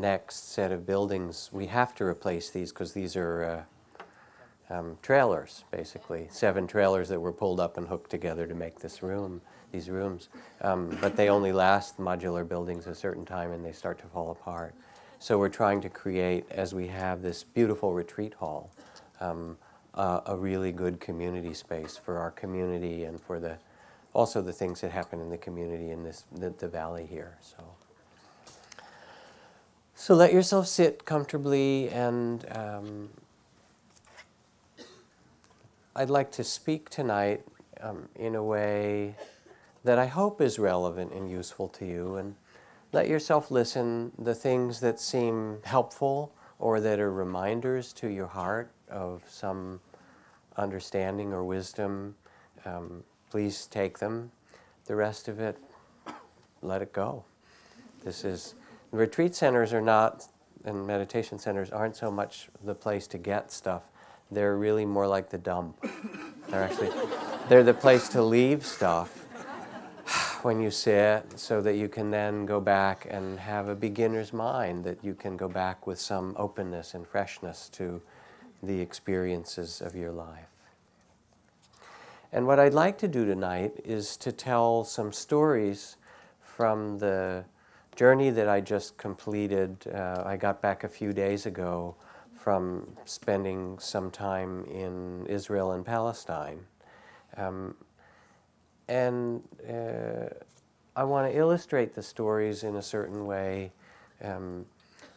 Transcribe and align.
next 0.00 0.52
set 0.52 0.72
of 0.72 0.86
buildings, 0.86 1.50
we 1.52 1.66
have 1.66 1.94
to 1.96 2.04
replace 2.04 2.50
these 2.50 2.72
because 2.72 2.92
these 2.92 3.16
are 3.16 3.66
uh, 4.70 4.74
um, 4.74 4.98
trailers, 5.02 5.64
basically. 5.70 6.28
Seven 6.30 6.66
trailers 6.66 7.08
that 7.08 7.20
were 7.20 7.32
pulled 7.32 7.60
up 7.60 7.76
and 7.76 7.88
hooked 7.88 8.10
together 8.10 8.46
to 8.46 8.54
make 8.54 8.78
this 8.78 9.02
room, 9.02 9.40
these 9.72 9.90
rooms. 9.90 10.28
Um, 10.62 10.96
but 11.00 11.16
they 11.16 11.28
only 11.28 11.52
last 11.52 11.98
modular 11.98 12.48
buildings 12.48 12.86
a 12.86 12.94
certain 12.94 13.24
time 13.24 13.52
and 13.52 13.64
they 13.64 13.72
start 13.72 13.98
to 13.98 14.06
fall 14.06 14.30
apart. 14.30 14.74
So 15.18 15.38
we're 15.38 15.48
trying 15.50 15.80
to 15.82 15.88
create, 15.90 16.46
as 16.50 16.74
we 16.74 16.86
have 16.88 17.22
this 17.22 17.44
beautiful 17.44 17.92
retreat 17.92 18.34
hall, 18.34 18.70
um, 19.20 19.58
uh, 19.94 20.20
a 20.26 20.36
really 20.36 20.72
good 20.72 21.00
community 21.00 21.52
space 21.52 21.96
for 21.96 22.18
our 22.18 22.30
community 22.30 23.04
and 23.04 23.20
for 23.20 23.40
the 23.40 23.58
also 24.12 24.42
the 24.42 24.52
things 24.52 24.80
that 24.80 24.90
happen 24.90 25.20
in 25.20 25.30
the 25.30 25.38
community 25.38 25.90
in 25.90 26.02
this 26.02 26.24
the, 26.32 26.50
the 26.50 26.68
valley 26.68 27.06
here. 27.06 27.36
So. 27.40 27.79
So 30.00 30.14
let 30.14 30.32
yourself 30.32 30.66
sit 30.66 31.04
comfortably, 31.04 31.90
and 31.90 32.46
um, 32.56 33.10
I'd 35.94 36.08
like 36.08 36.32
to 36.32 36.42
speak 36.42 36.88
tonight 36.88 37.44
um, 37.82 38.08
in 38.16 38.34
a 38.34 38.42
way 38.42 39.14
that 39.84 39.98
I 39.98 40.06
hope 40.06 40.40
is 40.40 40.58
relevant 40.58 41.12
and 41.12 41.30
useful 41.30 41.68
to 41.68 41.84
you. 41.84 42.16
And 42.16 42.34
let 42.94 43.08
yourself 43.08 43.50
listen 43.50 44.12
the 44.18 44.34
things 44.34 44.80
that 44.80 44.98
seem 44.98 45.58
helpful 45.64 46.32
or 46.58 46.80
that 46.80 46.98
are 46.98 47.12
reminders 47.12 47.92
to 47.92 48.08
your 48.08 48.28
heart 48.28 48.70
of 48.88 49.22
some 49.28 49.80
understanding 50.56 51.34
or 51.34 51.44
wisdom. 51.44 52.14
Um, 52.64 53.04
please 53.30 53.66
take 53.66 53.98
them. 53.98 54.32
The 54.86 54.96
rest 54.96 55.28
of 55.28 55.40
it, 55.40 55.58
let 56.62 56.80
it 56.80 56.94
go. 56.94 57.24
This 58.02 58.24
is 58.24 58.54
retreat 58.90 59.34
centers 59.34 59.72
are 59.72 59.80
not, 59.80 60.26
and 60.64 60.86
meditation 60.86 61.38
centers 61.38 61.70
aren't 61.70 61.96
so 61.96 62.10
much 62.10 62.48
the 62.64 62.74
place 62.74 63.06
to 63.08 63.18
get 63.18 63.52
stuff. 63.52 63.84
They're 64.30 64.56
really 64.56 64.84
more 64.84 65.06
like 65.06 65.30
the 65.30 65.38
dump. 65.38 65.84
They're 66.48 66.62
actually, 66.62 66.90
they're 67.48 67.62
the 67.62 67.74
place 67.74 68.08
to 68.10 68.22
leave 68.22 68.64
stuff 68.64 69.08
when 70.42 70.60
you 70.60 70.70
sit 70.70 71.24
so 71.36 71.60
that 71.62 71.76
you 71.76 71.88
can 71.88 72.10
then 72.10 72.46
go 72.46 72.60
back 72.60 73.06
and 73.10 73.38
have 73.38 73.68
a 73.68 73.74
beginner's 73.74 74.32
mind, 74.32 74.84
that 74.84 75.04
you 75.04 75.14
can 75.14 75.36
go 75.36 75.48
back 75.48 75.86
with 75.86 75.98
some 75.98 76.34
openness 76.38 76.94
and 76.94 77.06
freshness 77.06 77.68
to 77.70 78.00
the 78.62 78.80
experiences 78.80 79.80
of 79.80 79.94
your 79.94 80.12
life. 80.12 80.46
And 82.32 82.46
what 82.46 82.60
I'd 82.60 82.74
like 82.74 82.98
to 82.98 83.08
do 83.08 83.26
tonight 83.26 83.80
is 83.84 84.16
to 84.18 84.30
tell 84.30 84.84
some 84.84 85.12
stories 85.12 85.96
from 86.40 86.98
the 86.98 87.44
journey 88.00 88.30
that 88.30 88.48
I 88.48 88.62
just 88.62 88.96
completed. 88.96 89.76
Uh, 89.94 90.22
I 90.24 90.38
got 90.38 90.62
back 90.62 90.84
a 90.84 90.88
few 90.88 91.12
days 91.12 91.44
ago 91.44 91.94
from 92.34 92.96
spending 93.04 93.78
some 93.78 94.10
time 94.10 94.64
in 94.64 95.26
Israel 95.26 95.72
and 95.72 95.84
Palestine. 95.84 96.60
Um, 97.36 97.74
and 98.88 99.42
uh, 99.68 100.32
I 100.96 101.04
want 101.04 101.30
to 101.30 101.38
illustrate 101.38 101.94
the 101.94 102.02
stories 102.02 102.64
in 102.64 102.76
a 102.76 102.82
certain 102.82 103.26
way 103.26 103.70
um, 104.24 104.64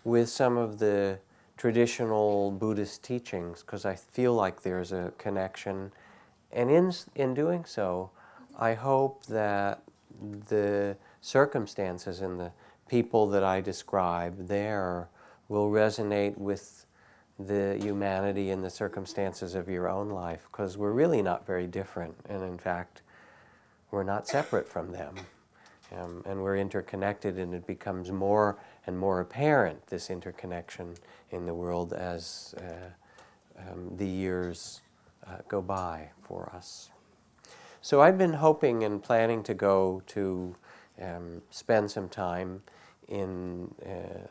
with 0.03 0.27
some 0.27 0.57
of 0.57 0.77
the 0.77 1.19
traditional 1.55 2.51
Buddhist 2.51 3.01
teachings 3.01 3.61
because 3.61 3.85
I 3.85 3.95
feel 3.95 4.33
like 4.33 4.61
there's 4.61 4.91
a 4.91 5.13
connection 5.17 5.93
and 6.51 6.69
in, 6.69 6.91
in 7.15 7.33
doing 7.33 7.63
so, 7.63 8.11
I 8.59 8.73
hope 8.73 9.25
that 9.27 9.83
the 10.49 10.97
circumstances 11.21 12.19
and 12.19 12.37
the 12.37 12.51
people 12.87 13.27
that 13.27 13.43
I 13.43 13.61
describe 13.61 14.47
there 14.47 15.09
will 15.47 15.69
resonate 15.69 16.37
with 16.37 16.85
the 17.39 17.77
humanity 17.81 18.51
and 18.51 18.63
the 18.63 18.69
circumstances 18.69 19.55
of 19.55 19.67
your 19.67 19.89
own 19.89 20.09
life 20.09 20.47
because 20.51 20.77
we're 20.77 20.91
really 20.91 21.21
not 21.21 21.45
very 21.45 21.67
different. 21.67 22.15
And 22.29 22.43
in 22.43 22.57
fact, 22.57 23.01
we're 23.91 24.03
not 24.03 24.27
separate 24.27 24.67
from 24.67 24.91
them. 24.91 25.15
Um, 25.95 26.23
and 26.25 26.41
we're 26.41 26.57
interconnected, 26.57 27.37
and 27.37 27.53
it 27.53 27.67
becomes 27.67 28.11
more 28.11 28.57
and 28.87 28.97
more 28.97 29.19
apparent, 29.19 29.85
this 29.87 30.09
interconnection 30.09 30.95
in 31.29 31.45
the 31.45 31.53
world, 31.53 31.93
as 31.93 32.55
uh, 32.57 33.59
um, 33.59 33.95
the 33.97 34.07
years 34.07 34.81
uh, 35.27 35.37
go 35.47 35.61
by 35.61 36.09
for 36.23 36.51
us. 36.55 36.89
So 37.81 38.01
I've 38.01 38.17
been 38.17 38.33
hoping 38.33 38.83
and 38.83 39.03
planning 39.03 39.43
to 39.43 39.53
go 39.53 40.01
to 40.07 40.55
um, 41.01 41.41
spend 41.49 41.89
some 41.89 42.09
time 42.09 42.61
in 43.07 43.73
uh, 43.85 44.27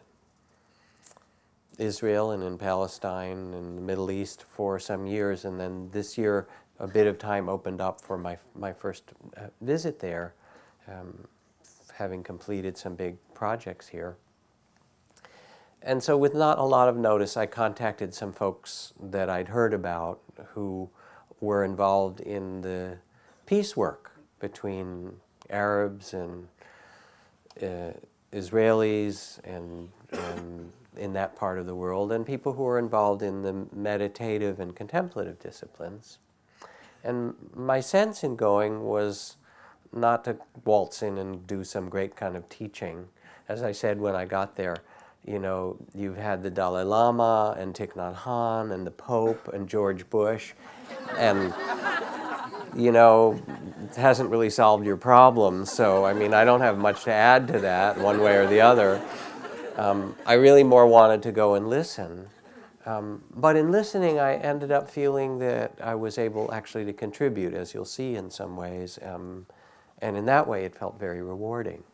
Israel 1.78 2.30
and 2.30 2.42
in 2.42 2.58
Palestine 2.58 3.54
and 3.54 3.76
the 3.76 3.82
Middle 3.82 4.10
East 4.10 4.44
for 4.48 4.78
some 4.78 5.06
years, 5.06 5.44
and 5.44 5.58
then 5.58 5.88
this 5.92 6.16
year 6.16 6.48
a 6.78 6.86
bit 6.86 7.06
of 7.06 7.18
time 7.18 7.48
opened 7.48 7.80
up 7.80 8.00
for 8.00 8.18
my 8.18 8.36
my 8.54 8.72
first 8.72 9.12
uh, 9.36 9.46
visit 9.60 9.98
there, 10.00 10.34
um, 10.88 11.26
having 11.94 12.22
completed 12.22 12.76
some 12.76 12.94
big 12.94 13.16
projects 13.34 13.88
here. 13.88 14.16
And 15.84 16.02
so, 16.02 16.16
with 16.16 16.34
not 16.34 16.58
a 16.58 16.64
lot 16.64 16.88
of 16.88 16.96
notice, 16.96 17.36
I 17.36 17.46
contacted 17.46 18.14
some 18.14 18.32
folks 18.32 18.92
that 19.00 19.28
I'd 19.28 19.48
heard 19.48 19.74
about 19.74 20.20
who 20.54 20.90
were 21.40 21.64
involved 21.64 22.20
in 22.20 22.60
the 22.60 22.98
peace 23.46 23.76
work 23.76 24.12
between 24.38 25.16
Arabs 25.50 26.14
and 26.14 26.46
Uh, 27.60 27.92
Israelis 28.32 29.38
and, 29.44 29.90
and, 30.12 30.72
in 30.96 31.12
that 31.14 31.36
part 31.36 31.58
of 31.58 31.66
the 31.66 31.74
world, 31.74 32.12
and 32.12 32.26
people 32.26 32.52
who 32.52 32.66
are 32.66 32.78
involved 32.78 33.22
in 33.22 33.42
the 33.42 33.66
meditative 33.74 34.60
and 34.60 34.76
contemplative 34.76 35.38
disciplines. 35.38 36.18
And 37.02 37.34
my 37.54 37.80
sense 37.80 38.22
in 38.22 38.36
going 38.36 38.84
was 38.84 39.36
not 39.92 40.24
to 40.24 40.36
waltz 40.64 41.02
in 41.02 41.18
and 41.18 41.46
do 41.46 41.64
some 41.64 41.88
great 41.88 42.14
kind 42.14 42.36
of 42.36 42.48
teaching. 42.48 43.08
As 43.48 43.62
I 43.62 43.72
said 43.72 44.00
when 44.00 44.14
I 44.14 44.24
got 44.24 44.56
there, 44.56 44.76
you 45.26 45.38
know, 45.38 45.76
you've 45.94 46.16
had 46.16 46.42
the 46.42 46.50
Dalai 46.50 46.84
Lama 46.84 47.56
and 47.58 47.74
Thich 47.74 47.92
Nhat 47.92 48.16
Hanh 48.16 48.72
and 48.72 48.86
the 48.86 48.90
Pope 48.90 49.48
and 49.48 49.68
George 49.68 50.08
Bush, 50.10 50.52
and 51.16 51.54
you 52.76 52.92
know, 52.92 53.40
hasn't 53.96 54.30
really 54.30 54.50
solved 54.50 54.86
your 54.86 54.96
problems. 54.96 55.70
So, 55.70 56.04
I 56.04 56.12
mean, 56.12 56.34
I 56.34 56.44
don't 56.44 56.60
have 56.60 56.78
much 56.78 57.04
to 57.04 57.12
add 57.12 57.48
to 57.48 57.60
that 57.60 57.98
one 57.98 58.20
way 58.20 58.36
or 58.36 58.46
the 58.46 58.60
other. 58.60 59.02
Um, 59.76 60.16
I 60.26 60.34
really 60.34 60.64
more 60.64 60.86
wanted 60.86 61.22
to 61.24 61.32
go 61.32 61.54
and 61.54 61.68
listen. 61.68 62.28
Um, 62.84 63.22
but 63.34 63.56
in 63.56 63.70
listening, 63.70 64.18
I 64.18 64.34
ended 64.34 64.72
up 64.72 64.90
feeling 64.90 65.38
that 65.38 65.78
I 65.82 65.94
was 65.94 66.18
able 66.18 66.52
actually 66.52 66.84
to 66.86 66.92
contribute, 66.92 67.54
as 67.54 67.74
you'll 67.74 67.84
see 67.84 68.16
in 68.16 68.30
some 68.30 68.56
ways. 68.56 68.98
Um, 69.02 69.46
and 70.00 70.16
in 70.16 70.26
that 70.26 70.48
way, 70.48 70.64
it 70.64 70.74
felt 70.74 70.98
very 70.98 71.22
rewarding. 71.22 71.84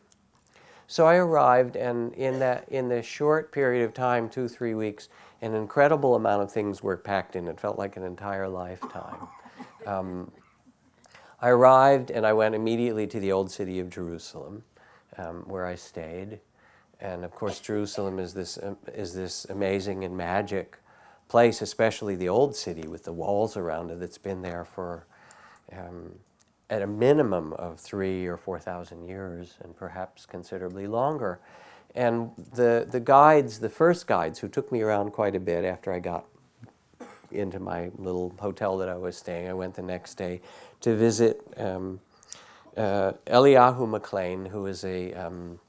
So 0.87 1.05
I 1.05 1.15
arrived, 1.17 1.75
and 1.75 2.13
in 2.15 2.39
that 2.39 2.67
in 2.69 2.89
this 2.89 3.05
short 3.05 3.51
period 3.51 3.85
of 3.85 3.93
time, 3.93 4.27
two 4.27 4.47
three 4.47 4.73
weeks, 4.73 5.07
an 5.41 5.53
incredible 5.53 6.15
amount 6.15 6.41
of 6.41 6.51
things 6.51 6.81
were 6.81 6.97
packed 6.97 7.35
in. 7.35 7.47
It 7.47 7.59
felt 7.59 7.77
like 7.77 7.95
an 7.95 8.03
entire 8.03 8.49
lifetime. 8.49 9.27
Um, 9.85 10.31
I 11.41 11.49
arrived, 11.49 12.11
and 12.11 12.25
I 12.25 12.33
went 12.33 12.55
immediately 12.55 13.07
to 13.07 13.19
the 13.19 13.31
old 13.31 13.49
city 13.49 13.79
of 13.79 13.89
Jerusalem, 13.89 14.63
um, 15.17 15.43
where 15.47 15.65
I 15.65 15.75
stayed. 15.75 16.39
And 16.99 17.23
of 17.23 17.31
course, 17.31 17.59
Jerusalem 17.59 18.19
is 18.19 18.33
this 18.33 18.59
um, 18.61 18.77
is 18.93 19.13
this 19.13 19.45
amazing 19.45 20.03
and 20.03 20.17
magic 20.17 20.77
place, 21.29 21.61
especially 21.61 22.15
the 22.15 22.27
old 22.27 22.55
city 22.55 22.87
with 22.87 23.03
the 23.03 23.13
walls 23.13 23.55
around 23.55 23.91
it 23.91 23.99
that's 23.99 24.17
been 24.17 24.41
there 24.41 24.65
for 24.65 25.05
um, 25.71 26.11
at 26.69 26.81
a 26.81 26.87
minimum 26.87 27.53
of 27.53 27.79
three 27.79 28.25
or 28.25 28.35
four 28.35 28.59
thousand 28.59 29.07
years, 29.07 29.55
and 29.63 29.75
perhaps 29.75 30.25
considerably 30.25 30.87
longer. 30.87 31.39
And 31.95 32.31
the, 32.53 32.87
the 32.89 32.99
guides, 32.99 33.59
the 33.59 33.69
first 33.69 34.05
guides 34.05 34.39
who 34.39 34.47
took 34.47 34.71
me 34.71 34.81
around 34.81 35.11
quite 35.11 35.35
a 35.35 35.39
bit 35.39 35.65
after 35.65 35.91
I 35.91 35.99
got 35.99 36.25
into 37.31 37.59
my 37.59 37.91
little 37.97 38.33
hotel 38.39 38.77
that 38.77 38.89
I 38.89 38.95
was 38.95 39.17
staying, 39.17 39.47
I 39.47 39.53
went 39.53 39.75
the 39.75 39.81
next 39.81 40.15
day 40.15 40.41
to 40.81 40.95
visit 40.95 41.41
um, 41.57 41.99
uh, 42.77 43.13
Eliyahu 43.27 43.87
McLean, 43.89 44.45
who 44.45 44.65
is 44.65 44.83
a, 44.83 45.13
um, 45.13 45.59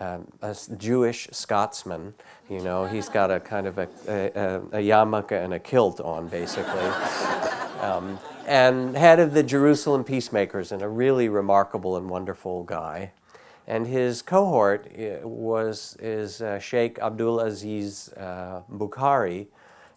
um, 0.00 0.26
a 0.42 0.56
Jewish 0.76 1.28
Scotsman. 1.32 2.14
You 2.48 2.60
know, 2.60 2.86
he's 2.86 3.08
got 3.08 3.30
a 3.30 3.40
kind 3.40 3.66
of 3.66 3.78
a, 3.78 3.88
a, 4.06 4.56
a 4.78 4.82
yarmulke 4.82 5.32
and 5.32 5.54
a 5.54 5.58
kilt 5.58 6.00
on, 6.00 6.28
basically. 6.28 6.90
Um, 7.80 8.18
and 8.44 8.96
head 8.96 9.20
of 9.20 9.34
the 9.34 9.44
Jerusalem 9.44 10.02
Peacemakers, 10.02 10.72
and 10.72 10.82
a 10.82 10.88
really 10.88 11.28
remarkable 11.28 11.96
and 11.96 12.10
wonderful 12.10 12.64
guy. 12.64 13.12
And 13.68 13.86
his 13.86 14.22
cohort 14.22 14.90
uh, 14.98 15.28
was 15.28 15.96
is 16.00 16.40
uh, 16.40 16.58
Sheikh 16.58 16.98
Abdul 16.98 17.40
Aziz 17.40 18.08
uh, 18.14 18.62
Bukhari, 18.72 19.46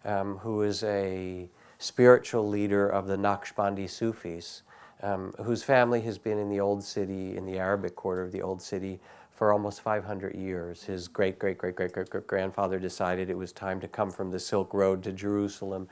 um, 0.06 0.38
who 0.38 0.62
is 0.64 0.84
a 0.84 1.50
spiritual 1.78 2.48
leader 2.48 2.88
of 2.88 3.08
the 3.08 3.18
Naqshbandi 3.18 3.90
Sufis, 3.90 4.62
um, 5.02 5.34
whose 5.44 5.64
family 5.64 6.02
has 6.02 6.18
been 6.18 6.38
in 6.38 6.50
the 6.50 6.60
Old 6.60 6.84
City, 6.84 7.36
in 7.36 7.46
the 7.46 7.58
Arabic 7.58 7.96
quarter 7.96 8.22
of 8.22 8.32
the 8.32 8.42
Old 8.42 8.62
City, 8.62 9.00
for 9.32 9.52
almost 9.52 9.82
500 9.82 10.36
years. 10.36 10.84
His 10.84 11.08
great 11.08 11.40
great 11.40 11.58
great 11.58 11.76
great 11.76 11.94
great 11.94 12.28
grandfather 12.28 12.78
decided 12.78 13.30
it 13.30 13.38
was 13.38 13.52
time 13.52 13.80
to 13.82 13.88
come 13.88 14.12
from 14.12 14.30
the 14.30 14.40
Silk 14.40 14.74
Road 14.74 15.02
to 15.04 15.12
Jerusalem 15.12 15.88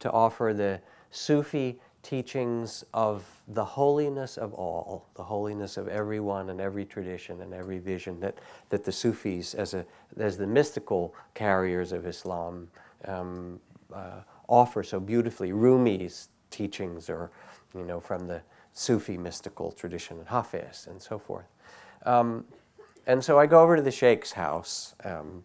to 0.00 0.10
offer 0.10 0.54
the 0.54 0.80
Sufi 1.10 1.78
teachings 2.02 2.84
of 2.92 3.24
the 3.48 3.64
holiness 3.64 4.36
of 4.36 4.52
all, 4.52 5.06
the 5.14 5.22
holiness 5.22 5.76
of 5.76 5.88
everyone 5.88 6.50
and 6.50 6.60
every 6.60 6.84
tradition 6.84 7.40
and 7.40 7.54
every 7.54 7.78
vision 7.78 8.20
that, 8.20 8.38
that 8.68 8.84
the 8.84 8.92
Sufis, 8.92 9.54
as, 9.54 9.74
a, 9.74 9.84
as 10.18 10.36
the 10.36 10.46
mystical 10.46 11.14
carriers 11.34 11.92
of 11.92 12.06
Islam, 12.06 12.68
um, 13.06 13.60
uh, 13.92 14.20
offer 14.48 14.82
so 14.82 15.00
beautifully. 15.00 15.52
Rumi's 15.52 16.28
teachings 16.50 17.08
or, 17.10 17.30
you 17.74 17.84
know, 17.84 18.00
from 18.00 18.26
the 18.26 18.42
Sufi 18.72 19.16
mystical 19.16 19.72
tradition 19.72 20.18
and 20.18 20.28
Hafiz 20.28 20.86
and 20.90 21.00
so 21.00 21.18
forth. 21.18 21.46
Um, 22.04 22.44
and 23.06 23.22
so 23.22 23.38
I 23.38 23.46
go 23.46 23.60
over 23.62 23.76
to 23.76 23.82
the 23.82 23.90
Sheikh's 23.90 24.32
house. 24.32 24.94
Um, 25.04 25.44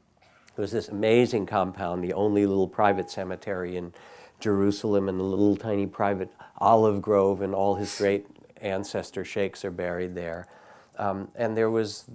it 0.57 0.61
was 0.61 0.71
this 0.71 0.89
amazing 0.89 1.45
compound, 1.45 2.03
the 2.03 2.13
only 2.13 2.45
little 2.45 2.67
private 2.67 3.09
cemetery 3.09 3.77
in 3.77 3.93
Jerusalem, 4.39 5.09
and 5.09 5.19
the 5.19 5.23
little 5.23 5.55
tiny 5.55 5.85
private 5.85 6.29
olive 6.57 7.01
grove, 7.01 7.41
and 7.41 7.53
all 7.53 7.75
his 7.75 7.97
great 7.97 8.25
ancestor 8.61 9.23
sheikhs 9.23 9.63
are 9.63 9.71
buried 9.71 10.15
there. 10.15 10.47
Um, 10.97 11.29
and 11.35 11.55
there 11.55 11.69
was 11.69 12.05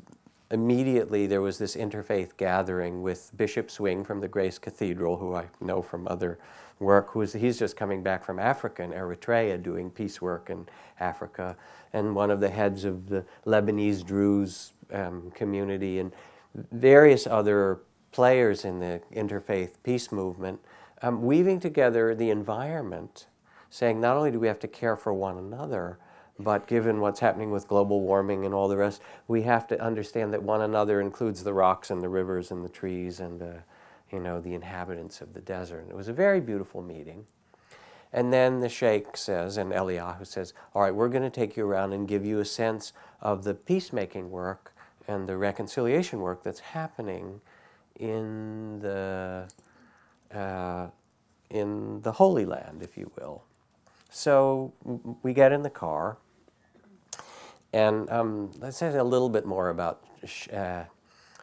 immediately 0.54 1.26
there 1.26 1.42
was 1.42 1.58
this 1.58 1.74
interfaith 1.74 2.36
gathering 2.36 3.02
with 3.02 3.32
Bishop 3.36 3.70
Swing 3.70 4.04
from 4.04 4.20
the 4.20 4.28
Grace 4.28 4.56
Cathedral, 4.56 5.16
who 5.16 5.34
I 5.34 5.46
know 5.60 5.82
from 5.82 6.06
other 6.06 6.38
work. 6.78 7.10
Who 7.10 7.22
is 7.22 7.32
he's 7.32 7.58
just 7.58 7.76
coming 7.76 8.04
back 8.04 8.24
from 8.24 8.38
Africa 8.38 8.84
and 8.84 8.92
Eritrea 8.92 9.60
doing 9.60 9.90
peace 9.90 10.22
work 10.22 10.50
in 10.50 10.66
Africa, 11.00 11.56
and 11.92 12.14
one 12.14 12.30
of 12.30 12.38
the 12.38 12.48
heads 12.48 12.84
of 12.84 13.08
the 13.08 13.24
Lebanese 13.44 14.06
Druze 14.06 14.72
um, 14.92 15.32
community, 15.34 15.98
and 15.98 16.12
various 16.70 17.26
other 17.26 17.80
players 18.12 18.64
in 18.64 18.78
the 18.78 19.02
interfaith 19.12 19.72
peace 19.82 20.12
movement, 20.12 20.60
um, 21.02 21.22
weaving 21.22 21.58
together 21.58 22.14
the 22.14 22.30
environment, 22.30 23.26
saying 23.70 24.00
not 24.00 24.16
only 24.16 24.30
do 24.30 24.38
we 24.38 24.46
have 24.46 24.60
to 24.60 24.68
care 24.68 24.96
for 24.96 25.12
one 25.12 25.36
another, 25.36 25.98
but 26.38 26.66
given 26.66 27.00
what's 27.00 27.20
happening 27.20 27.50
with 27.50 27.68
global 27.68 28.00
warming 28.00 28.44
and 28.44 28.52
all 28.52 28.68
the 28.68 28.76
rest, 28.76 29.00
we 29.28 29.42
have 29.42 29.66
to 29.68 29.80
understand 29.80 30.32
that 30.32 30.42
one 30.42 30.60
another 30.60 31.00
includes 31.00 31.44
the 31.44 31.54
rocks 31.54 31.90
and 31.90 32.02
the 32.02 32.08
rivers 32.08 32.50
and 32.50 32.64
the 32.64 32.68
trees 32.68 33.20
and 33.20 33.40
the, 33.40 33.62
you 34.10 34.18
know, 34.18 34.40
the 34.40 34.54
inhabitants 34.54 35.20
of 35.20 35.32
the 35.32 35.40
desert. 35.40 35.80
And 35.80 35.90
it 35.90 35.96
was 35.96 36.08
a 36.08 36.12
very 36.12 36.40
beautiful 36.40 36.82
meeting. 36.82 37.26
And 38.12 38.32
then 38.32 38.60
the 38.60 38.68
sheikh 38.68 39.16
says, 39.16 39.56
and 39.56 39.72
Eliyahu 39.72 40.26
says, 40.26 40.54
all 40.72 40.82
right, 40.82 40.94
we're 40.94 41.08
going 41.08 41.24
to 41.24 41.30
take 41.30 41.56
you 41.56 41.66
around 41.66 41.92
and 41.92 42.06
give 42.06 42.24
you 42.24 42.40
a 42.40 42.44
sense 42.44 42.92
of 43.20 43.44
the 43.44 43.54
peacemaking 43.54 44.30
work 44.30 44.72
and 45.06 45.28
the 45.28 45.36
reconciliation 45.36 46.20
work 46.20 46.42
that's 46.42 46.60
happening 46.60 47.40
in 47.98 48.78
the, 48.80 49.48
uh, 50.32 50.86
in 51.50 52.02
the 52.02 52.12
Holy 52.12 52.44
Land, 52.44 52.82
if 52.82 52.96
you 52.96 53.10
will. 53.18 53.44
So 54.10 54.72
we 55.22 55.32
get 55.32 55.50
in 55.50 55.62
the 55.62 55.70
car, 55.70 56.18
and 57.74 58.08
um, 58.08 58.52
let's 58.60 58.76
say 58.76 58.94
a 58.96 59.02
little 59.02 59.28
bit 59.28 59.44
more 59.44 59.68
about 59.68 60.04
uh, 60.52 60.84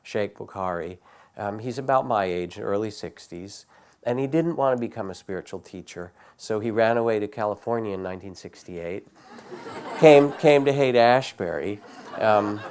Sheikh 0.01 0.38
Bukhari. 0.38 0.98
Um, 1.38 1.60
he's 1.60 1.78
about 1.78 2.07
my 2.07 2.24
age, 2.24 2.57
early 2.57 2.89
60s, 2.89 3.66
and 4.04 4.18
he 4.18 4.28
didn't 4.28 4.56
want 4.56 4.78
to 4.78 4.80
become 4.80 5.10
a 5.10 5.13
spiritual 5.13 5.60
teacher, 5.60 6.13
so 6.38 6.62
he 6.62 6.72
ran 6.72 6.95
away 6.95 7.19
to 7.19 7.28
California 7.28 7.94
in 7.94 8.01
1968, 8.01 9.06
came, 10.00 10.31
came 10.33 10.63
to 10.63 10.72
Haight 10.72 10.95
Ashbury, 10.95 11.81
um, 12.18 12.62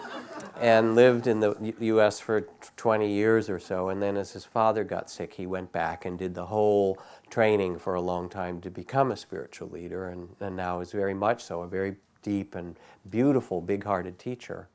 and 0.59 0.95
lived 0.95 1.27
in 1.27 1.41
the 1.41 1.55
U- 1.61 1.77
U.S. 1.81 2.19
for 2.19 2.49
20 2.77 3.11
years 3.11 3.51
or 3.51 3.59
so. 3.59 3.91
And 3.91 4.03
then, 4.03 4.17
as 4.17 4.33
his 4.33 4.45
father 4.45 4.85
got 4.85 5.11
sick, 5.11 5.35
he 5.35 5.47
went 5.47 5.71
back 5.71 6.05
and 6.07 6.19
did 6.19 6.35
the 6.35 6.47
whole 6.47 6.99
training 7.29 7.79
for 7.79 7.95
a 7.95 8.01
long 8.01 8.29
time 8.31 8.61
to 8.63 8.71
become 8.71 9.13
a 9.13 9.17
spiritual 9.17 9.69
leader, 9.69 10.09
and, 10.09 10.31
and 10.41 10.57
now 10.57 10.81
is 10.81 10.93
very 10.93 11.15
much 11.15 11.45
so 11.45 11.61
a 11.61 11.69
very 11.69 11.97
deep 12.23 12.55
and 12.55 12.77
beautiful, 13.09 13.61
big 13.61 13.85
hearted 13.85 14.19
teacher. 14.19 14.69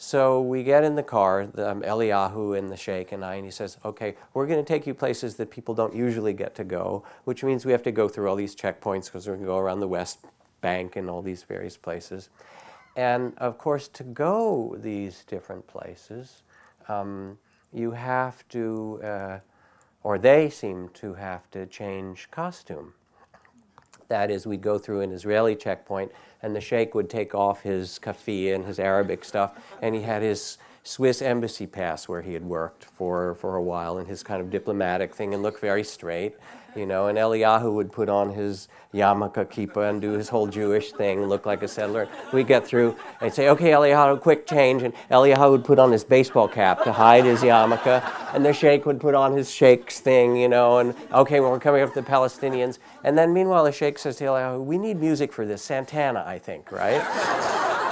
So 0.00 0.40
we 0.40 0.62
get 0.62 0.84
in 0.84 0.94
the 0.94 1.02
car, 1.02 1.46
the, 1.46 1.72
um, 1.72 1.82
Eliyahu 1.82 2.56
and 2.56 2.70
the 2.70 2.76
Sheikh 2.76 3.10
and 3.10 3.24
I, 3.24 3.34
and 3.34 3.44
he 3.44 3.50
says, 3.50 3.78
Okay, 3.84 4.14
we're 4.32 4.46
going 4.46 4.64
to 4.64 4.66
take 4.66 4.86
you 4.86 4.94
places 4.94 5.34
that 5.36 5.50
people 5.50 5.74
don't 5.74 5.94
usually 5.94 6.32
get 6.32 6.54
to 6.54 6.64
go, 6.64 7.04
which 7.24 7.42
means 7.42 7.66
we 7.66 7.72
have 7.72 7.82
to 7.82 7.90
go 7.90 8.08
through 8.08 8.28
all 8.28 8.36
these 8.36 8.54
checkpoints 8.54 9.06
because 9.06 9.26
we're 9.26 9.34
going 9.34 9.46
to 9.46 9.52
go 9.52 9.58
around 9.58 9.80
the 9.80 9.88
West 9.88 10.20
Bank 10.60 10.94
and 10.94 11.10
all 11.10 11.20
these 11.20 11.42
various 11.42 11.76
places. 11.76 12.30
And 12.94 13.36
of 13.38 13.58
course, 13.58 13.88
to 13.88 14.04
go 14.04 14.76
these 14.78 15.24
different 15.24 15.66
places, 15.66 16.42
um, 16.88 17.38
you 17.72 17.90
have 17.90 18.46
to, 18.50 19.00
uh, 19.02 19.38
or 20.04 20.18
they 20.18 20.48
seem 20.48 20.90
to 20.94 21.14
have 21.14 21.50
to 21.50 21.66
change 21.66 22.30
costume. 22.30 22.94
That 24.08 24.30
is, 24.30 24.46
we'd 24.46 24.62
go 24.62 24.78
through 24.78 25.02
an 25.02 25.12
Israeli 25.12 25.54
checkpoint, 25.54 26.12
and 26.42 26.56
the 26.56 26.60
sheikh 26.60 26.94
would 26.94 27.10
take 27.10 27.34
off 27.34 27.62
his 27.62 27.98
keffiyeh 27.98 28.54
and 28.54 28.64
his 28.64 28.78
Arabic 28.78 29.24
stuff, 29.24 29.58
and 29.82 29.94
he 29.94 30.02
had 30.02 30.22
his 30.22 30.58
Swiss 30.82 31.20
embassy 31.20 31.66
pass 31.66 32.08
where 32.08 32.22
he 32.22 32.32
had 32.32 32.44
worked 32.44 32.84
for, 32.84 33.34
for 33.34 33.56
a 33.56 33.62
while 33.62 33.98
and 33.98 34.08
his 34.08 34.22
kind 34.22 34.40
of 34.40 34.48
diplomatic 34.48 35.14
thing 35.14 35.34
and 35.34 35.42
look 35.42 35.60
very 35.60 35.84
straight 35.84 36.36
you 36.78 36.86
know, 36.86 37.08
and 37.08 37.18
Eliyahu 37.18 37.72
would 37.74 37.92
put 37.92 38.08
on 38.08 38.30
his 38.30 38.68
yarmulke 38.94 39.44
kippah 39.46 39.90
and 39.90 40.00
do 40.00 40.12
his 40.12 40.28
whole 40.28 40.46
Jewish 40.46 40.92
thing, 40.92 41.24
look 41.24 41.44
like 41.44 41.62
a 41.62 41.68
settler. 41.68 42.08
We 42.32 42.44
get 42.44 42.66
through 42.66 42.96
and 43.20 43.32
say, 43.32 43.48
okay, 43.48 43.70
Eliyahu, 43.72 44.20
quick 44.20 44.46
change. 44.46 44.82
And 44.82 44.94
Eliyahu 45.10 45.50
would 45.50 45.64
put 45.64 45.78
on 45.78 45.92
his 45.92 46.04
baseball 46.04 46.48
cap 46.48 46.84
to 46.84 46.92
hide 46.92 47.24
his 47.24 47.40
yarmulke, 47.42 48.02
and 48.32 48.44
the 48.44 48.52
sheikh 48.52 48.86
would 48.86 49.00
put 49.00 49.14
on 49.14 49.36
his 49.36 49.50
sheikh's 49.50 50.00
thing, 50.00 50.36
you 50.36 50.48
know, 50.48 50.78
and 50.78 50.94
okay, 51.12 51.40
well, 51.40 51.50
we're 51.50 51.60
coming 51.60 51.82
up 51.82 51.92
to 51.94 52.00
the 52.00 52.06
Palestinians. 52.06 52.78
And 53.04 53.18
then 53.18 53.34
meanwhile, 53.34 53.64
the 53.64 53.72
sheikh 53.72 53.98
says 53.98 54.16
to 54.16 54.24
Eliyahu, 54.24 54.64
we 54.64 54.78
need 54.78 55.00
music 55.00 55.32
for 55.32 55.44
this, 55.44 55.62
Santana, 55.62 56.24
I 56.26 56.38
think, 56.38 56.70
right? 56.70 57.02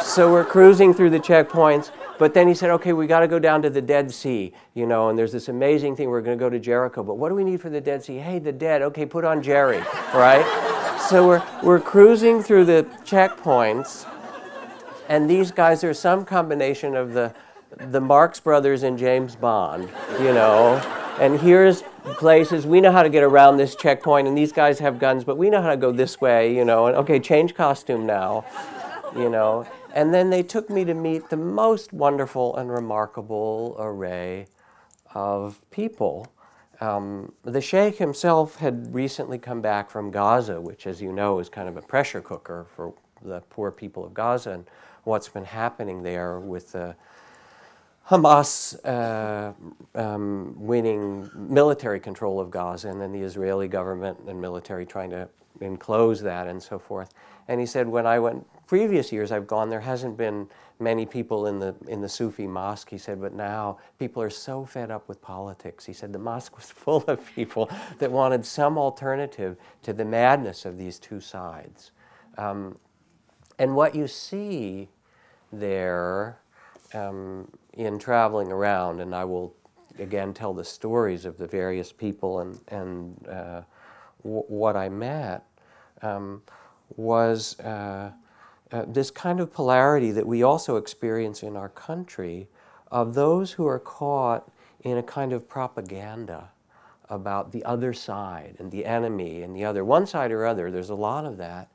so 0.02 0.30
we're 0.30 0.44
cruising 0.44 0.94
through 0.94 1.10
the 1.10 1.20
checkpoints. 1.20 1.90
But 2.18 2.32
then 2.32 2.48
he 2.48 2.54
said, 2.54 2.70
okay, 2.70 2.92
we 2.92 3.06
got 3.06 3.20
to 3.20 3.28
go 3.28 3.38
down 3.38 3.62
to 3.62 3.70
the 3.70 3.82
Dead 3.82 4.12
Sea, 4.12 4.52
you 4.74 4.86
know, 4.86 5.10
and 5.10 5.18
there's 5.18 5.32
this 5.32 5.48
amazing 5.48 5.96
thing. 5.96 6.08
We're 6.08 6.22
going 6.22 6.38
to 6.38 6.42
go 6.42 6.48
to 6.48 6.58
Jericho. 6.58 7.02
But 7.02 7.18
what 7.18 7.28
do 7.28 7.34
we 7.34 7.44
need 7.44 7.60
for 7.60 7.68
the 7.68 7.80
Dead 7.80 8.02
Sea? 8.02 8.16
Hey, 8.16 8.38
the 8.38 8.52
dead. 8.52 8.80
Okay, 8.82 9.04
put 9.04 9.24
on 9.24 9.42
Jerry, 9.42 9.78
right? 10.14 10.44
so 11.08 11.26
we're, 11.26 11.42
we're 11.62 11.80
cruising 11.80 12.42
through 12.42 12.64
the 12.64 12.84
checkpoints, 13.04 14.06
and 15.08 15.30
these 15.30 15.50
guys 15.52 15.84
are 15.84 15.94
some 15.94 16.24
combination 16.24 16.96
of 16.96 17.12
the, 17.12 17.32
the 17.76 18.00
Marx 18.00 18.40
Brothers 18.40 18.82
and 18.82 18.98
James 18.98 19.36
Bond, 19.36 19.88
you 20.18 20.32
know. 20.32 20.76
And 21.20 21.38
here's 21.38 21.82
places 22.18 22.66
we 22.66 22.80
know 22.80 22.92
how 22.92 23.02
to 23.02 23.08
get 23.08 23.22
around 23.22 23.56
this 23.56 23.76
checkpoint, 23.76 24.26
and 24.26 24.36
these 24.36 24.52
guys 24.52 24.78
have 24.80 24.98
guns, 24.98 25.22
but 25.22 25.36
we 25.36 25.48
know 25.48 25.62
how 25.62 25.70
to 25.70 25.76
go 25.76 25.92
this 25.92 26.20
way, 26.20 26.54
you 26.54 26.64
know. 26.64 26.86
And 26.86 26.96
okay, 26.96 27.20
change 27.20 27.54
costume 27.54 28.04
now, 28.04 28.44
you 29.14 29.30
know. 29.30 29.66
And 29.96 30.12
then 30.12 30.28
they 30.28 30.42
took 30.42 30.68
me 30.68 30.84
to 30.84 30.92
meet 30.92 31.30
the 31.30 31.38
most 31.38 31.90
wonderful 31.90 32.54
and 32.56 32.70
remarkable 32.70 33.74
array 33.78 34.46
of 35.14 35.58
people. 35.70 36.30
Um, 36.82 37.32
the 37.44 37.62
Sheikh 37.62 37.96
himself 37.96 38.56
had 38.56 38.94
recently 38.94 39.38
come 39.38 39.62
back 39.62 39.88
from 39.88 40.10
Gaza, 40.10 40.60
which, 40.60 40.86
as 40.86 41.00
you 41.00 41.14
know, 41.14 41.38
is 41.38 41.48
kind 41.48 41.66
of 41.66 41.78
a 41.78 41.80
pressure 41.80 42.20
cooker 42.20 42.66
for 42.76 42.92
the 43.22 43.40
poor 43.48 43.70
people 43.70 44.04
of 44.04 44.12
Gaza 44.12 44.50
and 44.50 44.66
what's 45.04 45.30
been 45.30 45.46
happening 45.46 46.02
there 46.02 46.40
with 46.40 46.72
the 46.72 46.94
Hamas 48.10 48.76
uh, 48.84 49.54
um, 49.98 50.52
winning 50.58 51.30
military 51.34 52.00
control 52.00 52.38
of 52.38 52.50
Gaza 52.50 52.90
and 52.90 53.00
then 53.00 53.12
the 53.12 53.22
Israeli 53.22 53.66
government 53.66 54.18
and 54.28 54.38
military 54.38 54.84
trying 54.84 55.08
to 55.08 55.26
enclose 55.62 56.20
that 56.20 56.48
and 56.48 56.62
so 56.62 56.78
forth. 56.78 57.14
And 57.48 57.58
he 57.60 57.64
said, 57.64 57.88
when 57.88 58.06
I 58.06 58.18
went 58.18 58.46
previous 58.66 59.12
years 59.12 59.32
I've 59.32 59.46
gone, 59.46 59.70
there 59.70 59.80
hasn't 59.80 60.16
been 60.16 60.48
many 60.78 61.06
people 61.06 61.46
in 61.46 61.58
the 61.58 61.74
in 61.88 62.00
the 62.00 62.08
Sufi 62.08 62.46
mosque. 62.46 62.90
He 62.90 62.98
said, 62.98 63.20
but 63.20 63.32
now 63.32 63.78
people 63.98 64.22
are 64.22 64.30
so 64.30 64.64
fed 64.64 64.90
up 64.90 65.08
with 65.08 65.22
politics. 65.22 65.84
He 65.84 65.92
said 65.92 66.12
the 66.12 66.18
mosque 66.18 66.56
was 66.56 66.70
full 66.70 67.04
of 67.08 67.24
people 67.34 67.70
that 67.98 68.10
wanted 68.10 68.44
some 68.44 68.76
alternative 68.78 69.56
to 69.82 69.92
the 69.92 70.04
madness 70.04 70.64
of 70.64 70.78
these 70.78 70.98
two 70.98 71.20
sides. 71.20 71.92
Um, 72.38 72.78
and 73.58 73.74
what 73.74 73.94
you 73.94 74.06
see 74.06 74.88
there 75.52 76.38
um, 76.92 77.50
in 77.72 77.98
traveling 77.98 78.52
around, 78.52 79.00
and 79.00 79.14
I 79.14 79.24
will 79.24 79.54
again 79.98 80.34
tell 80.34 80.52
the 80.52 80.64
stories 80.64 81.24
of 81.24 81.38
the 81.38 81.46
various 81.46 81.92
people 81.92 82.40
and 82.40 82.60
and 82.68 83.28
uh, 83.28 83.62
what 84.22 84.76
I 84.76 84.88
met 84.88 85.44
um, 86.02 86.42
was. 86.96 87.58
Uh, 87.60 88.10
uh, 88.72 88.84
this 88.86 89.10
kind 89.10 89.40
of 89.40 89.52
polarity 89.52 90.10
that 90.10 90.26
we 90.26 90.42
also 90.42 90.76
experience 90.76 91.42
in 91.42 91.56
our 91.56 91.68
country 91.68 92.48
of 92.90 93.14
those 93.14 93.52
who 93.52 93.66
are 93.66 93.78
caught 93.78 94.50
in 94.80 94.98
a 94.98 95.02
kind 95.02 95.32
of 95.32 95.48
propaganda 95.48 96.50
about 97.08 97.52
the 97.52 97.64
other 97.64 97.92
side 97.92 98.56
and 98.58 98.70
the 98.70 98.84
enemy 98.84 99.42
and 99.42 99.54
the 99.54 99.64
other, 99.64 99.84
one 99.84 100.06
side 100.06 100.32
or 100.32 100.44
other, 100.44 100.70
there's 100.70 100.90
a 100.90 100.94
lot 100.94 101.24
of 101.24 101.36
that. 101.36 101.68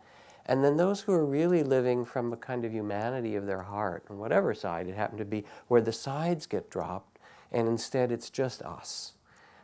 And 0.46 0.64
then 0.64 0.76
those 0.76 1.02
who 1.02 1.14
are 1.14 1.26
really 1.26 1.64
living 1.64 2.04
from 2.04 2.34
a 2.34 2.38
kind 2.38 2.66
of 2.66 2.74
humanity 2.74 3.36
of 3.36 3.46
their 3.46 3.62
heart, 3.62 4.04
on 4.10 4.18
whatever 4.18 4.54
side 4.54 4.88
it 4.88 4.96
happened 4.96 5.20
to 5.20 5.26
be, 5.26 5.46
where 5.68 5.82
the 5.82 5.94
sides 5.94 6.46
get 6.46 6.70
dropped, 6.70 7.20
and 7.52 7.68
instead 7.68 8.12
it's 8.12 8.30
just 8.30 8.62
us. 8.62 9.14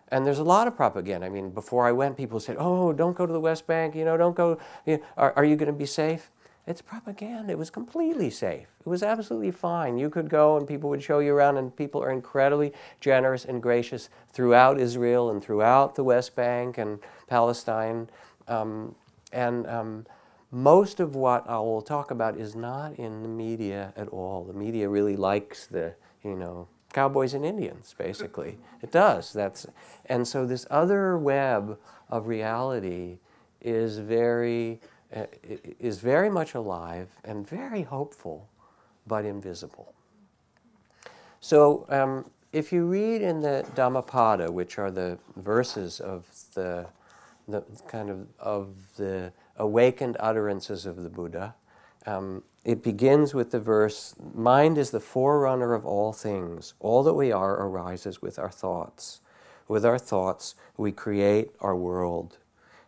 And 0.10 0.26
there's 0.26 0.40
a 0.40 0.44
lot 0.44 0.68
of 0.68 0.78
propaganda. 0.78 1.26
I 1.26 1.30
mean, 1.30 1.50
before 1.50 1.86
I 1.86 1.92
went, 1.92 2.16
people 2.16 2.40
said, 2.40 2.56
"Oh, 2.58 2.94
don't 2.94 3.18
go 3.18 3.26
to 3.26 3.34
the 3.34 3.40
West 3.42 3.68
Bank. 3.68 3.96
You 3.96 4.06
know, 4.06 4.16
don't 4.16 4.36
go. 4.36 4.58
You 4.86 4.98
know, 4.98 5.04
are, 5.18 5.34
are 5.36 5.44
you 5.44 5.58
going 5.58 5.68
to 5.68 5.74
be 5.74 5.86
safe?" 5.86 6.32
It's 6.68 6.82
propaganda. 6.82 7.54
It 7.54 7.58
was 7.58 7.70
completely 7.70 8.30
safe. 8.30 8.68
It 8.86 8.90
was 8.90 9.02
absolutely 9.02 9.52
fine. 9.52 9.98
You 9.98 10.10
could 10.10 10.30
go, 10.30 10.58
and 10.58 10.68
people 10.68 10.90
would 10.90 11.02
show 11.02 11.20
you 11.20 11.34
around, 11.34 11.56
and 11.56 11.74
people 11.74 12.04
are 12.04 12.12
incredibly 12.12 12.74
generous 13.00 13.46
and 13.46 13.64
gracious 13.64 14.10
throughout 14.34 14.78
Israel 14.78 15.30
and 15.32 15.42
throughout 15.42 15.96
the 15.96 16.04
West 16.04 16.36
Bank 16.36 16.78
and 16.78 17.00
Palestine. 17.28 18.10
Um, 18.50 18.96
and 19.32 19.66
um, 19.68 20.06
most 20.52 21.00
of 21.00 21.16
what 21.16 21.50
I 21.50 21.58
will 21.58 21.82
talk 21.82 22.12
about 22.12 22.38
is 22.38 22.54
not 22.54 23.00
in 23.00 23.24
the 23.24 23.30
media 23.30 23.94
at 23.96 24.10
all. 24.10 24.44
The 24.44 24.54
media 24.54 24.90
really 24.90 25.16
likes 25.16 25.68
the, 25.68 25.96
you 26.22 26.36
know, 26.36 26.68
cowboys 26.92 27.34
and 27.34 27.46
Indians, 27.46 27.96
basically. 27.98 28.58
It 28.82 28.92
does. 28.92 29.32
That's, 29.32 29.68
and 30.06 30.28
so 30.28 30.46
this 30.46 30.66
other 30.70 31.18
web 31.18 31.78
of 32.10 32.28
reality 32.28 33.20
is 33.62 34.00
very, 34.00 34.82
is 35.12 36.00
very 36.00 36.30
much 36.30 36.54
alive 36.54 37.10
and 37.24 37.48
very 37.48 37.84
hopeful, 37.84 38.50
but 39.06 39.26
invisible. 39.26 39.94
So 41.40 41.86
um, 41.90 42.30
if 42.52 42.74
you 42.74 42.86
read 42.86 43.22
in 43.22 43.42
the 43.42 43.66
Dhammapada, 43.76 44.52
which 44.52 44.78
are 44.78 44.92
the 44.92 45.18
verses 45.36 46.00
of 46.00 46.26
the, 46.56 46.88
the 47.48 47.64
kind 47.88 48.10
of 48.10 48.28
of 48.40 48.70
the 48.98 49.32
awakened 49.58 50.18
utterances 50.20 50.86
of 50.86 51.04
the 51.04 51.10
Buddha, 51.10 51.56
um, 52.06 52.44
it 52.66 52.84
begins 52.84 53.34
with 53.34 53.52
the 53.52 53.60
verse 53.60 54.16
Mind 54.34 54.78
is 54.78 54.92
the 54.92 55.00
forerunner 55.00 55.74
of 55.74 55.86
all 55.86 56.12
things. 56.12 56.74
All 56.80 57.04
that 57.04 57.14
we 57.14 57.32
are 57.32 57.54
arises 57.54 58.22
with 58.22 58.38
our 58.38 58.52
thoughts. 58.52 59.22
With 59.68 59.86
our 59.86 60.00
thoughts, 60.00 60.56
we 60.78 60.92
create 60.92 61.52
our 61.62 61.76
world. 61.76 62.38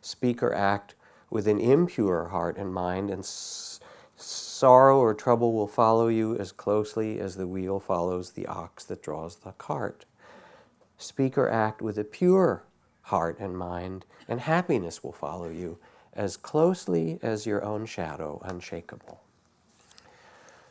Speak 0.01 0.41
or 0.41 0.53
act 0.53 0.95
with 1.29 1.48
an 1.48 1.59
impure 1.59 2.29
heart 2.29 2.57
and 2.57 2.74
mind, 2.74 3.09
and 3.09 3.19
s- 3.19 3.79
sorrow 4.15 5.00
or 5.00 5.13
trouble 5.13 5.53
will 5.53 5.67
follow 5.67 6.07
you 6.07 6.36
as 6.38 6.51
closely 6.51 7.19
as 7.19 7.36
the 7.36 7.48
wheel 7.48 7.79
follows 7.79 8.31
the 8.31 8.48
ox 8.48 8.83
that 8.86 9.01
draws 9.01 9.38
the 9.38 9.51
cart. 9.53 10.05
Speak 10.98 11.38
or 11.38 11.50
act 11.50 11.81
with 11.81 11.98
a 11.98 12.03
pure 12.03 12.63
heart 13.03 13.39
and 13.39 13.57
mind, 13.57 14.05
and 14.27 14.41
happiness 14.41 15.03
will 15.03 15.13
follow 15.13 15.50
you 15.50 15.77
as 16.13 16.36
closely 16.36 17.19
as 17.21 17.45
your 17.45 17.63
own 17.63 17.86
shadow, 17.86 18.41
unshakable. 18.43 19.21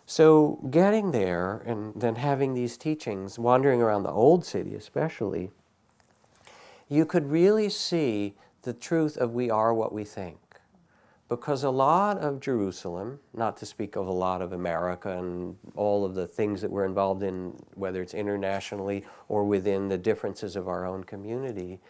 So, 0.05 0.59
getting 0.71 1.13
there 1.13 1.63
and 1.67 1.93
then 1.95 2.17
having 2.17 2.55
these 2.55 2.79
teachings, 2.79 3.39
wandering 3.39 3.83
around 3.83 4.05
the 4.05 4.11
old 4.11 4.45
city 4.45 4.75
especially, 4.75 5.51
you 6.89 7.05
could 7.05 7.31
really 7.31 7.69
see 7.69 8.35
the 8.63 8.73
truth 8.73 9.17
of 9.19 9.35
we 9.35 9.51
are 9.51 9.75
what 9.75 9.93
we 9.93 10.05
think. 10.05 10.39
Because 11.29 11.63
a 11.63 11.71
lot 11.71 12.19
of 12.19 12.41
Jerusalem, 12.41 13.21
not 13.35 13.59
to 13.59 13.67
speak 13.67 13.97
of 13.97 14.07
a 14.07 14.13
lot 14.13 14.41
of 14.41 14.55
America 14.55 15.19
and 15.19 15.57
all 15.77 16.07
of 16.07 16.15
the 16.15 16.27
things 16.27 16.63
that 16.63 16.71
we're 16.71 16.87
involved 16.87 17.23
in, 17.23 17.55
whether 17.75 18.01
it's 18.01 18.15
internationally 18.15 19.05
or 19.29 19.45
within 19.45 19.89
the 19.89 19.99
differences 19.99 20.57
of 20.57 20.69
our 20.69 20.87
own 20.87 21.05
community, 21.05 21.81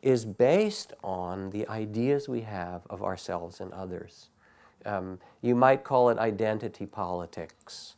is 0.00 0.24
based 0.24 0.94
on 1.04 1.50
the 1.50 1.68
ideas 1.68 2.28
we 2.28 2.40
have 2.40 2.82
of 2.88 3.02
ourselves 3.02 3.60
and 3.60 3.70
others. 3.74 4.30
Um, 4.86 5.18
you 5.42 5.54
might 5.54 5.84
call 5.84 6.08
it 6.08 6.18
identity 6.18 6.86
politics. 6.86 7.96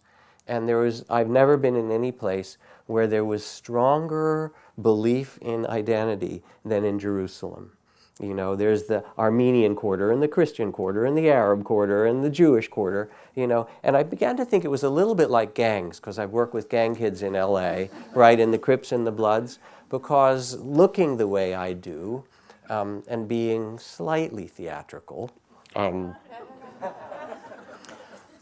And 0.49 0.69
there 0.69 0.79
was, 0.79 1.05
I've 1.11 1.29
never 1.29 1.57
been 1.57 1.77
in 1.77 1.93
any 1.93 2.11
place 2.11 2.57
where 2.87 3.07
there 3.07 3.25
was 3.25 3.45
stronger 3.45 4.53
belief 4.81 5.39
in 5.43 5.67
identity 5.67 6.43
than 6.65 6.85
in 6.85 6.99
Jerusalem. 6.99 7.73
You 8.21 8.35
know, 8.35 8.57
there's 8.57 8.85
the 8.85 9.05
Armenian 9.17 9.77
quarter 9.77 10.11
and 10.11 10.21
the 10.21 10.29
Christian 10.29 10.73
quarter 10.73 11.05
and 11.05 11.17
the 11.17 11.31
Arab 11.31 11.63
quarter 11.65 12.05
and 12.05 12.25
the 12.25 12.31
Jewish 12.31 12.69
quarter, 12.69 13.11
you 13.35 13.47
know. 13.47 13.69
And 13.85 13.97
I 13.97 14.03
began 14.03 14.37
to 14.39 14.45
think 14.45 14.65
it 14.65 14.69
was 14.69 14.83
a 14.83 14.91
little 14.91 15.15
bit 15.15 15.31
like 15.31 15.55
gangs 15.55 16.01
because 16.01 16.19
I've 16.19 16.33
worked 16.33 16.53
with 16.53 16.69
gang 16.69 16.97
kids 16.97 17.23
in 17.23 17.35
LA, 17.35 17.85
right, 18.15 18.41
in 18.41 18.51
the 18.51 18.59
Crips 18.59 18.91
and 18.91 19.07
the 19.07 19.13
Bloods 19.13 19.61
because 19.89 20.57
looking 20.59 21.17
the 21.17 21.29
way 21.29 21.55
I 21.55 21.73
do 21.73 22.25
um, 22.69 23.05
and 23.09 23.29
being 23.29 23.79
slightly 23.79 24.47
theatrical, 24.47 25.31
um, 25.77 26.17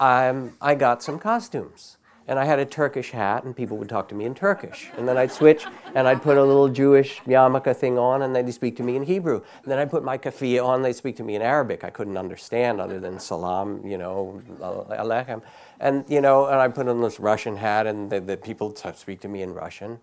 I 0.61 0.75
got 0.75 1.03
some 1.03 1.19
costumes. 1.19 1.96
And 2.29 2.41
I 2.41 2.45
had 2.45 2.59
a 2.59 2.65
Turkish 2.65 3.13
hat, 3.13 3.45
and 3.45 3.55
people 3.55 3.77
would 3.77 3.89
talk 3.89 4.09
to 4.09 4.15
me 4.17 4.25
in 4.25 4.35
Turkish. 4.35 4.91
And 4.97 5.07
then 5.07 5.17
I'd 5.17 5.31
switch, 5.31 5.65
and 5.95 6.09
I'd 6.09 6.23
put 6.23 6.37
a 6.37 6.43
little 6.43 6.69
Jewish 6.69 7.21
yarmulke 7.21 7.77
thing 7.77 7.99
on, 7.99 8.23
and 8.23 8.35
they'd 8.35 8.53
speak 8.53 8.77
to 8.79 8.83
me 8.83 8.97
in 8.97 9.05
Hebrew. 9.05 9.43
And 9.63 9.71
then 9.71 9.79
I'd 9.79 9.91
put 9.91 10.03
my 10.03 10.19
keffiyeh 10.19 10.65
on, 10.65 10.83
they'd 10.83 10.97
speak 10.97 11.17
to 11.19 11.23
me 11.23 11.37
in 11.37 11.43
Arabic. 11.43 11.85
I 11.85 11.91
couldn't 11.91 12.17
understand 12.17 12.81
other 12.81 12.99
than 12.99 13.21
salam, 13.21 13.87
you 13.87 13.97
know, 13.97 14.43
alechem. 14.61 15.41
And, 15.79 16.05
you 16.09 16.21
know, 16.21 16.47
and 16.47 16.57
I 16.57 16.67
put 16.67 16.89
on 16.89 17.01
this 17.01 17.21
Russian 17.21 17.57
hat, 17.57 17.87
and 17.87 18.11
the, 18.11 18.19
the 18.19 18.37
people 18.37 18.75
speak 18.75 19.21
to 19.21 19.29
me 19.29 19.43
in 19.43 19.55
Russian. 19.55 20.01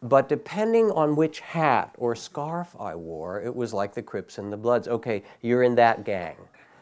But 0.00 0.28
depending 0.28 0.90
on 0.92 1.16
which 1.16 1.40
hat 1.40 1.94
or 1.98 2.14
scarf 2.14 2.74
I 2.80 2.94
wore, 2.94 3.42
it 3.42 3.54
was 3.54 3.74
like 3.74 3.94
the 3.94 4.02
Crips 4.02 4.38
and 4.38 4.50
the 4.52 4.56
Bloods. 4.56 4.88
Okay, 4.88 5.22
you're 5.42 5.64
in 5.64 5.74
that 5.74 6.04
gang, 6.04 6.36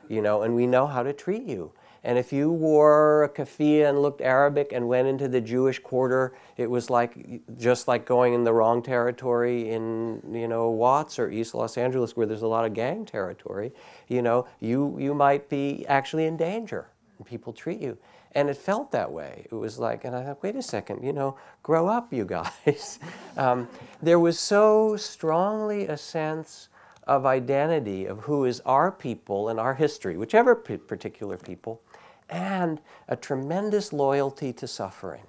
you 0.09 0.21
know, 0.21 0.43
and 0.43 0.55
we 0.55 0.67
know 0.67 0.87
how 0.87 1.03
to 1.03 1.13
treat 1.13 1.43
you. 1.43 1.73
And 2.07 2.19
if 2.19 2.33
you 2.33 2.53
wore 2.53 3.25
a 3.25 3.29
keffiyeh 3.29 3.89
and 3.89 4.01
looked 4.01 4.21
Arabic 4.21 4.71
and 4.73 4.87
went 4.87 5.09
into 5.09 5.27
the 5.27 5.41
Jewish 5.41 5.81
quarter, 5.81 6.35
it 6.57 6.71
was 6.71 6.89
like 6.89 7.43
just 7.59 7.89
like 7.89 8.07
going 8.07 8.33
in 8.33 8.45
the 8.45 8.53
wrong 8.53 8.81
territory 8.81 9.71
in 9.71 10.23
you 10.33 10.47
know 10.47 10.71
Watts 10.71 11.19
or 11.19 11.29
East 11.29 11.53
Los 11.53 11.77
Angeles, 11.77 12.17
where 12.17 12.25
there's 12.25 12.43
a 12.43 12.47
lot 12.47 12.65
of 12.65 12.75
gang 12.75 13.05
territory. 13.07 13.73
You 14.07 14.23
know, 14.23 14.47
you 14.61 14.97
you 15.01 15.15
might 15.15 15.49
be 15.49 15.85
actually 15.89 16.27
in 16.27 16.37
danger, 16.37 16.87
people 17.25 17.53
treat 17.53 17.81
you. 17.81 17.99
And 18.37 18.49
it 18.49 18.57
felt 18.57 18.93
that 18.93 19.11
way. 19.11 19.47
It 19.51 19.55
was 19.55 19.81
like, 19.81 20.05
and 20.05 20.15
I 20.15 20.23
thought, 20.23 20.43
wait 20.45 20.55
a 20.55 20.63
second, 20.63 21.03
you 21.03 21.13
know, 21.13 21.37
grow 21.65 21.89
up, 21.89 22.13
you 22.13 22.25
guys. 22.39 23.01
um, 23.37 23.69
there 24.01 24.21
was 24.21 24.39
so 24.39 24.97
strongly 24.97 25.89
a 25.89 25.97
sense 25.97 26.69
of 27.07 27.25
identity 27.25 28.05
of 28.05 28.21
who 28.21 28.45
is 28.45 28.61
our 28.67 28.91
people 28.91 29.49
and 29.49 29.61
our 29.61 29.75
history, 29.75 30.17
whichever 30.17 30.55
particular 30.55 31.37
people, 31.37 31.81
and 32.29 32.81
a 33.09 33.17
tremendous 33.17 33.93
loyalty 33.93 34.53
to 34.55 34.67
suffering. 34.67 35.23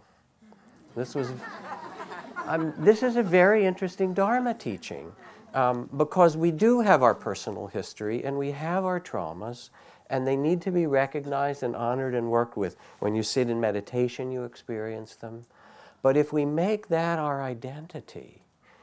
This 0.96 1.14
was, 1.14 1.32
um, 2.46 2.74
this 2.78 3.04
is 3.04 3.16
a 3.16 3.24
very 3.24 3.66
interesting 3.66 4.14
Dharma 4.14 4.54
teaching 4.54 5.12
um, 5.54 5.90
because 5.96 6.36
we 6.36 6.52
do 6.52 6.82
have 6.82 7.04
our 7.04 7.14
personal 7.14 7.68
history 7.68 8.24
and 8.24 8.38
we 8.38 8.52
have 8.52 8.84
our 8.84 9.00
traumas, 9.00 9.70
and 10.10 10.28
they 10.28 10.36
need 10.36 10.62
to 10.62 10.72
be 10.72 10.86
recognized 10.86 11.64
and 11.64 11.76
honored 11.76 12.16
and 12.16 12.32
worked 12.32 12.58
with. 12.58 12.78
When 13.00 13.14
you 13.14 13.24
sit 13.24 13.50
in 13.50 13.60
meditation, 13.60 14.32
you 14.32 14.44
experience 14.44 15.16
them. 15.16 15.46
But 16.02 16.16
if 16.16 16.32
we 16.32 16.46
make 16.46 16.88
that 16.88 17.20
our 17.20 17.44
identity, 17.44 18.42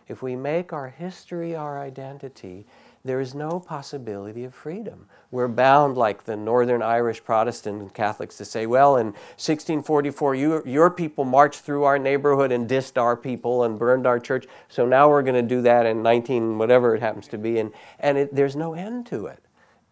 if 0.08 0.22
we 0.22 0.36
make 0.36 0.72
our 0.72 0.88
history 0.90 1.56
our 1.56 1.80
identity, 1.80 2.66
there 3.04 3.20
is 3.20 3.34
no 3.34 3.60
possibility 3.60 4.44
of 4.44 4.54
freedom. 4.54 5.06
We're 5.30 5.48
bound, 5.48 5.96
like 5.96 6.24
the 6.24 6.36
Northern 6.36 6.82
Irish 6.82 7.22
Protestant 7.22 7.80
and 7.80 7.92
Catholics, 7.92 8.36
to 8.38 8.44
say, 8.44 8.66
well, 8.66 8.96
in 8.96 9.08
1644, 9.36 10.34
you, 10.34 10.62
your 10.64 10.90
people 10.90 11.24
marched 11.24 11.60
through 11.60 11.84
our 11.84 11.98
neighborhood 11.98 12.50
and 12.50 12.68
dissed 12.68 13.00
our 13.00 13.16
people 13.16 13.64
and 13.64 13.78
burned 13.78 14.06
our 14.06 14.18
church, 14.18 14.46
so 14.68 14.86
now 14.86 15.08
we're 15.08 15.22
going 15.22 15.34
to 15.34 15.42
do 15.42 15.60
that 15.62 15.86
in 15.86 16.02
19, 16.02 16.58
whatever 16.58 16.94
it 16.94 17.02
happens 17.02 17.28
to 17.28 17.38
be. 17.38 17.58
And, 17.58 17.72
and 18.00 18.16
it, 18.16 18.34
there's 18.34 18.56
no 18.56 18.74
end 18.74 19.06
to 19.06 19.26
it 19.26 19.44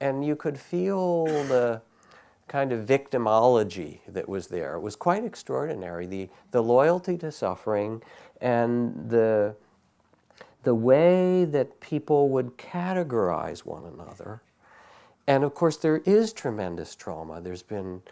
and 0.03 0.25
you 0.25 0.35
could 0.35 0.59
feel 0.59 1.25
the 1.25 1.81
kind 2.49 2.73
of 2.73 2.85
victimology 2.85 4.01
that 4.09 4.29
was 4.29 4.49
there. 4.49 4.75
It 4.75 4.81
was 4.81 4.97
quite 4.97 5.25
extraordinary. 5.25 6.07
The, 6.07 6.29
the 6.51 6.61
loyalty 6.61 7.17
to 7.19 7.31
suffering 7.31 8.03
and 8.41 9.09
the, 9.09 9.55
the 10.63 10.75
way 10.75 11.45
that 11.45 11.81
people 11.81 12.29
would 12.29 12.57
categorize 12.57 13.61
one 13.61 13.85
another. 13.85 14.43
And 15.27 15.45
of 15.45 15.55
course, 15.55 15.77
there 15.77 15.99
is 15.99 16.33
tremendous 16.33 16.95
trauma. 16.95 17.41
There's 17.41 17.63
been, 17.63 18.03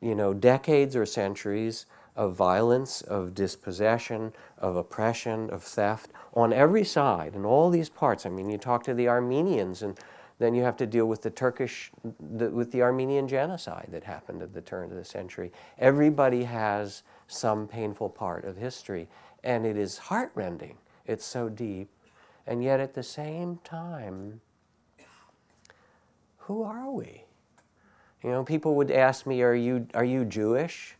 you 0.00 0.14
know, 0.14 0.34
decades 0.34 0.96
or 0.96 1.06
centuries 1.06 1.86
of 2.14 2.34
violence, 2.34 3.00
of 3.02 3.34
dispossession, 3.34 4.32
of 4.58 4.76
oppression, 4.76 5.48
of 5.50 5.62
theft 5.62 6.10
on 6.34 6.52
every 6.52 6.84
side 6.84 7.34
in 7.34 7.44
all 7.44 7.70
these 7.70 7.88
parts. 7.88 8.26
I 8.26 8.28
mean, 8.28 8.50
you 8.50 8.58
talk 8.58 8.84
to 8.84 8.94
the 8.94 9.08
Armenians 9.08 9.82
and 9.82 9.98
then 10.38 10.54
you 10.54 10.62
have 10.62 10.76
to 10.76 10.86
deal 10.86 11.06
with 11.06 11.22
the 11.22 11.30
Turkish, 11.30 11.92
the, 12.18 12.50
with 12.50 12.72
the 12.72 12.82
Armenian 12.82 13.28
genocide 13.28 13.88
that 13.92 14.02
happened 14.02 14.42
at 14.42 14.52
the 14.52 14.60
turn 14.60 14.90
of 14.90 14.96
the 14.96 15.04
century. 15.04 15.52
Everybody 15.78 16.44
has 16.44 17.04
some 17.28 17.68
painful 17.68 18.08
part 18.08 18.44
of 18.44 18.56
history, 18.56 19.08
and 19.44 19.64
it 19.64 19.76
is 19.76 19.98
heartrending. 19.98 20.78
It's 21.06 21.24
so 21.24 21.48
deep. 21.48 21.88
And 22.46 22.62
yet 22.62 22.80
at 22.80 22.94
the 22.94 23.02
same 23.02 23.58
time, 23.64 24.40
who 26.38 26.62
are 26.62 26.90
we? 26.90 27.24
You 28.22 28.30
know, 28.30 28.44
people 28.44 28.74
would 28.76 28.90
ask 28.90 29.26
me, 29.26 29.42
"Are 29.42 29.54
you 29.54 29.86
are 29.94 30.04
you 30.04 30.24
Jewish?" 30.24 30.96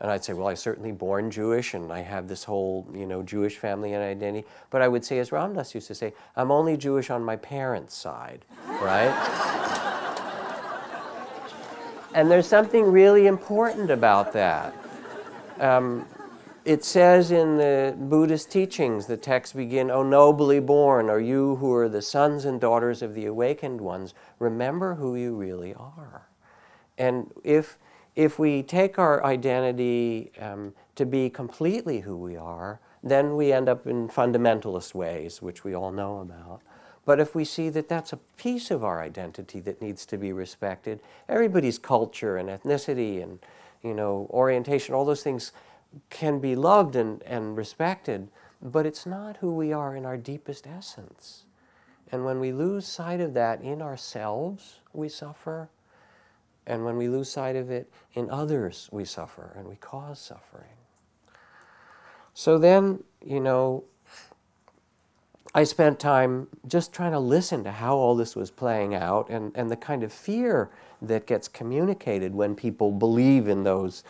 And 0.00 0.10
I'd 0.10 0.24
say, 0.24 0.32
"Well, 0.32 0.48
I 0.48 0.54
certainly 0.54 0.92
born 0.92 1.30
Jewish, 1.30 1.74
and 1.74 1.92
I 1.92 2.00
have 2.00 2.28
this 2.28 2.44
whole 2.44 2.86
you 2.92 3.06
know 3.06 3.22
Jewish 3.22 3.58
family 3.58 3.92
and 3.92 4.02
identity." 4.02 4.46
But 4.70 4.82
I 4.82 4.88
would 4.88 5.04
say, 5.04 5.18
as 5.18 5.32
Ram 5.32 5.54
Dass 5.54 5.74
used 5.74 5.88
to 5.88 5.94
say, 5.94 6.14
"I'm 6.36 6.50
only 6.50 6.76
Jewish 6.76 7.10
on 7.10 7.22
my 7.22 7.36
parents' 7.36 7.94
side," 7.94 8.44
right? 8.80 9.12
and 12.14 12.30
there's 12.30 12.46
something 12.46 12.90
really 12.90 13.26
important 13.26 13.90
about 13.90 14.32
that. 14.32 14.74
Um, 15.60 16.06
it 16.64 16.84
says 16.84 17.30
in 17.30 17.56
the 17.56 17.94
Buddhist 17.98 18.50
teachings, 18.50 19.06
the 19.06 19.16
texts 19.16 19.54
begin, 19.54 19.90
O 19.90 20.02
nobly 20.02 20.60
born, 20.60 21.10
are 21.10 21.20
you 21.20 21.56
who 21.56 21.74
are 21.74 21.88
the 21.88 22.02
sons 22.02 22.44
and 22.44 22.60
daughters 22.60 23.02
of 23.02 23.14
the 23.14 23.26
awakened 23.26 23.80
ones, 23.80 24.14
remember 24.38 24.94
who 24.94 25.16
you 25.16 25.34
really 25.34 25.74
are. 25.74 26.28
And 26.96 27.32
if, 27.42 27.78
if 28.14 28.38
we 28.38 28.62
take 28.62 28.98
our 28.98 29.24
identity 29.24 30.30
um, 30.38 30.74
to 30.94 31.04
be 31.04 31.30
completely 31.30 32.00
who 32.00 32.16
we 32.16 32.36
are, 32.36 32.80
then 33.02 33.36
we 33.36 33.52
end 33.52 33.68
up 33.68 33.86
in 33.86 34.08
fundamentalist 34.08 34.94
ways, 34.94 35.42
which 35.42 35.64
we 35.64 35.74
all 35.74 35.90
know 35.90 36.20
about. 36.20 36.60
But 37.04 37.18
if 37.18 37.34
we 37.34 37.44
see 37.44 37.68
that 37.70 37.88
that's 37.88 38.12
a 38.12 38.18
piece 38.36 38.70
of 38.70 38.84
our 38.84 39.02
identity 39.02 39.58
that 39.60 39.82
needs 39.82 40.06
to 40.06 40.16
be 40.16 40.32
respected, 40.32 41.00
everybody's 41.28 41.78
culture 41.78 42.36
and 42.36 42.48
ethnicity 42.48 43.20
and 43.20 43.40
you 43.82 43.94
know 43.94 44.28
orientation, 44.30 44.94
all 44.94 45.04
those 45.04 45.24
things 45.24 45.50
can 46.10 46.38
be 46.38 46.54
loved 46.54 46.96
and, 46.96 47.22
and 47.24 47.56
respected, 47.56 48.28
but 48.60 48.86
it's 48.86 49.06
not 49.06 49.38
who 49.38 49.54
we 49.54 49.72
are 49.72 49.96
in 49.96 50.04
our 50.04 50.16
deepest 50.16 50.66
essence. 50.66 51.44
And 52.10 52.24
when 52.24 52.40
we 52.40 52.52
lose 52.52 52.86
sight 52.86 53.20
of 53.20 53.34
that 53.34 53.60
in 53.62 53.80
ourselves, 53.80 54.80
we 54.92 55.08
suffer. 55.08 55.70
And 56.66 56.84
when 56.84 56.96
we 56.96 57.08
lose 57.08 57.30
sight 57.30 57.56
of 57.56 57.70
it 57.70 57.90
in 58.14 58.30
others, 58.30 58.88
we 58.92 59.04
suffer 59.04 59.52
and 59.56 59.66
we 59.66 59.76
cause 59.76 60.20
suffering. 60.20 60.76
So 62.34 62.58
then, 62.58 63.02
you 63.24 63.40
know, 63.40 63.84
I 65.54 65.64
spent 65.64 65.98
time 65.98 66.48
just 66.66 66.92
trying 66.92 67.12
to 67.12 67.18
listen 67.18 67.62
to 67.64 67.72
how 67.72 67.96
all 67.96 68.14
this 68.14 68.34
was 68.34 68.50
playing 68.50 68.94
out 68.94 69.28
and, 69.28 69.52
and 69.54 69.70
the 69.70 69.76
kind 69.76 70.02
of 70.02 70.12
fear 70.12 70.70
that 71.02 71.26
gets 71.26 71.48
communicated 71.48 72.34
when 72.34 72.54
people 72.54 72.90
believe 72.90 73.48
in 73.48 73.64
those 73.64 74.02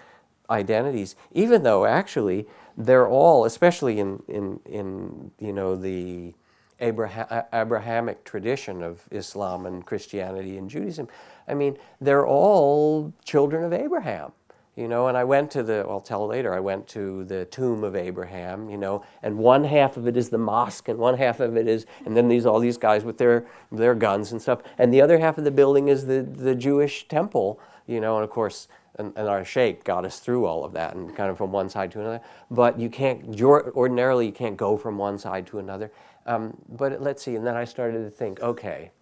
identities, 0.51 1.17
even 1.33 1.63
though 1.63 1.85
actually 1.85 2.47
they're 2.77 3.09
all, 3.09 3.45
especially 3.45 4.01
in, 4.01 4.23
in, 4.29 4.61
in 4.65 5.31
you 5.39 5.53
know, 5.53 5.77
the 5.77 6.35
Abraham, 6.81 7.45
Abrahamic 7.53 8.25
tradition 8.25 8.83
of 8.83 9.03
Islam 9.11 9.67
and 9.67 9.85
Christianity 9.87 10.59
and 10.59 10.69
Judaism, 10.69 11.09
I 11.47 11.55
mean, 11.55 11.79
they're 12.01 12.27
all 12.27 13.13
children 13.25 13.65
of 13.65 13.73
Abraham. 13.73 14.33
You 14.75 14.89
know, 14.89 15.09
and 15.09 15.19
I 15.19 15.25
went 15.25 15.51
to 15.51 15.63
the, 15.63 15.85
I'll 15.87 16.01
tell 16.01 16.27
later, 16.27 16.55
I 16.55 16.61
went 16.61 16.89
to 16.89 17.25
the 17.25 17.45
tomb 17.45 17.85
of 17.85 17.95
Abraham, 17.95 18.71
you 18.71 18.79
know, 18.79 19.05
and 19.23 19.37
one 19.37 19.65
half 19.65 19.99
of 19.99 20.09
it 20.09 20.17
is 20.17 20.31
the 20.31 20.39
mosque 20.39 20.89
and 20.89 20.99
one 20.99 21.19
half 21.19 21.41
of 21.41 21.59
it 21.59 21.69
is, 21.69 21.85
and 22.07 22.17
then 22.17 22.27
these, 22.27 22.47
all 22.47 22.59
these 22.59 22.79
guys 22.79 23.05
with 23.05 23.19
their, 23.19 23.45
their 23.71 23.95
guns 23.95 24.33
and 24.33 24.41
stuff. 24.41 24.63
And 24.79 24.93
the 24.93 25.03
other 25.03 25.19
half 25.19 25.37
of 25.37 25.45
the 25.45 25.51
building 25.51 25.89
is 25.89 26.07
the, 26.07 26.23
the 26.23 26.55
Jewish 26.55 27.07
temple, 27.07 27.61
you 27.87 28.01
know, 28.01 28.17
and 28.17 28.25
of 28.25 28.31
course, 28.31 28.67
and, 28.99 29.13
and, 29.17 29.29
our 29.29 29.45
sheikh 29.45 29.85
got 29.85 30.05
us 30.05 30.21
through 30.21 30.45
all 30.45 30.65
of 30.65 30.73
that 30.73 30.95
and 30.95 31.15
kind 31.17 31.31
of 31.31 31.39
from 31.39 31.51
one 31.51 31.69
side 31.69 31.91
to 31.93 32.01
another. 32.01 32.21
But 32.51 32.79
you 32.79 32.91
can't, 32.91 33.41
ordinarily, 33.41 34.27
you 34.27 34.33
can't 34.33 34.57
go 34.57 34.77
from 34.77 34.99
one 34.99 35.19
side 35.19 35.47
to 35.49 35.59
another. 35.59 35.91
Um, 36.27 36.57
but 36.69 37.01
let's 37.01 37.23
see, 37.23 37.35
and 37.35 37.47
then 37.47 37.57
I 37.57 37.65
started 37.65 38.05
to 38.05 38.11
think 38.11 38.41
okay, 38.41 38.93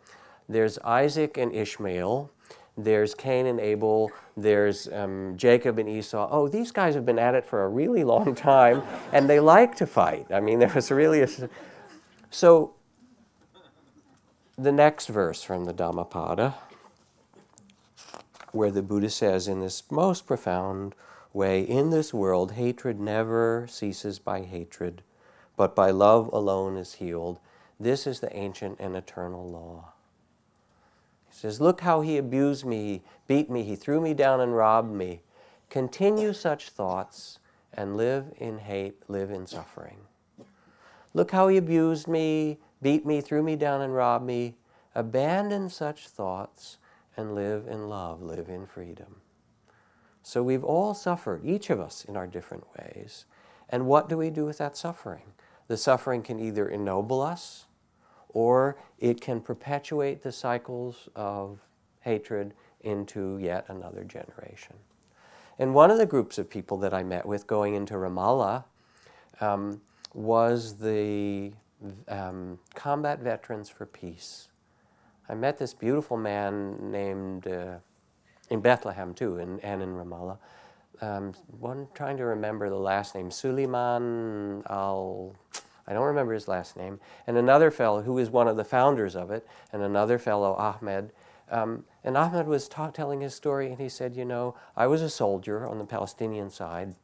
there's 0.48 0.78
Isaac 0.78 1.36
and 1.36 1.54
Ishmael, 1.54 2.30
there's 2.76 3.14
Cain 3.14 3.46
and 3.46 3.60
Abel, 3.60 4.10
there's 4.36 4.88
um, 4.88 5.34
Jacob 5.36 5.78
and 5.78 5.88
Esau. 5.88 6.28
Oh, 6.30 6.48
these 6.48 6.72
guys 6.72 6.94
have 6.94 7.04
been 7.04 7.18
at 7.18 7.34
it 7.34 7.44
for 7.44 7.64
a 7.64 7.68
really 7.68 8.04
long 8.04 8.34
time 8.34 8.82
and 9.12 9.28
they 9.28 9.38
like 9.38 9.76
to 9.76 9.86
fight. 9.86 10.26
I 10.32 10.40
mean, 10.40 10.58
there 10.60 10.72
was 10.74 10.90
really 10.90 11.20
a. 11.20 11.28
So, 12.30 12.74
the 14.56 14.72
next 14.72 15.08
verse 15.08 15.42
from 15.42 15.64
the 15.64 15.72
Dhammapada 15.72 16.54
where 18.52 18.70
the 18.70 18.82
Buddha 18.82 19.10
says, 19.10 19.48
in 19.48 19.60
this 19.60 19.82
most 19.90 20.26
profound 20.26 20.94
way, 21.32 21.62
in 21.62 21.90
this 21.90 22.12
world, 22.12 22.52
hatred 22.52 23.00
never 23.00 23.66
ceases 23.68 24.18
by 24.18 24.42
hatred, 24.42 25.02
but 25.56 25.74
by 25.74 25.90
love 25.90 26.28
alone 26.32 26.76
is 26.76 26.94
healed. 26.94 27.38
This 27.78 28.06
is 28.06 28.20
the 28.20 28.34
ancient 28.36 28.78
and 28.80 28.96
eternal 28.96 29.48
law. 29.48 29.92
He 31.28 31.36
says, 31.36 31.60
Look 31.60 31.82
how 31.82 32.00
he 32.00 32.18
abused 32.18 32.64
me, 32.64 32.84
he 32.84 33.02
beat 33.26 33.50
me, 33.50 33.62
he 33.62 33.76
threw 33.76 34.00
me 34.00 34.14
down 34.14 34.40
and 34.40 34.56
robbed 34.56 34.92
me. 34.92 35.22
Continue 35.68 36.32
such 36.32 36.70
thoughts 36.70 37.38
and 37.72 37.96
live 37.96 38.32
in 38.36 38.58
hate, 38.58 39.08
live 39.08 39.30
in 39.30 39.46
suffering. 39.46 39.98
Look 41.14 41.30
how 41.30 41.48
he 41.48 41.56
abused 41.56 42.08
me, 42.08 42.58
beat 42.82 43.06
me, 43.06 43.20
threw 43.20 43.42
me 43.42 43.56
down 43.56 43.80
and 43.80 43.94
robbed 43.94 44.24
me. 44.24 44.56
Abandon 44.94 45.68
such 45.68 46.08
thoughts 46.08 46.78
and 47.16 47.34
live 47.34 47.66
in 47.66 47.88
love, 47.88 48.22
live 48.22 48.48
in 48.48 48.66
freedom. 48.66 49.16
So 50.22 50.42
we've 50.42 50.64
all 50.64 50.94
suffered, 50.94 51.44
each 51.44 51.70
of 51.70 51.80
us 51.80 52.04
in 52.04 52.16
our 52.16 52.26
different 52.26 52.64
ways. 52.78 53.24
And 53.68 53.86
what 53.86 54.08
do 54.08 54.16
we 54.16 54.30
do 54.30 54.44
with 54.44 54.58
that 54.58 54.76
suffering? 54.76 55.32
The 55.68 55.76
suffering 55.76 56.22
can 56.22 56.38
either 56.38 56.68
ennoble 56.68 57.22
us 57.22 57.66
or 58.28 58.76
it 58.98 59.20
can 59.20 59.40
perpetuate 59.40 60.22
the 60.22 60.32
cycles 60.32 61.08
of 61.16 61.60
hatred 62.00 62.54
into 62.80 63.38
yet 63.38 63.64
another 63.68 64.04
generation. 64.04 64.76
And 65.58 65.74
one 65.74 65.90
of 65.90 65.98
the 65.98 66.06
groups 66.06 66.38
of 66.38 66.48
people 66.48 66.78
that 66.78 66.94
I 66.94 67.02
met 67.02 67.26
with 67.26 67.46
going 67.46 67.74
into 67.74 67.94
Ramallah 67.94 68.64
um, 69.40 69.80
was 70.14 70.78
the 70.78 71.52
um, 72.08 72.58
Combat 72.74 73.20
Veterans 73.20 73.68
for 73.68 73.86
Peace. 73.86 74.48
I 75.30 75.34
met 75.34 75.58
this 75.58 75.74
beautiful 75.74 76.16
man 76.16 76.90
named, 76.90 77.46
uh, 77.46 77.76
in 78.50 78.60
Bethlehem 78.60 79.14
too, 79.14 79.38
in, 79.38 79.60
and 79.60 79.80
in 79.80 79.94
Ramallah. 79.94 80.38
Um, 81.00 81.34
one 81.60 81.86
trying 81.94 82.16
to 82.16 82.24
remember 82.24 82.68
the 82.68 82.74
last 82.74 83.14
name, 83.14 83.30
Suleiman 83.30 84.64
al, 84.68 85.36
I 85.86 85.92
don't 85.92 86.04
remember 86.04 86.34
his 86.34 86.48
last 86.48 86.76
name, 86.76 86.98
and 87.28 87.36
another 87.36 87.70
fellow 87.70 88.02
who 88.02 88.18
is 88.18 88.28
one 88.28 88.48
of 88.48 88.56
the 88.56 88.64
founders 88.64 89.14
of 89.14 89.30
it, 89.30 89.46
and 89.72 89.82
another 89.82 90.18
fellow, 90.18 90.54
Ahmed. 90.54 91.12
Um, 91.48 91.84
and 92.02 92.16
Ahmed 92.16 92.48
was 92.48 92.68
ta- 92.68 92.90
telling 92.90 93.20
his 93.20 93.32
story, 93.32 93.70
and 93.70 93.80
he 93.80 93.88
said, 93.88 94.16
You 94.16 94.24
know, 94.24 94.56
I 94.76 94.88
was 94.88 95.00
a 95.00 95.08
soldier 95.08 95.64
on 95.64 95.78
the 95.78 95.84
Palestinian 95.84 96.50
side. 96.50 96.96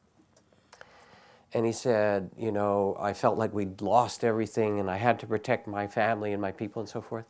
And 1.54 1.64
he 1.64 1.72
said, 1.72 2.30
You 2.36 2.50
know, 2.50 2.96
I 2.98 3.12
felt 3.12 3.38
like 3.38 3.54
we'd 3.54 3.80
lost 3.80 4.24
everything, 4.24 4.80
and 4.80 4.90
I 4.90 4.96
had 4.96 5.20
to 5.20 5.26
protect 5.28 5.68
my 5.68 5.86
family 5.86 6.32
and 6.32 6.42
my 6.42 6.50
people 6.50 6.80
and 6.80 6.88
so 6.88 7.00
forth. 7.00 7.24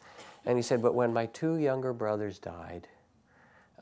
And 0.47 0.57
he 0.57 0.63
said, 0.63 0.81
But 0.81 0.95
when 0.95 1.13
my 1.13 1.27
two 1.27 1.57
younger 1.57 1.93
brothers 1.93 2.39
died, 2.39 2.89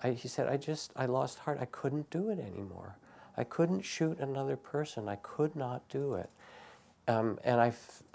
I, 0.03 0.13
he 0.13 0.29
said, 0.29 0.49
I 0.49 0.57
just, 0.57 0.93
I 0.97 1.07
lost 1.07 1.41
heart. 1.41 1.59
I 1.61 1.67
couldn't 1.67 2.11
do 2.11 2.31
it 2.31 2.39
anymore. 2.41 2.97
I 3.37 3.45
couldn't 3.45 3.83
shoot 3.83 4.19
another 4.19 4.57
person. 4.57 5.09
I 5.09 5.17
could 5.17 5.55
not 5.55 5.89
do 5.89 6.15
it. 6.15 6.31
Um, 7.07 7.39
and 7.45 7.61
I, 7.61 7.73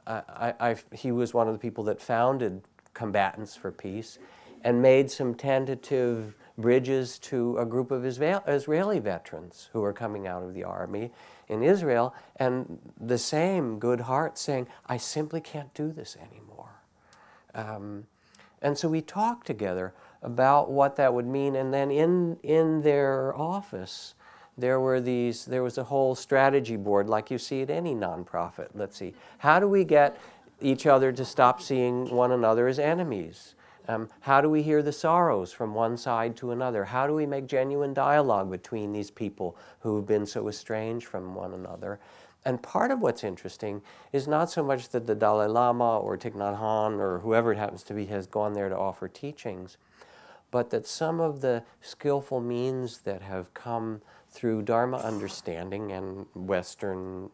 I, 0.07 0.53
I, 0.59 0.75
he 0.93 1.11
was 1.11 1.33
one 1.33 1.47
of 1.47 1.53
the 1.53 1.59
people 1.59 1.83
that 1.85 2.01
founded 2.01 2.61
Combatants 2.93 3.55
for 3.55 3.71
Peace 3.71 4.17
and 4.63 4.81
made 4.81 5.09
some 5.09 5.35
tentative 5.35 6.35
bridges 6.57 7.17
to 7.19 7.57
a 7.57 7.65
group 7.65 7.91
of 7.91 8.05
Israeli 8.05 8.99
veterans 8.99 9.69
who 9.71 9.81
were 9.81 9.93
coming 9.93 10.27
out 10.27 10.43
of 10.43 10.53
the 10.53 10.63
army 10.63 11.11
in 11.47 11.63
Israel, 11.63 12.13
and 12.35 12.77
the 12.99 13.17
same 13.17 13.79
good 13.79 14.01
heart 14.01 14.37
saying, 14.37 14.67
I 14.85 14.97
simply 14.97 15.41
can't 15.41 15.73
do 15.73 15.91
this 15.91 16.17
anymore. 16.17 16.81
Um, 17.55 18.05
and 18.61 18.77
so 18.77 18.89
we 18.89 19.01
talked 19.01 19.47
together 19.47 19.93
about 20.21 20.69
what 20.69 20.95
that 20.97 21.13
would 21.13 21.25
mean. 21.25 21.55
And 21.55 21.73
then 21.73 21.91
in, 21.91 22.37
in 22.43 22.81
their 22.81 23.35
office, 23.37 24.15
there 24.57 24.79
were 24.79 24.99
these, 24.99 25.45
there 25.45 25.63
was 25.63 25.77
a 25.77 25.83
whole 25.85 26.15
strategy 26.15 26.75
board 26.75 27.07
like 27.07 27.31
you 27.31 27.37
see 27.37 27.61
at 27.61 27.69
any 27.69 27.95
nonprofit. 27.95 28.69
Let's 28.73 28.97
see, 28.97 29.13
how 29.37 29.59
do 29.59 29.67
we 29.67 29.83
get 29.85 30.19
each 30.61 30.85
other 30.85 31.11
to 31.13 31.23
stop 31.23 31.61
seeing 31.61 32.09
one 32.13 32.31
another 32.31 32.67
as 32.67 32.79
enemies? 32.79 33.55
Um, 33.87 34.09
how 34.19 34.41
do 34.41 34.49
we 34.49 34.61
hear 34.61 34.83
the 34.83 34.91
sorrows 34.91 35.51
from 35.51 35.73
one 35.73 35.97
side 35.97 36.35
to 36.37 36.51
another? 36.51 36.85
How 36.85 37.07
do 37.07 37.15
we 37.15 37.25
make 37.25 37.47
genuine 37.47 37.93
dialogue 37.93 38.51
between 38.51 38.91
these 38.91 39.09
people 39.09 39.57
who 39.79 39.95
have 39.95 40.05
been 40.05 40.27
so 40.27 40.47
estranged 40.47 41.07
from 41.07 41.33
one 41.33 41.53
another? 41.53 41.99
And 42.45 42.63
part 42.63 42.91
of 42.91 43.01
what's 43.01 43.23
interesting 43.23 43.81
is 44.13 44.27
not 44.27 44.49
so 44.49 44.63
much 44.63 44.89
that 44.89 45.07
the 45.07 45.15
Dalai 45.15 45.47
Lama 45.47 45.99
or 45.99 46.17
Thich 46.17 46.33
Nhat 46.35 46.59
Hanh 46.59 46.99
or 46.99 47.19
whoever 47.19 47.51
it 47.51 47.57
happens 47.57 47.83
to 47.83 47.93
be 47.93 48.05
has 48.07 48.27
gone 48.27 48.53
there 48.53 48.69
to 48.69 48.77
offer 48.77 49.07
teachings, 49.07 49.77
but 50.51 50.69
that 50.69 50.87
some 50.87 51.19
of 51.19 51.41
the 51.41 51.63
skillful 51.81 52.39
means 52.39 52.99
that 52.99 53.21
have 53.21 53.53
come 53.53 54.01
through 54.29 54.61
Dharma 54.61 54.97
understanding 54.97 55.91
and 55.91 56.25
Western 56.33 57.29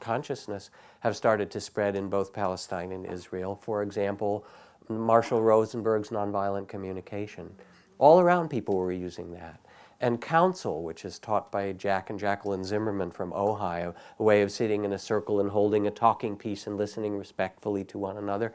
consciousness 0.00 0.70
have 1.00 1.16
started 1.16 1.50
to 1.50 1.60
spread 1.60 1.96
in 1.96 2.08
both 2.08 2.32
Palestine 2.32 2.92
and 2.92 3.06
Israel. 3.06 3.56
For 3.62 3.82
example, 3.82 4.44
Marshall 4.88 5.42
Rosenberg's 5.42 6.10
nonviolent 6.10 6.68
communication 6.68 7.54
All 7.98 8.20
around 8.20 8.48
people 8.48 8.76
were 8.76 8.92
using 8.92 9.32
that. 9.32 9.60
And 10.02 10.20
council, 10.20 10.82
which 10.82 11.04
is 11.04 11.20
taught 11.20 11.52
by 11.52 11.70
Jack 11.72 12.10
and 12.10 12.18
Jacqueline 12.18 12.64
Zimmerman 12.64 13.12
from 13.12 13.32
Ohio, 13.32 13.94
a 14.18 14.22
way 14.22 14.42
of 14.42 14.50
sitting 14.50 14.84
in 14.84 14.92
a 14.92 14.98
circle 14.98 15.38
and 15.38 15.48
holding 15.48 15.86
a 15.86 15.92
talking 15.92 16.36
piece 16.36 16.66
and 16.66 16.76
listening 16.76 17.16
respectfully 17.16 17.84
to 17.84 17.98
one 17.98 18.16
another. 18.16 18.52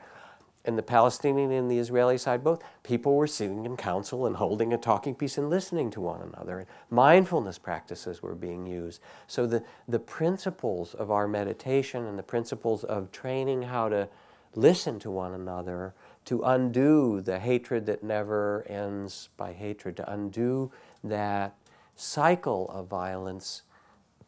And 0.66 0.78
the 0.78 0.84
Palestinian 0.84 1.54
and 1.54 1.72
the 1.72 1.80
Israeli 1.80 2.18
side 2.18 2.44
both, 2.44 2.62
people 2.84 3.16
were 3.16 3.28
sitting 3.28 3.66
in 3.66 3.78
council 3.78 4.26
and 4.26 4.36
holding 4.36 4.74
a 4.74 4.78
talking 4.78 5.16
piece 5.16 5.38
and 5.38 5.50
listening 5.50 5.90
to 5.92 6.02
one 6.02 6.22
another. 6.22 6.60
And 6.60 6.68
mindfulness 6.90 7.58
practices 7.58 8.22
were 8.22 8.36
being 8.36 8.68
used. 8.68 9.02
So 9.28 9.48
the, 9.48 9.64
the 9.88 10.00
principles 10.00 10.94
of 10.94 11.12
our 11.12 11.30
meditation 11.30 12.06
and 12.06 12.20
the 12.20 12.24
principles 12.24 12.84
of 12.84 13.14
training 13.14 13.62
how 13.62 13.88
to 13.88 14.10
listen 14.54 15.00
to 15.00 15.12
one 15.12 15.34
another, 15.34 15.94
to 16.26 16.42
undo 16.44 17.22
the 17.22 17.40
hatred 17.40 17.86
that 17.86 18.04
never 18.04 18.66
ends 18.68 19.30
by 19.38 19.54
hatred, 19.54 19.96
to 19.96 20.12
undo 20.12 20.72
that 21.04 21.56
cycle 21.96 22.70
of 22.70 22.88
violence, 22.88 23.64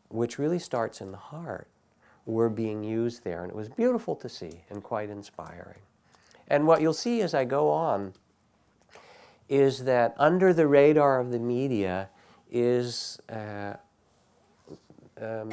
which 0.10 0.40
really 0.40 0.60
starts 0.60 1.02
in 1.02 1.12
the 1.12 1.18
heart, 1.18 1.68
were 2.26 2.50
being 2.50 2.84
used 2.84 3.24
there. 3.24 3.44
And 3.44 3.52
it 3.52 3.56
was 3.56 3.70
beautiful 3.70 4.16
to 4.18 4.30
see 4.30 4.64
and 4.70 4.84
quite 4.84 5.10
inspiring. 5.10 5.80
And 6.48 6.66
what 6.66 6.82
you'll 6.82 6.94
see 6.94 7.22
as 7.22 7.34
I 7.34 7.46
go 7.46 7.70
on 7.70 8.14
is 9.48 9.84
that 9.86 10.14
under 10.18 10.54
the 10.54 10.68
radar 10.68 11.20
of 11.20 11.32
the 11.32 11.40
media 11.40 12.10
is 12.52 13.20
uh, 13.30 13.74
um, 15.20 15.52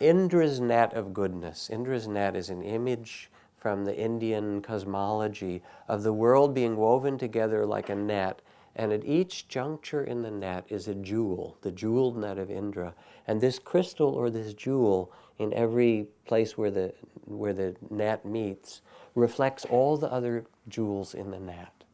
Indra's 0.00 0.60
net 0.60 0.92
of 0.94 1.14
goodness. 1.14 1.70
Indra's 1.70 2.08
net 2.08 2.36
is 2.36 2.50
an 2.50 2.62
image 2.62 3.30
from 3.58 3.84
the 3.84 3.96
Indian 3.96 4.62
cosmology 4.62 5.62
of 5.88 6.02
the 6.02 6.12
world 6.12 6.54
being 6.54 6.76
woven 6.76 7.18
together 7.18 7.64
like 7.66 7.88
a 7.88 7.94
net, 7.94 8.40
and 8.76 8.92
at 8.92 9.04
each 9.06 9.48
juncture 9.48 10.04
in 10.04 10.20
the 10.20 10.30
net 10.30 10.66
is 10.68 10.86
a 10.86 10.94
jewel, 10.94 11.56
the 11.62 11.72
jeweled 11.72 12.18
net 12.18 12.38
of 12.38 12.50
Indra. 12.50 12.94
And 13.26 13.40
this 13.40 13.58
crystal 13.58 14.14
or 14.14 14.28
this 14.28 14.52
jewel 14.52 15.10
in 15.38 15.52
every 15.54 16.08
place 16.26 16.58
where 16.58 16.70
the, 16.70 16.92
where 17.24 17.54
the 17.54 17.74
net 17.90 18.26
meets 18.26 18.82
reflects 19.14 19.64
all 19.64 19.96
the 19.96 20.12
other 20.12 20.44
jewels 20.68 21.14
in 21.14 21.30
the 21.30 21.40
net. 21.40 21.84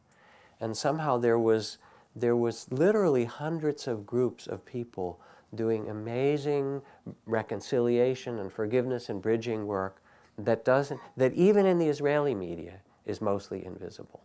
And 0.59 0.75
somehow 0.75 1.17
there 1.17 1.39
was, 1.39 1.77
there 2.17 2.35
was 2.35 2.67
literally 2.69 3.23
hundreds 3.25 3.87
of 3.87 4.05
groups 4.05 4.45
of 4.45 4.65
people 4.65 5.21
doing 5.55 5.89
amazing 5.89 6.81
reconciliation 7.25 8.39
and 8.39 8.51
forgiveness 8.51 9.07
and 9.07 9.21
bridging 9.21 9.67
work 9.67 10.01
that 10.37 10.65
doesn't, 10.65 10.99
that 11.15 11.33
even 11.33 11.65
in 11.65 11.77
the 11.77 11.87
Israeli 11.87 12.35
media 12.35 12.79
is 13.05 13.21
mostly 13.21 13.65
invisible. 13.65 14.21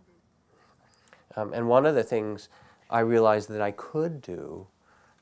Um, 1.37 1.53
and 1.53 1.69
one 1.69 1.87
of 1.87 1.95
the 1.95 2.03
things 2.03 2.49
I 2.91 3.01
realized 3.01 3.49
that 3.51 3.61
I 3.61 3.71
could 3.73 4.23
do, 4.23 4.67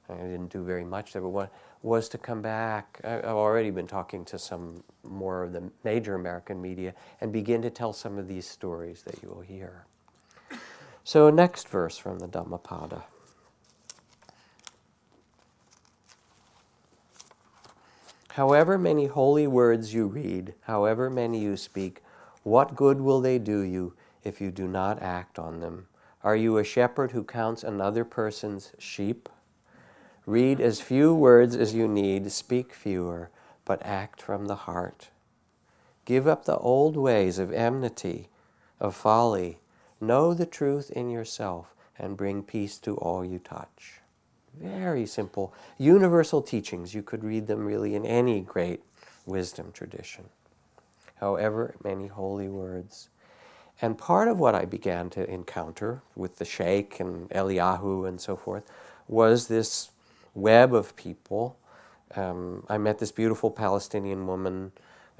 I 0.09 0.15
didn't 0.15 0.49
do 0.49 0.63
very 0.63 0.85
much 0.85 1.13
there, 1.13 1.23
but 1.23 1.31
one, 1.31 1.49
was 1.83 2.09
to 2.11 2.19
come 2.19 2.43
back. 2.43 3.01
I've 3.05 3.25
already 3.25 3.71
been 3.71 3.87
talking 3.87 4.25
to 4.27 4.39
some 4.39 4.83
more 5.05 5.45
of 5.45 5.53
the 5.53 5.71
major 5.85 6.15
American 6.15 6.61
media 6.61 6.95
and 7.21 7.33
begin 7.33 7.63
to 7.63 7.71
tell 7.71 7.93
some 7.93 8.19
of 8.19 8.29
these 8.29 8.49
stories 8.49 9.03
that 9.03 9.23
you 9.23 9.29
will 9.29 9.43
hear. 9.43 9.87
So, 11.05 11.31
next 11.31 11.69
verse 11.69 11.97
from 11.97 12.19
the 12.19 12.27
Dhammapada. 12.27 13.05
However 18.31 18.77
many 18.77 19.07
holy 19.07 19.47
words 19.47 19.95
you 19.95 20.07
read, 20.09 20.55
however 20.63 21.09
many 21.09 21.41
you 21.41 21.57
speak, 21.57 22.03
what 22.43 22.77
good 22.77 23.01
will 23.01 23.21
they 23.21 23.39
do 23.39 23.61
you 23.61 23.95
if 24.25 24.41
you 24.41 24.51
do 24.51 24.69
not 24.69 25.01
act 25.01 25.39
on 25.39 25.61
them? 25.61 25.87
Are 26.27 26.35
you 26.35 26.59
a 26.59 26.65
shepherd 26.65 27.13
who 27.13 27.23
counts 27.23 27.63
another 27.63 28.05
person's 28.05 28.73
sheep? 28.81 29.29
Read 30.27 30.61
as 30.61 30.81
few 30.81 31.15
words 31.15 31.55
as 31.55 31.73
you 31.73 31.87
need, 31.87 32.33
speak 32.33 32.75
fewer, 32.75 33.31
but 33.65 33.81
act 33.87 34.21
from 34.21 34.47
the 34.47 34.57
heart. 34.57 35.11
Give 36.05 36.27
up 36.27 36.45
the 36.45 36.57
old 36.57 36.97
ways 36.97 37.39
of 37.39 37.53
enmity, 37.53 38.29
of 38.81 38.97
folly. 38.97 39.61
Know 40.01 40.35
the 40.35 40.47
truth 40.47 40.91
in 40.91 41.11
yourself 41.11 41.77
and 41.97 42.17
bring 42.17 42.43
peace 42.43 42.79
to 42.79 42.97
all 42.97 43.25
you 43.25 43.39
touch. 43.39 44.01
Very 44.61 45.07
simple, 45.07 45.55
universal 45.79 46.43
teachings. 46.43 46.93
You 46.93 47.05
could 47.05 47.23
read 47.23 47.47
them 47.47 47.65
really 47.65 47.95
in 47.95 48.05
any 48.05 48.41
great 48.41 48.83
wisdom 49.27 49.71
tradition. 49.71 50.25
However, 51.21 51.77
many 51.85 52.09
holy 52.09 52.49
words. 52.49 53.11
And 53.81 53.99
part 53.99 54.29
of 54.29 54.39
what 54.39 54.55
I 54.55 54.65
began 54.65 55.11
to 55.11 55.29
encounter 55.31 56.03
with 56.15 56.37
the 56.37 56.45
Sheikh 56.45 56.99
and 56.99 57.29
Eliyahu 57.31 58.09
and 58.09 58.21
so 58.21 58.37
forth 58.37 58.65
was 59.07 59.49
this 59.49 59.91
web 60.35 60.75
of 60.75 60.97
people. 60.97 61.59
Um, 62.15 62.65
I 62.69 62.79
met 62.79 62.99
this 62.99 63.13
beautiful 63.13 63.51
Palestinian 63.51 64.27
woman 64.27 64.73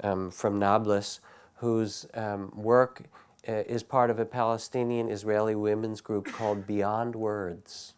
um, 0.03 0.31
from 0.31 0.57
Nablus 0.57 1.19
whose 1.57 2.07
um, 2.13 2.51
work 2.55 3.03
uh, 3.47 3.51
is 3.51 3.83
part 3.83 4.09
of 4.09 4.19
a 4.19 4.25
Palestinian 4.25 5.09
Israeli 5.09 5.55
women's 5.55 6.01
group 6.01 6.31
called 6.31 6.67
Beyond 6.67 7.15
Words. 7.15 7.93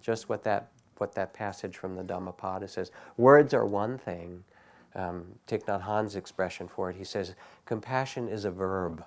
Just 0.00 0.28
what 0.28 0.42
that, 0.44 0.68
what 0.98 1.14
that 1.14 1.32
passage 1.34 1.76
from 1.76 1.96
the 1.96 2.02
Dhammapada 2.02 2.68
says. 2.68 2.90
Words 3.16 3.54
are 3.54 3.66
one 3.66 3.98
thing. 3.98 4.44
Um, 4.94 5.26
Thich 5.46 5.64
Nhat 5.64 5.82
Hanh's 5.82 6.16
expression 6.16 6.66
for 6.66 6.90
it, 6.90 6.96
he 6.96 7.04
says, 7.04 7.34
compassion 7.64 8.28
is 8.28 8.44
a 8.44 8.50
verb. 8.50 9.04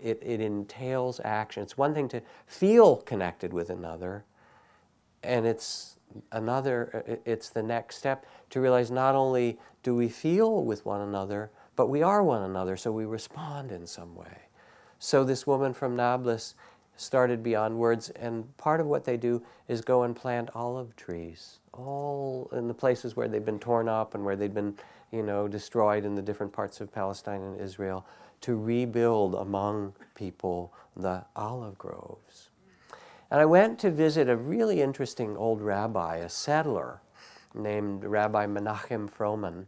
It, 0.00 0.22
it 0.22 0.40
entails 0.40 1.20
action. 1.24 1.62
It's 1.62 1.76
one 1.76 1.94
thing 1.94 2.08
to 2.08 2.22
feel 2.46 2.96
connected 2.96 3.52
with 3.52 3.70
another, 3.70 4.24
and 5.22 5.46
it's 5.46 5.96
another, 6.32 7.20
it's 7.24 7.50
the 7.50 7.62
next 7.62 7.96
step 7.96 8.24
to 8.50 8.60
realize 8.60 8.90
not 8.90 9.14
only 9.14 9.58
do 9.82 9.94
we 9.94 10.08
feel 10.08 10.64
with 10.64 10.84
one 10.84 11.00
another, 11.00 11.50
but 11.76 11.88
we 11.88 12.02
are 12.02 12.22
one 12.22 12.42
another, 12.42 12.76
so 12.76 12.90
we 12.90 13.04
respond 13.04 13.70
in 13.70 13.86
some 13.86 14.14
way. 14.14 14.48
So 14.98 15.22
this 15.22 15.46
woman 15.46 15.74
from 15.74 15.94
Nablus 15.94 16.54
started 16.98 17.42
Beyond 17.42 17.78
Words, 17.78 18.10
and 18.10 18.56
part 18.56 18.80
of 18.80 18.86
what 18.86 19.04
they 19.04 19.16
do 19.16 19.42
is 19.68 19.80
go 19.80 20.02
and 20.02 20.14
plant 20.14 20.50
olive 20.54 20.96
trees, 20.96 21.60
all 21.72 22.50
in 22.52 22.66
the 22.66 22.74
places 22.74 23.16
where 23.16 23.28
they've 23.28 23.44
been 23.44 23.58
torn 23.58 23.88
up 23.88 24.14
and 24.14 24.24
where 24.24 24.36
they've 24.36 24.52
been, 24.52 24.74
you 25.12 25.22
know, 25.22 25.46
destroyed 25.46 26.04
in 26.04 26.14
the 26.14 26.22
different 26.22 26.52
parts 26.52 26.80
of 26.80 26.92
Palestine 26.92 27.40
and 27.40 27.60
Israel, 27.60 28.04
to 28.40 28.56
rebuild 28.56 29.34
among 29.34 29.94
people 30.14 30.72
the 30.96 31.24
olive 31.36 31.78
groves. 31.78 32.50
And 33.30 33.40
I 33.40 33.44
went 33.44 33.78
to 33.80 33.90
visit 33.90 34.28
a 34.28 34.36
really 34.36 34.80
interesting 34.80 35.36
old 35.36 35.60
rabbi, 35.60 36.16
a 36.16 36.28
settler 36.28 37.00
named 37.54 38.04
Rabbi 38.04 38.46
Menachem 38.46 39.10
Froman. 39.10 39.66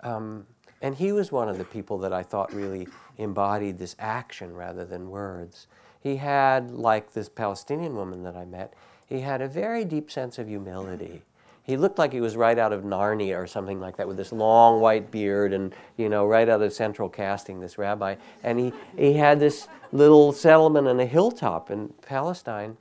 Um, 0.00 0.46
and 0.82 0.94
he 0.94 1.12
was 1.12 1.32
one 1.32 1.48
of 1.48 1.56
the 1.56 1.64
people 1.64 1.96
that 1.98 2.12
I 2.12 2.22
thought 2.22 2.52
really 2.52 2.88
embodied 3.18 3.78
this 3.78 3.96
action 3.98 4.54
rather 4.54 4.84
than 4.84 5.10
words. 5.10 5.66
He 6.00 6.16
had, 6.16 6.70
like 6.70 7.12
this 7.12 7.28
Palestinian 7.28 7.96
woman 7.96 8.22
that 8.24 8.36
I 8.36 8.44
met, 8.44 8.74
he 9.06 9.20
had 9.20 9.40
a 9.40 9.48
very 9.48 9.84
deep 9.84 10.10
sense 10.10 10.38
of 10.38 10.48
humility 10.48 11.22
he 11.64 11.78
looked 11.78 11.98
like 11.98 12.12
he 12.12 12.20
was 12.20 12.36
right 12.36 12.58
out 12.58 12.72
of 12.74 12.82
Narnia 12.82 13.42
or 13.42 13.46
something 13.46 13.80
like 13.80 13.96
that 13.96 14.06
with 14.06 14.18
this 14.18 14.32
long 14.32 14.80
white 14.80 15.10
beard 15.10 15.54
and, 15.54 15.74
you 15.96 16.10
know, 16.10 16.26
right 16.26 16.46
out 16.46 16.60
of 16.60 16.72
central 16.74 17.08
casting, 17.08 17.58
this 17.58 17.78
rabbi. 17.78 18.16
And 18.42 18.58
he, 18.58 18.72
he 18.98 19.14
had 19.14 19.40
this 19.40 19.66
little 19.90 20.32
settlement 20.32 20.86
on 20.86 21.00
a 21.00 21.06
hilltop 21.06 21.70
in 21.70 21.88
Palestine, 22.02 22.76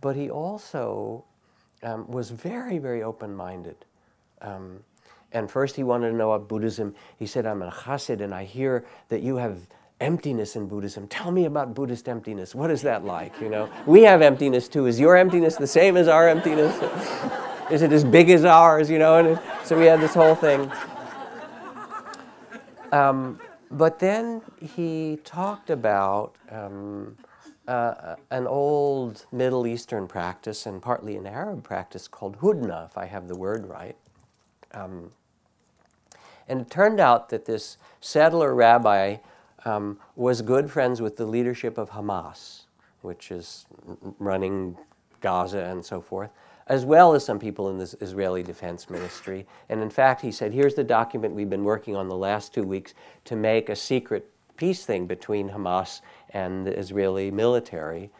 but 0.00 0.14
he 0.14 0.30
also 0.30 1.24
um, 1.82 2.08
was 2.08 2.30
very, 2.30 2.78
very 2.78 3.02
open 3.02 3.34
minded. 3.34 3.84
Um, 4.40 4.84
and 5.32 5.50
first 5.50 5.74
he 5.74 5.82
wanted 5.82 6.10
to 6.10 6.16
know 6.16 6.30
about 6.30 6.48
Buddhism. 6.48 6.94
He 7.18 7.26
said, 7.26 7.44
I'm 7.44 7.62
a 7.62 7.72
chassid 7.72 8.20
and 8.20 8.32
I 8.32 8.44
hear 8.44 8.84
that 9.08 9.20
you 9.20 9.36
have 9.36 9.66
emptiness 10.00 10.56
in 10.56 10.68
Buddhism. 10.68 11.08
Tell 11.08 11.30
me 11.30 11.44
about 11.44 11.74
Buddhist 11.74 12.08
emptiness. 12.08 12.54
What 12.54 12.70
is 12.70 12.82
that 12.82 13.04
like? 13.04 13.40
You 13.40 13.48
know, 13.48 13.70
we 13.86 14.02
have 14.02 14.22
emptiness 14.22 14.68
too. 14.68 14.86
Is 14.86 15.00
your 15.00 15.16
emptiness 15.16 15.56
the 15.56 15.66
same 15.66 15.96
as 15.96 16.08
our 16.08 16.28
emptiness? 16.28 16.76
Is 17.70 17.82
it 17.82 17.92
as 17.92 18.02
big 18.02 18.30
as 18.30 18.46
ours? 18.46 18.88
You 18.88 18.98
know, 18.98 19.18
and 19.18 19.40
so 19.62 19.78
we 19.78 19.84
had 19.84 20.00
this 20.00 20.14
whole 20.14 20.34
thing. 20.34 20.72
Um, 22.92 23.38
but 23.70 23.98
then 23.98 24.40
he 24.58 25.18
talked 25.24 25.68
about 25.68 26.34
um, 26.50 27.18
uh, 27.66 28.16
an 28.30 28.46
old 28.46 29.26
Middle 29.30 29.66
Eastern 29.66 30.08
practice 30.08 30.64
and 30.64 30.80
partly 30.80 31.16
an 31.16 31.26
Arab 31.26 31.62
practice 31.62 32.08
called 32.08 32.38
hudna, 32.38 32.86
if 32.86 32.96
I 32.96 33.04
have 33.04 33.28
the 33.28 33.36
word 33.36 33.66
right. 33.66 33.96
Um, 34.72 35.12
and 36.48 36.62
it 36.62 36.70
turned 36.70 36.98
out 36.98 37.28
that 37.28 37.44
this 37.44 37.76
settler 38.00 38.54
rabbi 38.54 39.16
um, 39.64 39.98
was 40.16 40.42
good 40.42 40.70
friends 40.70 41.00
with 41.00 41.16
the 41.16 41.26
leadership 41.26 41.78
of 41.78 41.90
Hamas, 41.90 42.62
which 43.02 43.30
is 43.30 43.66
running 44.18 44.76
Gaza 45.20 45.64
and 45.64 45.84
so 45.84 46.00
forth 46.00 46.30
as 46.68 46.84
well 46.84 47.14
as 47.14 47.24
some 47.24 47.38
people 47.38 47.70
in 47.70 47.78
the 47.78 47.96
Israeli 48.00 48.42
Defense 48.42 48.90
Ministry. 48.90 49.46
And 49.68 49.80
in 49.80 49.90
fact, 49.90 50.20
he 50.20 50.30
said, 50.30 50.52
here's 50.52 50.74
the 50.74 50.84
document 50.84 51.34
we've 51.34 51.48
been 51.48 51.64
working 51.64 51.96
on 51.96 52.08
the 52.08 52.16
last 52.16 52.52
two 52.52 52.62
weeks 52.62 52.94
to 53.24 53.36
make 53.36 53.68
a 53.70 53.76
secret 53.76 54.30
peace 54.56 54.84
thing 54.84 55.06
between 55.06 55.48
Hamas 55.48 56.02
and 56.30 56.66
the 56.66 56.78
Israeli 56.78 57.30
military. 57.30 58.10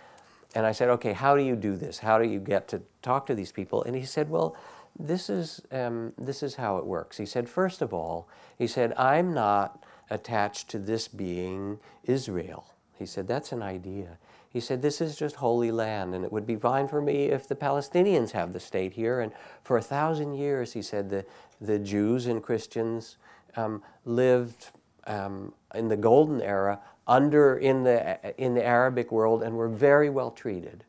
and 0.54 0.64
I 0.64 0.72
said, 0.72 0.88
okay, 0.88 1.12
how 1.12 1.36
do 1.36 1.42
you 1.42 1.56
do 1.56 1.76
this? 1.76 1.98
How 1.98 2.18
do 2.18 2.26
you 2.26 2.40
get 2.40 2.68
to 2.68 2.80
talk 3.02 3.26
to 3.26 3.34
these 3.34 3.52
people? 3.52 3.82
And 3.84 3.94
he 3.94 4.04
said, 4.04 4.30
well, 4.30 4.56
this 4.98 5.28
is, 5.28 5.60
um, 5.70 6.14
this 6.16 6.42
is 6.42 6.54
how 6.54 6.78
it 6.78 6.86
works. 6.86 7.18
He 7.18 7.26
said, 7.26 7.48
first 7.48 7.82
of 7.82 7.92
all, 7.92 8.28
he 8.56 8.66
said, 8.66 8.94
I'm 8.94 9.34
not 9.34 9.84
attached 10.10 10.68
to 10.70 10.78
this 10.78 11.08
being 11.08 11.78
Israel. 12.04 12.66
He 12.98 13.06
said, 13.06 13.28
that's 13.28 13.52
an 13.52 13.62
idea. 13.62 14.18
He 14.50 14.60
said, 14.60 14.80
This 14.80 15.00
is 15.00 15.16
just 15.16 15.36
holy 15.36 15.70
land, 15.70 16.14
and 16.14 16.24
it 16.24 16.32
would 16.32 16.46
be 16.46 16.56
fine 16.56 16.88
for 16.88 17.02
me 17.02 17.26
if 17.26 17.46
the 17.46 17.54
Palestinians 17.54 18.30
have 18.30 18.52
the 18.52 18.60
state 18.60 18.94
here. 18.94 19.20
And 19.20 19.32
for 19.62 19.76
a 19.76 19.82
thousand 19.82 20.34
years, 20.34 20.72
he 20.72 20.82
said, 20.82 21.10
the, 21.10 21.24
the 21.60 21.78
Jews 21.78 22.26
and 22.26 22.42
Christians 22.42 23.18
um, 23.56 23.82
lived 24.04 24.70
um, 25.06 25.52
in 25.74 25.88
the 25.88 25.96
golden 25.96 26.40
era 26.40 26.80
under 27.06 27.56
in 27.56 27.84
the, 27.84 28.18
in 28.42 28.54
the 28.54 28.64
Arabic 28.64 29.12
world 29.12 29.42
and 29.42 29.54
were 29.56 29.68
very 29.68 30.10
well 30.10 30.30
treated. 30.30 30.84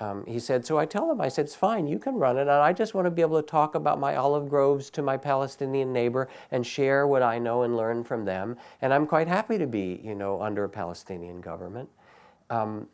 Um, 0.00 0.24
he 0.26 0.38
said, 0.38 0.64
so 0.64 0.78
I 0.78 0.86
tell 0.86 1.10
him, 1.10 1.20
I 1.20 1.28
said, 1.28 1.46
it's 1.46 1.56
fine, 1.56 1.88
you 1.88 1.98
can 1.98 2.14
run 2.14 2.36
it. 2.36 2.42
And 2.42 2.50
I 2.50 2.72
just 2.72 2.94
want 2.94 3.06
to 3.06 3.10
be 3.10 3.22
able 3.22 3.40
to 3.40 3.46
talk 3.46 3.74
about 3.74 3.98
my 3.98 4.14
olive 4.14 4.48
groves 4.48 4.90
to 4.90 5.02
my 5.02 5.16
Palestinian 5.16 5.92
neighbor 5.92 6.28
and 6.52 6.64
share 6.64 7.06
what 7.06 7.22
I 7.22 7.38
know 7.38 7.62
and 7.62 7.76
learn 7.76 8.04
from 8.04 8.24
them. 8.24 8.56
And 8.80 8.94
I'm 8.94 9.06
quite 9.06 9.26
happy 9.26 9.58
to 9.58 9.66
be, 9.66 10.00
you 10.04 10.14
know, 10.14 10.40
under 10.40 10.62
a 10.62 10.68
Palestinian 10.68 11.40
government. 11.40 11.88
Um, 12.48 12.86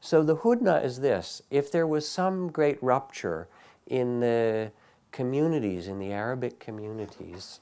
so 0.00 0.22
the 0.22 0.36
hudna 0.36 0.82
is 0.82 1.00
this 1.00 1.42
if 1.50 1.70
there 1.70 1.86
was 1.86 2.08
some 2.08 2.48
great 2.50 2.82
rupture 2.82 3.48
in 3.86 4.20
the 4.20 4.72
communities, 5.12 5.88
in 5.88 5.98
the 5.98 6.12
Arabic 6.12 6.58
communities, 6.58 7.60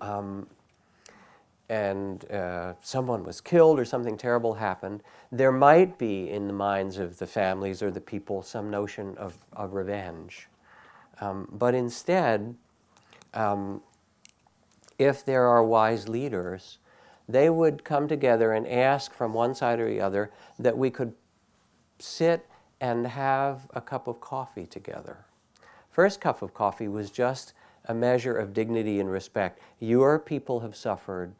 um, 0.00 0.46
and 1.68 2.30
uh, 2.30 2.74
someone 2.80 3.24
was 3.24 3.40
killed 3.40 3.78
or 3.78 3.84
something 3.84 4.16
terrible 4.16 4.54
happened, 4.54 5.02
there 5.30 5.52
might 5.52 5.98
be 5.98 6.30
in 6.30 6.46
the 6.46 6.52
minds 6.52 6.96
of 6.96 7.18
the 7.18 7.26
families 7.26 7.82
or 7.82 7.90
the 7.90 8.00
people 8.00 8.42
some 8.42 8.70
notion 8.70 9.14
of, 9.18 9.36
of 9.52 9.74
revenge. 9.74 10.48
Um, 11.20 11.48
but 11.52 11.74
instead, 11.74 12.54
um, 13.34 13.82
if 14.98 15.24
there 15.24 15.46
are 15.46 15.62
wise 15.62 16.08
leaders, 16.08 16.78
they 17.28 17.50
would 17.50 17.84
come 17.84 18.08
together 18.08 18.52
and 18.52 18.66
ask 18.66 19.12
from 19.12 19.34
one 19.34 19.54
side 19.54 19.78
or 19.78 19.88
the 19.88 20.00
other 20.00 20.30
that 20.58 20.78
we 20.78 20.90
could 20.90 21.12
sit 21.98 22.46
and 22.80 23.06
have 23.06 23.68
a 23.74 23.80
cup 23.80 24.06
of 24.06 24.20
coffee 24.20 24.66
together. 24.66 25.18
First 25.90 26.20
cup 26.20 26.42
of 26.42 26.54
coffee 26.54 26.88
was 26.88 27.10
just 27.10 27.52
a 27.84 27.94
measure 27.94 28.36
of 28.36 28.54
dignity 28.54 29.00
and 29.00 29.10
respect. 29.10 29.60
Your 29.80 30.18
people 30.18 30.60
have 30.60 30.76
suffered 30.76 31.34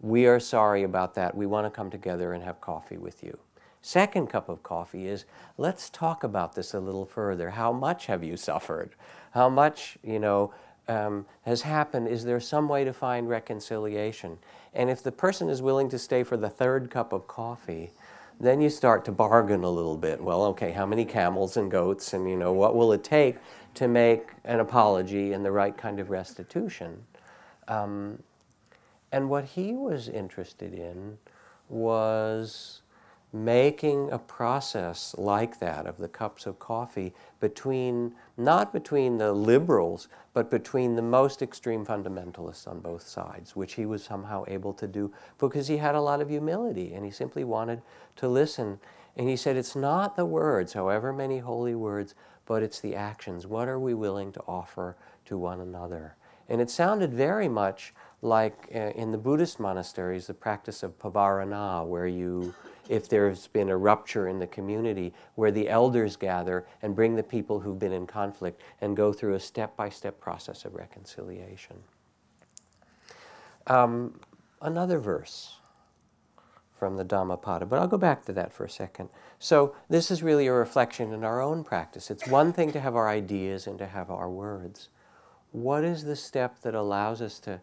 we 0.00 0.26
are 0.26 0.40
sorry 0.40 0.82
about 0.82 1.14
that. 1.14 1.36
We 1.36 1.46
want 1.46 1.66
to 1.66 1.70
come 1.70 1.90
together 1.90 2.32
and 2.32 2.42
have 2.42 2.60
coffee 2.60 2.98
with 2.98 3.22
you. 3.22 3.38
Second 3.80 4.28
cup 4.28 4.48
of 4.48 4.62
coffee 4.62 5.06
is 5.06 5.26
let's 5.58 5.90
talk 5.90 6.24
about 6.24 6.54
this 6.54 6.72
a 6.72 6.80
little 6.80 7.04
further. 7.04 7.50
How 7.50 7.72
much 7.72 8.06
have 8.06 8.24
you 8.24 8.36
suffered? 8.36 8.94
How 9.32 9.48
much, 9.48 9.98
you 10.02 10.18
know, 10.18 10.54
um, 10.88 11.26
has 11.42 11.62
happened? 11.62 12.08
Is 12.08 12.24
there 12.24 12.40
some 12.40 12.68
way 12.68 12.84
to 12.84 12.92
find 12.92 13.28
reconciliation? 13.28 14.38
And 14.72 14.90
if 14.90 15.02
the 15.02 15.12
person 15.12 15.48
is 15.48 15.62
willing 15.62 15.88
to 15.90 15.98
stay 15.98 16.22
for 16.22 16.36
the 16.36 16.48
third 16.48 16.90
cup 16.90 17.12
of 17.12 17.26
coffee, 17.26 17.92
then 18.40 18.60
you 18.60 18.70
start 18.70 19.04
to 19.04 19.12
bargain 19.12 19.64
a 19.64 19.70
little 19.70 19.96
bit. 19.96 20.20
Well, 20.20 20.44
okay, 20.46 20.72
how 20.72 20.86
many 20.86 21.04
camels 21.04 21.56
and 21.56 21.70
goats, 21.70 22.12
and 22.12 22.28
you 22.28 22.36
know, 22.36 22.52
what 22.52 22.74
will 22.74 22.92
it 22.92 23.04
take 23.04 23.36
to 23.74 23.86
make 23.86 24.28
an 24.44 24.60
apology 24.60 25.32
and 25.32 25.44
the 25.44 25.52
right 25.52 25.76
kind 25.76 26.00
of 26.00 26.10
restitution? 26.10 27.04
Um, 27.68 28.22
and 29.14 29.30
what 29.30 29.44
he 29.44 29.74
was 29.74 30.08
interested 30.08 30.74
in 30.74 31.18
was 31.68 32.82
making 33.32 34.10
a 34.10 34.18
process 34.18 35.14
like 35.16 35.60
that 35.60 35.86
of 35.86 35.98
the 35.98 36.08
cups 36.08 36.46
of 36.46 36.58
coffee 36.58 37.14
between, 37.38 38.12
not 38.36 38.72
between 38.72 39.18
the 39.18 39.32
liberals, 39.32 40.08
but 40.32 40.50
between 40.50 40.96
the 40.96 41.02
most 41.02 41.42
extreme 41.42 41.86
fundamentalists 41.86 42.66
on 42.66 42.80
both 42.80 43.06
sides, 43.06 43.54
which 43.54 43.74
he 43.74 43.86
was 43.86 44.02
somehow 44.02 44.42
able 44.48 44.72
to 44.72 44.88
do 44.88 45.12
because 45.38 45.68
he 45.68 45.76
had 45.76 45.94
a 45.94 46.00
lot 46.00 46.20
of 46.20 46.28
humility 46.28 46.92
and 46.92 47.04
he 47.04 47.10
simply 47.12 47.44
wanted 47.44 47.82
to 48.16 48.26
listen. 48.26 48.80
And 49.16 49.28
he 49.28 49.36
said, 49.36 49.56
It's 49.56 49.76
not 49.76 50.16
the 50.16 50.26
words, 50.26 50.72
however 50.72 51.12
many 51.12 51.38
holy 51.38 51.76
words, 51.76 52.16
but 52.46 52.64
it's 52.64 52.80
the 52.80 52.96
actions. 52.96 53.46
What 53.46 53.68
are 53.68 53.78
we 53.78 53.94
willing 53.94 54.32
to 54.32 54.42
offer 54.48 54.96
to 55.26 55.38
one 55.38 55.60
another? 55.60 56.16
And 56.48 56.60
it 56.60 56.68
sounded 56.68 57.14
very 57.14 57.48
much 57.48 57.94
like 58.24 58.70
uh, 58.74 58.78
in 58.96 59.12
the 59.12 59.18
Buddhist 59.18 59.60
monasteries, 59.60 60.26
the 60.26 60.34
practice 60.34 60.82
of 60.82 60.98
pavarana, 60.98 61.86
where 61.86 62.06
you, 62.06 62.54
if 62.88 63.08
there's 63.08 63.46
been 63.48 63.68
a 63.68 63.76
rupture 63.76 64.28
in 64.28 64.38
the 64.38 64.46
community, 64.46 65.12
where 65.34 65.50
the 65.50 65.68
elders 65.68 66.16
gather 66.16 66.66
and 66.82 66.96
bring 66.96 67.14
the 67.14 67.22
people 67.22 67.60
who've 67.60 67.78
been 67.78 67.92
in 67.92 68.06
conflict 68.06 68.62
and 68.80 68.96
go 68.96 69.12
through 69.12 69.34
a 69.34 69.40
step 69.40 69.76
by 69.76 69.88
step 69.88 70.18
process 70.20 70.64
of 70.64 70.74
reconciliation. 70.74 71.76
Um, 73.66 74.20
another 74.60 74.98
verse 74.98 75.58
from 76.78 76.96
the 76.96 77.04
Dhammapada, 77.04 77.66
but 77.66 77.78
I'll 77.78 77.86
go 77.88 77.98
back 77.98 78.24
to 78.26 78.32
that 78.32 78.52
for 78.52 78.64
a 78.64 78.70
second. 78.70 79.08
So, 79.38 79.74
this 79.88 80.10
is 80.10 80.22
really 80.22 80.46
a 80.46 80.52
reflection 80.52 81.12
in 81.12 81.24
our 81.24 81.40
own 81.40 81.62
practice. 81.62 82.10
It's 82.10 82.26
one 82.26 82.52
thing 82.52 82.72
to 82.72 82.80
have 82.80 82.96
our 82.96 83.08
ideas 83.08 83.66
and 83.66 83.78
to 83.78 83.86
have 83.86 84.10
our 84.10 84.28
words. 84.28 84.88
What 85.52 85.84
is 85.84 86.04
the 86.04 86.16
step 86.16 86.60
that 86.62 86.74
allows 86.74 87.22
us 87.22 87.38
to 87.40 87.60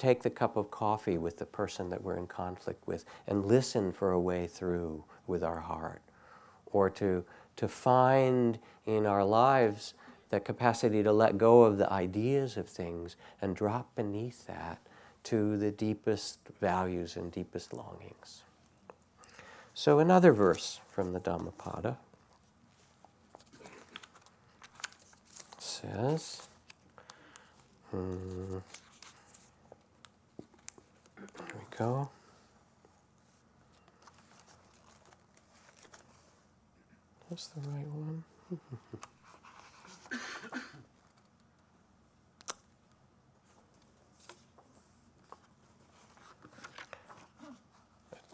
take 0.00 0.22
the 0.22 0.30
cup 0.30 0.56
of 0.56 0.70
coffee 0.70 1.18
with 1.18 1.38
the 1.38 1.46
person 1.46 1.90
that 1.90 2.02
we're 2.02 2.16
in 2.16 2.26
conflict 2.26 2.86
with 2.86 3.04
and 3.26 3.46
listen 3.46 3.92
for 3.92 4.10
a 4.12 4.20
way 4.20 4.46
through 4.46 5.04
with 5.26 5.44
our 5.44 5.60
heart. 5.60 6.02
Or 6.66 6.90
to, 6.90 7.24
to 7.56 7.68
find 7.68 8.58
in 8.86 9.06
our 9.06 9.24
lives 9.24 9.94
that 10.30 10.44
capacity 10.44 11.02
to 11.02 11.12
let 11.12 11.36
go 11.38 11.62
of 11.62 11.76
the 11.78 11.92
ideas 11.92 12.56
of 12.56 12.68
things 12.68 13.16
and 13.42 13.54
drop 13.54 13.94
beneath 13.94 14.46
that 14.46 14.78
to 15.24 15.56
the 15.58 15.70
deepest 15.70 16.38
values 16.60 17.16
and 17.16 17.30
deepest 17.30 17.74
longings. 17.74 18.42
So, 19.74 19.98
another 19.98 20.32
verse 20.32 20.80
from 20.88 21.12
the 21.12 21.20
Dhammapada 21.20 21.98
says, 25.58 26.42
hmm, 27.90 28.58
go. 31.76 32.10
That's 37.28 37.46
the 37.48 37.60
right 37.70 37.86
one. 37.86 38.24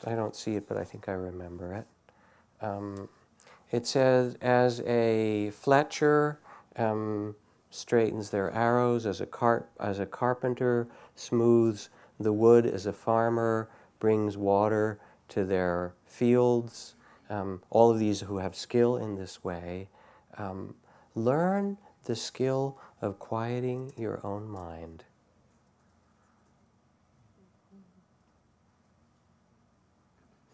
I 0.07 0.15
don't 0.15 0.37
see 0.37 0.55
it, 0.55 0.69
but 0.69 0.77
I 0.77 0.85
think 0.85 1.09
I 1.09 1.13
remember 1.13 1.75
it. 1.75 1.87
Um, 2.65 3.09
it 3.73 3.87
says, 3.87 4.37
as 4.41 4.81
a 4.87 5.51
Fletcher 5.51 6.39
um, 6.77 7.35
straightens 7.71 8.31
their 8.31 8.51
arrows, 8.53 9.05
as 9.05 9.21
a, 9.21 9.27
carp- 9.27 9.69
as 9.81 9.99
a 9.99 10.07
carpenter 10.07 10.87
smooths 11.17 11.89
the 12.19 12.33
wood 12.33 12.67
as 12.67 12.87
a 12.87 12.93
farmer 12.93 13.69
brings 13.99 14.37
water 14.37 14.99
to 15.29 15.45
their 15.45 15.95
fields. 16.05 16.95
Um, 17.29 17.63
all 17.71 17.91
of 17.91 17.99
these 17.99 18.21
who 18.21 18.39
have 18.39 18.55
skill 18.55 18.97
in 18.97 19.17
this 19.17 19.43
way, 19.43 19.89
um, 20.39 20.75
learn 21.15 21.77
the 22.05 22.15
skill 22.15 22.79
of 23.03 23.19
quieting 23.19 23.93
your 23.97 24.21
own 24.25 24.49
mind. 24.49 25.05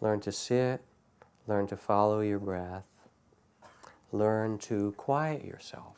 Learn 0.01 0.19
to 0.21 0.31
sit, 0.31 0.81
learn 1.47 1.67
to 1.67 1.77
follow 1.77 2.21
your 2.21 2.39
breath, 2.39 2.83
learn 4.11 4.57
to 4.57 4.93
quiet 4.97 5.45
yourself. 5.45 5.97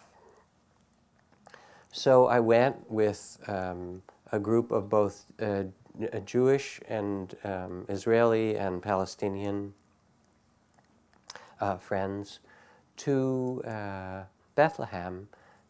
So 1.91 2.28
I 2.28 2.41
went 2.41 2.91
with 2.91 3.39
um, 3.47 4.04
a 4.32 4.40
group 4.40 4.72
of 4.72 4.90
both 4.90 5.26
uh, 5.42 5.64
Jewish 6.26 6.80
and 6.88 7.36
um, 7.44 7.86
Israeli 7.88 8.56
and 8.58 8.82
Palestinian 8.82 9.74
uh, 11.62 11.78
friends 11.78 12.40
to 12.98 13.62
uh, 13.66 14.24
Bethlehem 14.56 15.28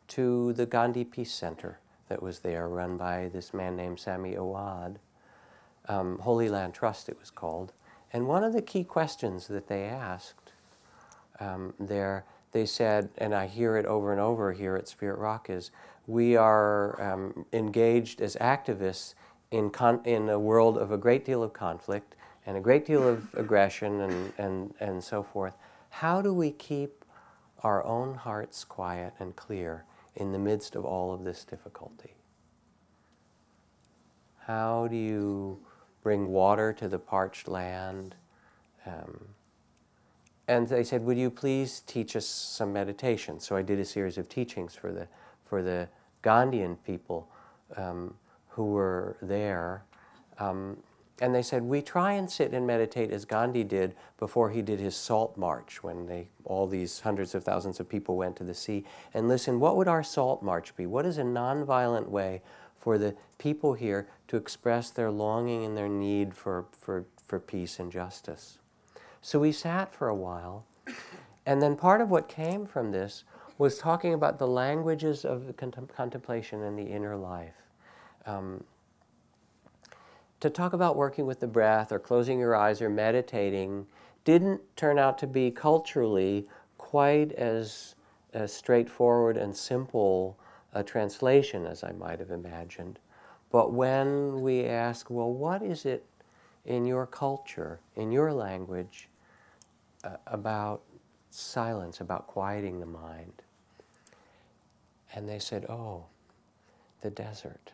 to 0.08 0.54
the 0.54 0.65
Gandhi 0.65 1.04
Peace 1.04 1.34
Center 1.34 1.80
that 2.08 2.22
was 2.22 2.39
there, 2.39 2.68
run 2.68 2.98
by 2.98 3.30
this 3.34 3.54
man 3.54 3.76
named 3.76 4.00
Sami 4.00 4.36
Awad. 4.36 5.00
Um, 5.88 6.20
Holy 6.20 6.50
Land 6.50 6.74
Trust, 6.74 7.10
it 7.10 7.20
was 7.20 7.32
called. 7.32 7.74
And 8.13 8.28
one 8.28 8.44
of 8.44 8.54
the 8.54 8.62
key 8.62 8.84
questions 8.84 9.48
that 9.48 9.68
they 9.68 9.84
asked 9.84 10.52
um, 11.39 11.74
there, 11.80 12.26
they 12.52 12.65
said, 12.65 13.10
and 13.18 13.34
I 13.34 13.48
hear 13.48 13.76
it 13.78 13.86
over 13.86 14.12
and 14.12 14.22
over 14.22 14.54
here 14.54 14.76
at 14.76 14.88
Spirit 14.88 15.18
Rock, 15.18 15.50
is 15.50 15.72
we 16.08 16.36
are 16.36 17.02
um, 17.02 17.46
engaged 17.54 18.22
as 18.22 18.36
activists 18.38 19.15
in, 19.52 19.70
con- 19.70 20.02
in 20.06 20.30
a 20.30 20.39
world 20.39 20.78
of 20.78 20.91
a 20.91 20.98
great 20.98 21.26
deal 21.26 21.41
of 21.44 21.54
conflict 21.54 22.15
and 22.46 22.58
a 22.58 22.60
great 22.60 22.86
deal 22.86 23.08
of 23.08 23.34
aggression 23.36 24.02
and, 24.02 24.34
and, 24.38 24.74
and 24.80 25.04
so 25.04 25.24
forth. 25.24 25.56
how 25.89 26.22
do 26.22 26.34
we 26.34 26.52
keep 26.52 27.06
our 27.63 27.84
own 27.84 28.15
hearts 28.15 28.63
quiet 28.63 29.13
and 29.20 29.36
clear 29.36 29.86
in 30.15 30.32
the 30.32 30.39
midst 30.39 30.76
of 30.76 30.86
all 30.86 31.13
of 31.13 31.24
this 31.24 31.44
difficulty? 31.44 32.13
How 34.46 34.88
do 34.88 34.96
you 34.96 35.60
bring 36.04 36.28
water 36.28 36.72
to 36.74 36.88
the 36.88 37.00
parched 37.00 37.48
land? 37.48 38.13
Um, 38.86 39.30
and 40.48 40.68
they 40.68 40.84
said, 40.84 41.04
"Would 41.04 41.18
you 41.18 41.32
please 41.32 41.80
teach 41.80 42.15
us 42.15 42.28
some 42.28 42.72
meditation?" 42.72 43.39
So 43.39 43.56
I 43.56 43.63
did 43.63 43.80
a 43.80 43.86
series 43.86 44.20
of 44.20 44.30
teachings 44.30 44.76
for 44.76 44.91
the 44.91 45.08
for 45.45 45.62
the 45.62 45.88
Gandhian 46.23 46.77
people 46.86 47.29
um, 47.77 48.15
who 48.49 48.65
were 48.65 49.17
there, 49.21 49.84
um, 50.39 50.77
and 51.21 51.34
they 51.34 51.41
said, 51.41 51.63
"We 51.63 51.81
try 51.81 52.13
and 52.13 52.29
sit 52.29 52.53
and 52.53 52.67
meditate 52.67 53.12
as 53.12 53.23
Gandhi 53.25 53.63
did 53.63 53.95
before 54.17 54.49
he 54.49 54.62
did 54.62 54.79
his 54.79 54.95
salt 54.95 55.38
march, 55.38 55.81
when 55.81 56.08
they 56.08 56.27
all 56.43 56.67
these 56.67 56.99
hundreds 56.99 57.36
of 57.36 57.43
thousands 57.43 57.79
of 57.79 57.88
people 57.88 58.17
went 58.17 58.36
to 58.38 58.43
the 58.43 58.53
sea. 58.53 58.84
And 59.13 59.27
listen, 59.29 59.60
what 59.60 59.77
would 59.77 59.88
our 59.88 60.03
salt 60.03 60.43
march 60.43 60.75
be? 60.75 60.86
What 60.86 61.05
is 61.05 61.17
a 61.17 61.23
nonviolent 61.23 62.10
way 62.10 62.41
for 62.77 62.97
the 62.97 63.15
people 63.38 63.73
here 63.73 64.08
to 64.27 64.38
express 64.38 64.89
their 64.89 65.10
longing 65.10 65.63
and 65.63 65.77
their 65.77 65.89
need 65.89 66.34
for 66.34 66.65
for 66.71 67.05
for 67.23 67.39
peace 67.39 67.79
and 67.79 67.91
justice?" 67.91 68.58
So 69.21 69.39
we 69.39 69.51
sat 69.51 69.93
for 69.93 70.08
a 70.08 70.15
while, 70.15 70.65
and 71.45 71.62
then 71.62 71.75
part 71.75 72.01
of 72.01 72.10
what 72.10 72.27
came 72.27 72.65
from 72.65 72.91
this 72.91 73.23
was 73.58 73.78
talking 73.78 74.13
about 74.13 74.38
the 74.38 74.48
languages 74.48 75.26
of 75.26 75.48
the 75.48 75.54
contem- 75.54 75.94
contemplation 75.94 76.62
and 76.63 76.78
the 76.78 76.84
inner 76.84 77.15
life. 77.15 77.56
Um, 78.26 78.63
to 80.39 80.50
talk 80.50 80.74
about 80.74 80.96
working 80.96 81.26
with 81.26 81.39
the 81.39 81.48
breath 81.48 81.91
or 81.91 82.00
closing 82.00 82.39
your 82.39 82.56
eyes 82.56 82.82
or 82.82 82.89
meditating 82.89 83.88
didn't 84.26 84.62
turn 84.76 85.00
out 85.00 85.18
to 85.20 85.28
be 85.28 85.52
culturally 85.52 86.48
quite 86.78 87.32
as, 87.34 87.96
as 88.34 88.52
straightforward 88.52 89.38
and 89.38 89.56
simple 89.56 90.38
a 90.74 90.84
translation 90.84 91.65
as 91.65 91.84
I 91.84 91.91
might 91.94 92.20
have 92.20 92.32
imagined. 92.32 93.00
But 93.52 93.72
when 93.72 94.41
we 94.41 94.65
ask, 94.65 95.10
well, 95.10 95.32
what 95.32 95.62
is 95.62 95.86
it 95.86 96.06
in 96.65 96.86
your 96.86 97.06
culture, 97.06 97.80
in 97.96 98.12
your 98.12 98.34
language, 98.34 99.08
uh, 100.04 100.18
about 100.28 100.82
silence, 101.30 102.00
about 102.00 102.28
quieting 102.28 102.80
the 102.80 102.86
mind. 102.86 103.41
And 105.15 105.28
they 105.28 105.39
said, 105.39 105.65
Oh, 105.69 106.06
the 107.01 107.10
desert. 107.10 107.71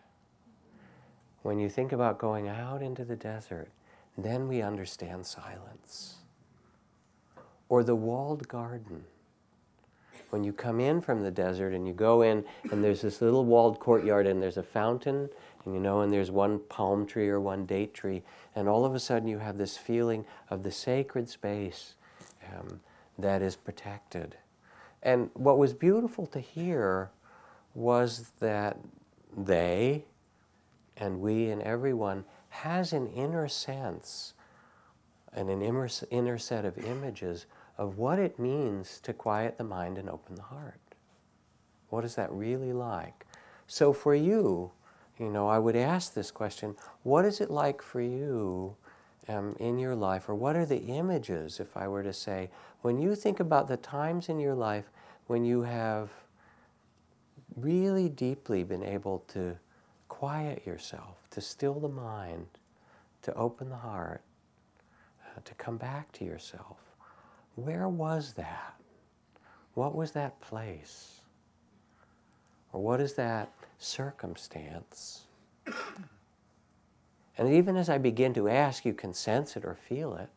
When 1.42 1.58
you 1.58 1.70
think 1.70 1.92
about 1.92 2.20
going 2.20 2.48
out 2.48 2.84
into 2.84 3.04
the 3.04 3.16
desert, 3.16 3.70
then 4.18 4.48
we 4.48 4.62
understand 4.62 5.26
silence. 5.26 6.18
Or 7.68 7.84
the 7.84 7.96
walled 7.96 8.48
garden. 8.48 9.06
When 10.30 10.44
you 10.44 10.54
come 10.54 10.80
in 10.80 11.02
from 11.02 11.22
the 11.22 11.32
desert 11.32 11.74
and 11.74 11.88
you 11.88 11.94
go 11.94 12.22
in, 12.22 12.46
and 12.72 12.84
there's 12.84 13.02
this 13.02 13.22
little 13.22 13.44
walled 13.44 13.80
courtyard, 13.80 14.28
and 14.28 14.42
there's 14.42 14.58
a 14.58 14.64
fountain, 14.64 15.30
and 15.66 15.74
you 15.74 15.80
know, 15.80 16.02
and 16.02 16.14
there's 16.14 16.32
one 16.32 16.60
palm 16.70 17.06
tree 17.06 17.28
or 17.28 17.40
one 17.40 17.66
date 17.66 17.94
tree, 17.94 18.22
and 18.56 18.70
all 18.70 18.86
of 18.86 18.94
a 18.94 19.00
sudden 19.00 19.28
you 19.28 19.40
have 19.40 19.58
this 19.58 19.78
feeling 19.78 20.26
of 20.50 20.64
the 20.64 20.72
sacred 20.72 21.28
space 21.28 21.96
um, 22.54 22.80
that 23.18 23.42
is 23.42 23.56
protected. 23.56 24.38
And 25.04 25.32
what 25.34 25.58
was 25.58 25.74
beautiful 25.74 26.26
to 26.28 26.40
hear 26.40 27.10
was 27.74 28.32
that 28.40 28.78
they 29.36 30.06
and 30.98 31.20
we 31.20 31.50
and 31.50 31.62
everyone 31.62 32.26
has 32.50 32.94
an 32.94 33.08
inner 33.08 33.48
sense 33.48 34.34
and 35.34 35.50
an 35.50 35.62
inner, 35.62 35.90
inner 36.10 36.38
set 36.38 36.66
of 36.66 36.78
images 36.78 37.46
of 37.78 37.98
what 37.98 38.20
it 38.20 38.38
means 38.38 39.00
to 39.00 39.14
quiet 39.14 39.58
the 39.58 39.64
mind 39.64 39.98
and 39.98 40.10
open 40.10 40.36
the 40.36 40.42
heart. 40.42 40.80
What 41.90 42.04
is 42.04 42.16
that 42.16 42.32
really 42.32 42.74
like? 42.74 43.26
So 43.68 43.94
for 43.94 44.14
you, 44.14 44.72
you 45.18 45.30
know, 45.30 45.48
I 45.48 45.60
would 45.60 45.76
ask 45.76 46.14
this 46.14 46.32
question 46.32 46.76
what 47.04 47.26
is 47.26 47.40
it 47.42 47.50
like 47.50 47.82
for 47.82 48.02
you 48.02 48.76
um, 49.28 49.56
in 49.60 49.80
your 49.80 49.96
life, 49.96 50.28
or 50.28 50.36
what 50.36 50.56
are 50.56 50.66
the 50.66 50.84
images, 50.84 51.60
if 51.60 51.78
I 51.78 51.88
were 51.88 52.04
to 52.04 52.14
say, 52.14 52.50
when 52.82 53.00
you 53.00 53.16
think 53.16 53.40
about 53.40 53.68
the 53.68 53.78
times 53.78 54.30
in 54.30 54.40
your 54.40 54.56
life 54.56 54.86
when 55.28 55.46
you 55.46 55.62
have 55.62 56.10
really 57.56 58.10
deeply 58.10 58.64
been 58.64 58.84
able 58.84 59.24
to 59.30 59.58
quiet 60.08 60.66
yourself, 60.66 61.18
to 61.32 61.42
still 61.42 61.80
the 61.80 61.90
mind, 61.90 62.48
to 63.22 63.34
open 63.34 63.70
the 63.70 63.78
heart, 63.78 64.22
uh, 65.26 65.40
to 65.44 65.54
come 65.56 65.78
back 65.78 66.12
to 66.14 66.26
yourself. 66.26 66.78
Where 67.56 67.88
was 67.88 68.34
that? 68.34 68.76
What 69.74 69.96
was 69.96 70.12
that 70.12 70.40
place? 70.42 71.22
Or 72.74 72.82
what 72.82 73.02
is 73.02 73.14
that 73.16 73.52
circumstance? 73.80 75.26
And 77.38 77.54
even 77.54 77.76
as 77.78 77.90
I 77.90 77.98
begin 77.98 78.34
to 78.36 78.50
ask, 78.50 78.86
you 78.86 78.94
can 78.94 79.14
sense 79.14 79.56
it 79.56 79.66
or 79.66 79.76
feel 79.76 80.16
it 80.16 80.30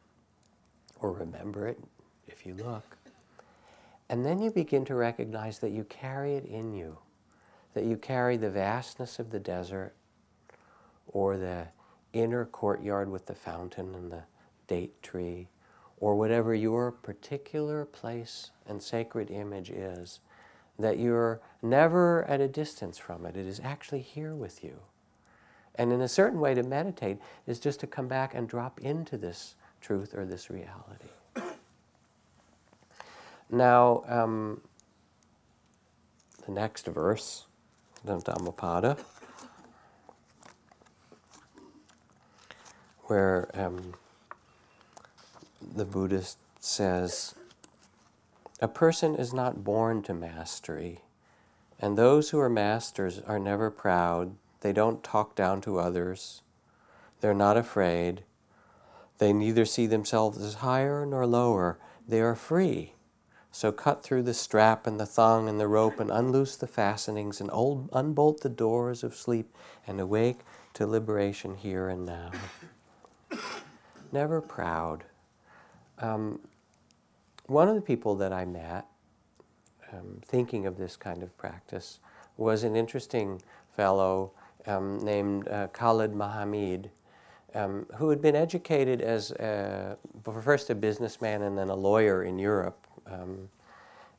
or 1.00 1.12
remember 1.12 1.68
it 1.68 1.78
if 2.26 2.46
you 2.46 2.54
look. 2.54 2.96
And 4.08 4.24
then 4.24 4.40
you 4.40 4.50
begin 4.50 4.84
to 4.86 4.94
recognize 4.94 5.58
that 5.60 5.70
you 5.70 5.84
carry 5.84 6.34
it 6.34 6.44
in 6.44 6.72
you, 6.72 6.98
that 7.74 7.84
you 7.84 7.96
carry 7.96 8.36
the 8.36 8.50
vastness 8.50 9.18
of 9.18 9.30
the 9.30 9.40
desert 9.40 9.94
or 11.06 11.36
the 11.36 11.68
inner 12.12 12.44
courtyard 12.44 13.10
with 13.10 13.26
the 13.26 13.34
fountain 13.34 13.94
and 13.94 14.10
the 14.10 14.22
date 14.66 15.02
tree 15.02 15.48
or 15.98 16.16
whatever 16.16 16.54
your 16.54 16.90
particular 16.90 17.84
place 17.84 18.50
and 18.66 18.82
sacred 18.82 19.30
image 19.30 19.70
is, 19.70 20.20
that 20.78 20.98
you're 20.98 21.40
never 21.62 22.24
at 22.24 22.40
a 22.40 22.48
distance 22.48 22.98
from 22.98 23.24
it. 23.24 23.36
It 23.36 23.46
is 23.46 23.60
actually 23.62 24.00
here 24.00 24.34
with 24.34 24.64
you. 24.64 24.80
And 25.76 25.92
in 25.92 26.00
a 26.00 26.08
certain 26.08 26.40
way, 26.40 26.54
to 26.54 26.62
meditate 26.62 27.18
is 27.46 27.58
just 27.58 27.80
to 27.80 27.86
come 27.86 28.08
back 28.08 28.34
and 28.34 28.48
drop 28.48 28.80
into 28.80 29.16
this 29.16 29.54
truth 29.80 30.14
or 30.14 30.24
this 30.24 30.50
reality. 30.50 31.08
Now, 33.50 34.02
um, 34.08 34.60
the 36.46 36.52
next 36.52 36.86
verse, 36.86 37.46
the 38.04 38.18
Dhammapada, 38.18 38.96
where 43.04 43.48
um, 43.54 43.94
the 45.60 45.84
Buddhist 45.84 46.38
says, 46.60 47.34
A 48.60 48.68
person 48.68 49.14
is 49.14 49.32
not 49.32 49.64
born 49.64 50.02
to 50.02 50.14
mastery, 50.14 51.00
and 51.80 51.96
those 51.96 52.30
who 52.30 52.38
are 52.38 52.50
masters 52.50 53.20
are 53.26 53.38
never 53.38 53.70
proud 53.70 54.36
they 54.64 54.72
don't 54.72 55.04
talk 55.04 55.34
down 55.34 55.60
to 55.60 55.78
others. 55.78 56.40
They're 57.20 57.34
not 57.34 57.58
afraid. 57.58 58.24
They 59.18 59.30
neither 59.30 59.66
see 59.66 59.86
themselves 59.86 60.40
as 60.40 60.54
higher 60.54 61.04
nor 61.04 61.26
lower. 61.26 61.78
They 62.08 62.22
are 62.22 62.34
free. 62.34 62.94
So 63.54 63.70
cut 63.70 64.02
through 64.02 64.24
the 64.24 64.34
strap 64.34 64.84
and 64.84 64.98
the 64.98 65.06
thong 65.06 65.48
and 65.48 65.60
the 65.60 65.68
rope 65.68 66.00
and 66.00 66.10
unloose 66.10 66.56
the 66.56 66.66
fastenings 66.66 67.40
and 67.40 67.50
unbolt 67.92 68.40
the 68.40 68.48
doors 68.48 69.04
of 69.04 69.14
sleep 69.14 69.54
and 69.86 70.00
awake 70.00 70.40
to 70.72 70.88
liberation 70.88 71.54
here 71.54 71.88
and 71.88 72.04
now. 72.04 72.32
Never 74.10 74.40
proud. 74.40 75.04
Um, 76.00 76.40
one 77.46 77.68
of 77.68 77.76
the 77.76 77.80
people 77.80 78.16
that 78.16 78.32
I 78.32 78.44
met, 78.44 78.86
um, 79.92 80.18
thinking 80.24 80.66
of 80.66 80.76
this 80.76 80.96
kind 80.96 81.22
of 81.22 81.38
practice, 81.38 82.00
was 82.36 82.64
an 82.64 82.74
interesting 82.74 83.40
fellow 83.76 84.32
um, 84.66 84.98
named 84.98 85.46
uh, 85.46 85.68
Khalid 85.68 86.12
Mahamid, 86.12 86.90
um, 87.54 87.86
who 87.98 88.10
had 88.10 88.20
been 88.20 88.34
educated 88.34 89.00
as 89.00 89.30
a, 89.30 89.96
first 90.42 90.70
a 90.70 90.74
businessman 90.74 91.42
and 91.42 91.56
then 91.56 91.68
a 91.68 91.76
lawyer 91.76 92.24
in 92.24 92.36
Europe. 92.36 92.84
Um, 93.10 93.48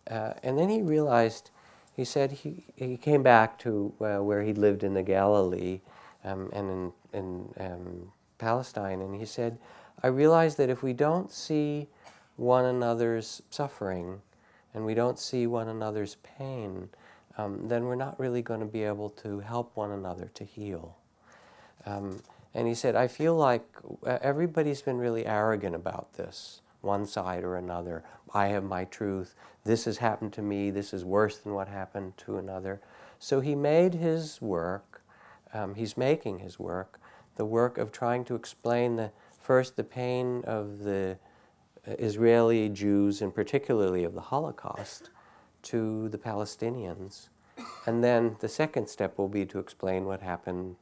uh, 0.10 0.34
and 0.44 0.58
then 0.58 0.70
he 0.70 0.82
realized, 0.82 1.52
he 1.96 2.06
said 2.06 2.32
he, 2.32 2.66
he 2.76 2.98
came 2.98 3.24
back 3.24 3.58
to 3.60 3.94
uh, 4.02 4.18
where 4.18 4.44
he 4.44 4.54
lived 4.54 4.84
in 4.84 4.94
the 4.94 5.04
Galilee 5.04 5.82
um, 6.24 6.50
and 6.54 6.70
in, 6.70 6.94
in 7.14 7.54
um, 7.60 8.12
Palestine, 8.38 9.02
and 9.02 9.16
he 9.16 9.26
said, 9.26 9.58
I 10.04 10.08
realized 10.08 10.58
that 10.58 10.70
if 10.70 10.84
we 10.84 10.94
don't 10.94 11.32
see 11.32 11.88
one 12.36 12.66
another's 12.66 13.42
suffering 13.50 14.22
and 14.74 14.86
we 14.86 14.94
don't 14.94 15.18
see 15.18 15.48
one 15.48 15.70
another's 15.70 16.16
pain, 16.38 16.90
um, 17.38 17.68
then 17.68 17.86
we're 17.86 17.96
not 17.96 18.20
really 18.20 18.42
going 18.42 18.60
to 18.60 18.66
be 18.66 18.84
able 18.84 19.10
to 19.10 19.40
help 19.40 19.76
one 19.76 19.92
another 19.92 20.30
to 20.34 20.44
heal. 20.44 20.98
Um, 21.86 22.22
and 22.54 22.68
he 22.68 22.74
said, 22.74 22.96
I 22.96 23.08
feel 23.08 23.36
like 23.36 23.66
uh, 24.06 24.18
everybody's 24.22 24.82
been 24.82 24.98
really 24.98 25.26
arrogant 25.26 25.76
about 25.76 26.14
this, 26.14 26.62
one 26.86 27.06
side 27.06 27.44
or 27.44 27.56
another. 27.56 28.04
I 28.34 28.48
have 28.48 28.64
my 28.64 28.86
truth. 28.86 29.36
This 29.64 29.86
has 29.86 29.98
happened 29.98 30.34
to 30.34 30.42
me. 30.42 30.70
This 30.70 30.94
is 30.94 31.04
worse 31.04 31.38
than 31.38 31.54
what 31.54 31.68
happened 31.68 32.16
to 32.18 32.38
another. 32.38 32.82
So 33.20 33.40
he 33.42 33.56
made 33.56 33.96
his 33.96 34.42
work, 34.42 35.02
um, 35.54 35.76
he's 35.76 35.98
making 35.98 36.40
his 36.40 36.60
work, 36.60 37.00
the 37.36 37.46
work 37.46 37.78
of 37.78 37.92
trying 37.92 38.24
to 38.26 38.36
explain 38.36 38.96
the, 38.96 39.12
first 39.40 39.76
the 39.76 39.84
pain 39.84 40.44
of 40.46 40.80
the 40.80 41.18
Israeli 41.86 42.70
Jews, 42.70 43.22
and 43.22 43.34
particularly 43.34 44.04
of 44.04 44.14
the 44.14 44.22
Holocaust, 44.22 45.12
to 45.64 46.10
the 46.10 46.18
Palestinians. 46.18 47.30
And 47.86 48.04
then 48.04 48.38
the 48.40 48.50
second 48.50 48.90
step 48.90 49.18
will 49.18 49.30
be 49.30 49.46
to 49.46 49.60
explain 49.60 50.06
what 50.06 50.22
happened 50.22 50.76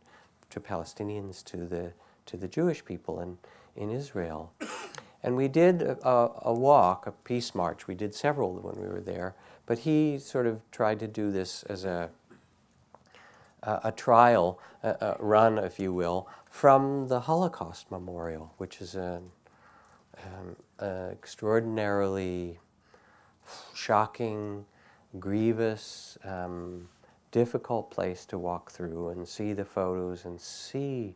to 0.50 0.60
Palestinians, 0.60 1.44
to 1.46 1.58
the, 1.58 1.92
to 2.26 2.38
the 2.38 2.48
Jewish 2.48 2.86
people 2.86 3.20
in, 3.20 3.38
in 3.76 3.90
Israel. 3.90 4.54
And 5.24 5.38
we 5.38 5.48
did 5.48 5.82
a, 5.82 6.32
a, 6.42 6.54
walk, 6.54 7.08
a 7.08 7.12
peace 7.12 7.56
march. 7.56 7.88
We 7.88 7.96
did 7.96 8.14
several 8.14 8.54
when 8.54 8.76
we 8.76 8.88
were 8.88 9.00
there. 9.00 9.36
But 9.66 9.80
he 9.80 10.20
sort 10.20 10.46
of 10.46 10.60
tried 10.72 11.00
to 11.00 11.08
do 11.08 11.32
this 11.32 11.64
as 11.64 11.86
a, 11.86 12.10
a, 13.64 13.80
a 13.86 13.92
trial 13.92 14.60
a, 14.84 15.16
run, 15.20 15.58
if 15.58 15.80
you 15.80 15.94
will, 15.94 16.28
from 16.50 17.08
the 17.08 17.22
Holocaust 17.22 17.90
Memorial, 17.90 18.54
which 18.58 18.82
is 18.82 18.96
an, 18.96 19.32
um, 20.18 20.56
extraordinarily 21.12 22.60
shocking, 23.74 24.66
grievous, 25.20 26.18
um, 26.26 26.90
difficult 27.32 27.90
place 27.90 28.26
to 28.26 28.38
walk 28.38 28.72
through 28.72 29.10
and 29.10 29.28
see 29.28 29.54
the 29.54 29.66
photos 29.66 30.26
and 30.26 30.40
see 30.40 31.16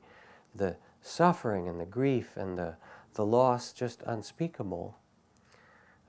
the 0.55 0.75
suffering 1.01 1.67
and 1.67 1.79
the 1.79 1.85
grief 1.85 2.37
and 2.37 2.57
the, 2.57 2.75
the 3.17 3.25
loss 3.25 3.73
just 3.73 4.03
unspeakable. 4.05 4.95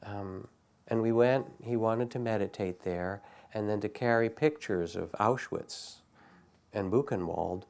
Um, 0.02 0.46
and 0.88 1.00
we 1.02 1.10
went, 1.10 1.46
he 1.64 1.74
wanted 1.74 2.10
to 2.12 2.18
meditate 2.18 2.84
there 2.84 3.22
and 3.54 3.68
then 3.68 3.80
to 3.80 3.88
carry 3.88 4.28
pictures 4.28 4.94
of 4.94 5.10
Auschwitz 5.12 5.96
and 6.74 6.92
Buchenwald 6.92 7.62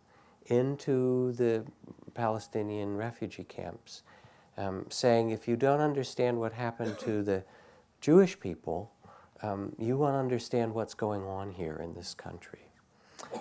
into 0.47 1.32
the 1.32 1.64
Palestinian 2.14 2.97
refugee 2.97 3.45
camps, 3.45 4.03
um, 4.57 4.86
saying, 4.89 5.30
if 5.30 5.47
you 5.47 5.57
don't 5.57 5.80
understand 5.80 6.41
what 6.41 6.53
happened 6.53 6.99
to 6.99 7.22
the 7.22 7.45
Jewish 8.01 8.41
people, 8.41 8.91
um, 9.43 9.72
you 9.78 9.97
won't 9.97 10.16
understand 10.16 10.74
what's 10.74 10.95
going 10.95 11.22
on 11.22 11.53
here 11.53 11.76
in 11.76 11.95
this 11.95 12.12
country. 12.12 12.72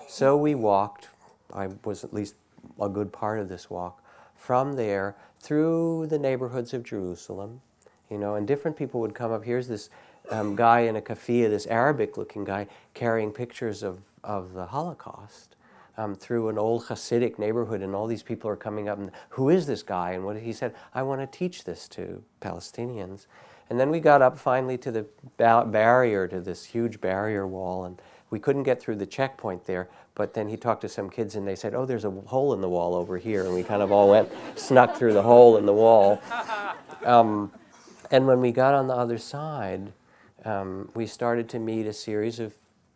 So 0.07 0.37
we 0.37 0.53
walked, 0.53 1.07
I 1.51 1.69
was 1.83 2.03
at 2.03 2.13
least 2.13 2.35
a 2.79 2.87
good 2.87 3.11
part 3.11 3.39
of 3.39 3.49
this 3.49 3.67
walk, 3.67 4.03
from 4.37 4.73
there 4.73 5.15
through 5.39 6.07
the 6.07 6.19
neighborhoods 6.19 6.73
of 6.73 6.83
Jerusalem, 6.83 7.61
you 8.09 8.17
know, 8.17 8.35
and 8.35 8.47
different 8.47 8.77
people 8.77 9.01
would 9.01 9.13
come 9.13 9.31
up. 9.31 9.43
Here's 9.43 9.67
this 9.67 9.89
um, 10.29 10.55
guy 10.55 10.81
in 10.81 10.95
a 10.95 11.01
keffiyeh, 11.01 11.49
this 11.49 11.67
Arabic-looking 11.67 12.43
guy, 12.43 12.67
carrying 12.93 13.31
pictures 13.31 13.83
of, 13.83 13.99
of 14.23 14.53
the 14.53 14.67
Holocaust 14.67 15.55
um, 15.97 16.15
through 16.15 16.49
an 16.49 16.57
old 16.57 16.85
Hasidic 16.85 17.39
neighborhood, 17.39 17.81
and 17.81 17.95
all 17.95 18.07
these 18.07 18.23
people 18.23 18.49
are 18.49 18.55
coming 18.55 18.87
up, 18.87 18.99
and 18.99 19.11
who 19.29 19.49
is 19.49 19.65
this 19.65 19.83
guy? 19.83 20.11
And 20.11 20.23
what 20.23 20.37
he 20.37 20.53
said, 20.53 20.75
I 20.93 21.01
want 21.03 21.21
to 21.21 21.37
teach 21.37 21.63
this 21.63 21.87
to 21.89 22.23
Palestinians. 22.39 23.25
And 23.69 23.79
then 23.79 23.89
we 23.89 23.99
got 23.99 24.21
up 24.21 24.37
finally 24.37 24.77
to 24.77 24.91
the 24.91 25.05
ba 25.37 25.65
barrier, 25.65 26.27
to 26.27 26.39
this 26.39 26.65
huge 26.65 27.01
barrier 27.01 27.45
wall, 27.45 27.83
and 27.83 28.01
we 28.29 28.39
couldn't 28.39 28.63
get 28.63 28.81
through 28.81 28.95
the 28.95 29.05
checkpoint 29.05 29.65
there. 29.65 29.89
But 30.15 30.33
then 30.33 30.49
he 30.49 30.57
talked 30.57 30.81
to 30.81 30.89
some 30.89 31.09
kids, 31.09 31.35
and 31.35 31.47
they 31.47 31.55
said, 31.55 31.73
"Oh, 31.73 31.85
there's 31.85 32.05
a 32.05 32.11
hole 32.11 32.53
in 32.53 32.61
the 32.61 32.69
wall 32.69 32.95
over 32.95 33.17
here," 33.17 33.45
and 33.45 33.53
we 33.53 33.63
kind 33.63 33.81
of 33.81 33.91
all 33.91 34.09
went, 34.09 34.29
snuck 34.55 34.95
through 34.95 35.13
the 35.13 35.23
hole 35.23 35.57
in 35.57 35.65
the 35.65 35.73
wall. 35.73 36.21
Um, 37.05 37.53
and 38.11 38.27
when 38.27 38.41
we 38.41 38.51
got 38.51 38.73
on 38.73 38.87
the 38.87 38.95
other 38.95 39.17
side, 39.17 39.93
um, 40.43 40.89
we 40.93 41.05
started 41.05 41.47
to 41.49 41.59
meet 41.59 41.85
a 41.85 41.93
series 41.93 42.39
of 42.39 42.53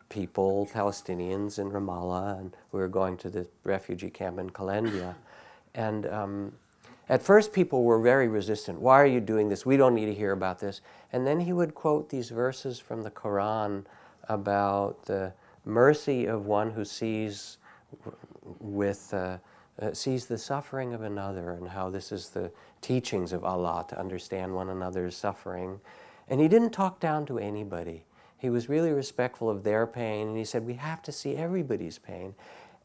people, 0.08 0.68
Palestinians 0.72 1.58
in 1.58 1.70
Ramallah, 1.70 2.38
and 2.40 2.56
we 2.72 2.80
were 2.80 2.88
going 2.88 3.16
to 3.18 3.30
the 3.30 3.46
refugee 3.64 4.10
camp 4.10 4.38
in 4.38 4.50
Kalandia. 4.50 5.14
And 5.74 6.06
um, 6.06 6.52
at 7.08 7.22
first, 7.22 7.52
people 7.52 7.84
were 7.84 8.00
very 8.00 8.28
resistant. 8.28 8.80
Why 8.80 9.00
are 9.00 9.06
you 9.06 9.20
doing 9.20 9.48
this? 9.48 9.64
We 9.64 9.76
don't 9.76 9.94
need 9.94 10.06
to 10.06 10.14
hear 10.14 10.32
about 10.32 10.60
this. 10.60 10.80
And 11.12 11.26
then 11.26 11.40
he 11.40 11.52
would 11.52 11.74
quote 11.74 12.10
these 12.10 12.30
verses 12.30 12.78
from 12.78 13.02
the 13.02 13.10
Quran 13.10 13.84
about 14.28 15.04
the 15.04 15.32
mercy 15.64 16.26
of 16.26 16.46
one 16.46 16.70
who 16.70 16.84
sees 16.84 17.58
with 18.60 19.12
uh, 19.14 19.38
uh, 19.80 19.92
sees 19.92 20.26
the 20.26 20.38
suffering 20.38 20.92
of 20.92 21.02
another 21.02 21.52
and 21.52 21.68
how 21.68 21.88
this 21.88 22.12
is 22.12 22.28
the 22.28 22.50
teachings 22.80 23.32
of 23.32 23.44
Allah 23.44 23.84
to 23.88 23.98
understand 23.98 24.54
one 24.54 24.68
another's 24.68 25.16
suffering. 25.16 25.80
And 26.28 26.40
he 26.40 26.48
didn't 26.48 26.70
talk 26.70 27.00
down 27.00 27.26
to 27.26 27.38
anybody. 27.38 28.04
He 28.38 28.50
was 28.50 28.68
really 28.68 28.90
respectful 28.90 29.48
of 29.48 29.62
their 29.62 29.86
pain, 29.86 30.28
and 30.28 30.36
he 30.36 30.44
said, 30.44 30.66
We 30.66 30.74
have 30.74 31.02
to 31.02 31.12
see 31.12 31.36
everybody's 31.36 31.98
pain. 31.98 32.34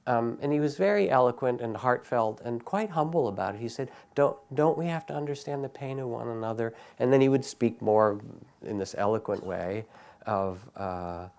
Um, 0.05 0.37
and 0.41 0.53
he 0.53 0.61
was 0.61 0.77
very 0.77 1.09
eloquent 1.09 1.59
and 1.59 1.75
heartfelt 1.75 2.39
and 2.45 2.63
quite 2.63 2.91
humble 2.91 3.27
about 3.27 3.55
it. 3.55 3.61
He 3.61 3.67
said, 3.67 3.91
don't, 4.15 4.37
don't 4.55 4.77
we 4.77 4.85
have 4.85 5.05
to 5.07 5.13
understand 5.13 5.65
the 5.65 5.69
pain 5.69 5.99
of 5.99 6.07
one 6.07 6.29
another? 6.29 6.73
And 6.97 7.11
then 7.11 7.19
he 7.19 7.27
would 7.27 7.43
speak 7.43 7.81
more 7.81 8.21
in 8.65 8.77
this 8.77 8.95
eloquent 8.97 9.45
way 9.45 9.83
of 10.27 10.69
uh, 10.75 10.79
uh, 10.79 11.29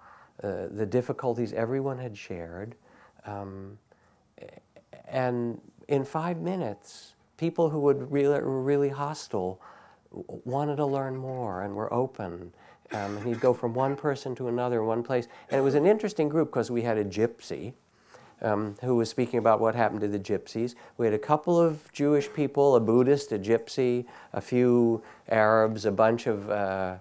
the 0.71 0.87
difficulties 0.87 1.53
everyone 1.53 1.99
had 1.99 2.17
shared. 2.17 2.75
Um, 3.25 3.79
and 5.09 5.61
in 5.87 6.05
five 6.05 6.39
minutes, 6.39 7.15
people 7.37 7.71
who 7.71 7.81
would 7.81 8.11
really, 8.11 8.41
were 8.41 8.63
really 8.63 8.89
hostile 8.89 9.61
wanted 10.11 10.77
to 10.77 10.87
learn 10.87 11.17
more 11.17 11.63
and 11.63 11.75
were 11.75 11.93
open. 11.93 12.53
Um, 12.93 13.19
and 13.19 13.27
he'd 13.27 13.41
go 13.41 13.53
from 13.53 13.75
one 13.75 13.97
person 13.97 14.35
to 14.37 14.49
another 14.49 14.81
in 14.81 14.87
one 14.87 15.03
place. 15.03 15.29
And 15.51 15.59
it 15.61 15.63
was 15.63 15.75
an 15.75 15.87
interesting 15.87 16.29
group 16.29 16.49
because 16.49 16.71
we 16.71 16.83
had 16.83 16.97
a 16.97 17.05
gypsy 17.05 17.75
um, 18.41 18.77
who 18.83 18.97
was 18.97 19.11
speaking 19.11 19.39
about 19.39 19.61
what 19.61 19.75
happened 19.75 20.01
to 20.01 20.09
the 20.09 20.19
gypsies. 20.19 20.75
We 20.97 21.07
had 21.07 21.15
a 21.15 21.19
couple 21.19 21.61
of 21.61 21.93
Jewish 21.93 22.33
people, 22.33 22.77
a 22.77 22.81
Buddhist, 22.81 23.33
a 23.33 23.39
gypsy, 23.39 24.07
a 24.33 24.41
few 24.41 25.03
Arabs, 25.29 25.85
a 25.85 25.93
bunch 25.93 26.27
of 26.27 26.49
uh, 26.49 26.97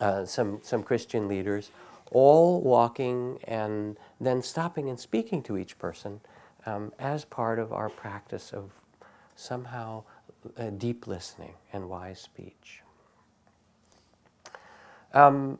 uh, 0.00 0.24
some, 0.24 0.60
some 0.62 0.82
Christian 0.82 1.28
leaders, 1.28 1.70
all 2.12 2.60
walking 2.60 3.38
and 3.44 3.96
then 4.20 4.42
stopping 4.42 4.88
and 4.88 4.98
speaking 4.98 5.42
to 5.42 5.56
each 5.56 5.78
person 5.78 6.20
um, 6.64 6.92
as 6.98 7.24
part 7.24 7.58
of 7.58 7.72
our 7.72 7.88
practice 7.88 8.52
of 8.52 8.70
somehow 9.34 10.02
uh, 10.58 10.70
deep 10.70 11.06
listening 11.06 11.54
and 11.72 11.88
wise 11.88 12.20
speech. 12.20 12.82
Um, 15.12 15.58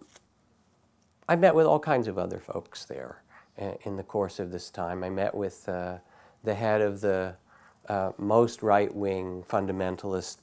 I 1.28 1.36
met 1.36 1.54
with 1.54 1.66
all 1.66 1.80
kinds 1.80 2.08
of 2.08 2.18
other 2.18 2.38
folks 2.38 2.84
there 2.84 3.22
in 3.84 3.96
the 3.96 4.02
course 4.02 4.38
of 4.38 4.50
this 4.50 4.70
time. 4.70 5.02
I 5.02 5.10
met 5.10 5.34
with 5.34 5.68
uh, 5.68 5.98
the 6.44 6.54
head 6.54 6.80
of 6.80 7.00
the 7.00 7.34
uh, 7.88 8.12
most 8.18 8.62
right 8.62 8.94
wing 8.94 9.44
fundamentalist 9.48 10.38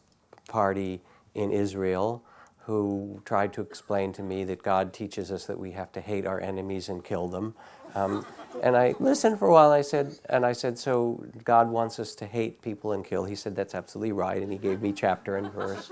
party 0.48 1.02
in 1.36 1.52
Israel, 1.52 2.24
who 2.66 3.22
tried 3.26 3.54
to 3.54 3.62
explain 3.62 4.14
to 4.14 4.24
me 4.24 4.44
that 4.46 4.64
God 4.64 4.94
teaches 4.94 5.32
us 5.32 5.46
that 5.46 5.60
we 5.60 5.72
have 5.72 5.92
to 5.94 6.02
hate 6.02 6.26
our 6.26 6.40
enemies 6.40 6.90
and 6.90 7.04
kill 7.04 7.28
them. 7.28 7.56
Um, 7.96 8.26
and 8.62 8.78
I 8.78 8.96
listened 9.00 9.38
for 9.40 9.48
a 9.48 9.52
while. 9.52 9.72
I 9.72 9.82
said, 9.82 10.18
and 10.30 10.46
I 10.46 10.54
said, 10.54 10.80
so 10.80 11.24
God 11.44 11.70
wants 11.70 12.00
us 12.00 12.16
to 12.16 12.26
hate 12.26 12.62
people 12.62 12.94
and 12.94 13.04
kill. 13.04 13.26
He 13.26 13.36
said, 13.36 13.56
that's 13.56 13.76
absolutely 13.76 14.14
right, 14.14 14.42
and 14.42 14.52
he 14.52 14.58
gave 14.58 14.82
me 14.82 14.94
chapter 14.94 15.38
and 15.38 15.52
verse. 15.52 15.92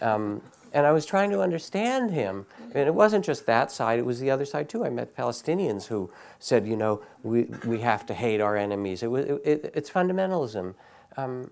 Um, 0.00 0.42
and 0.74 0.86
I 0.86 0.92
was 0.92 1.04
trying 1.04 1.30
to 1.30 1.40
understand 1.40 2.10
him. 2.10 2.46
And 2.74 2.88
it 2.88 2.94
wasn't 2.94 3.24
just 3.24 3.46
that 3.46 3.70
side, 3.70 3.98
it 3.98 4.06
was 4.06 4.20
the 4.20 4.30
other 4.30 4.44
side 4.44 4.68
too. 4.68 4.84
I 4.84 4.90
met 4.90 5.16
Palestinians 5.16 5.86
who 5.86 6.10
said, 6.38 6.66
you 6.66 6.76
know, 6.76 7.02
we, 7.22 7.44
we 7.66 7.80
have 7.80 8.06
to 8.06 8.14
hate 8.14 8.40
our 8.40 8.56
enemies. 8.56 9.02
It 9.02 9.10
was, 9.10 9.26
it, 9.26 9.42
it, 9.44 9.72
it's 9.74 9.90
fundamentalism. 9.90 10.74
Um, 11.16 11.50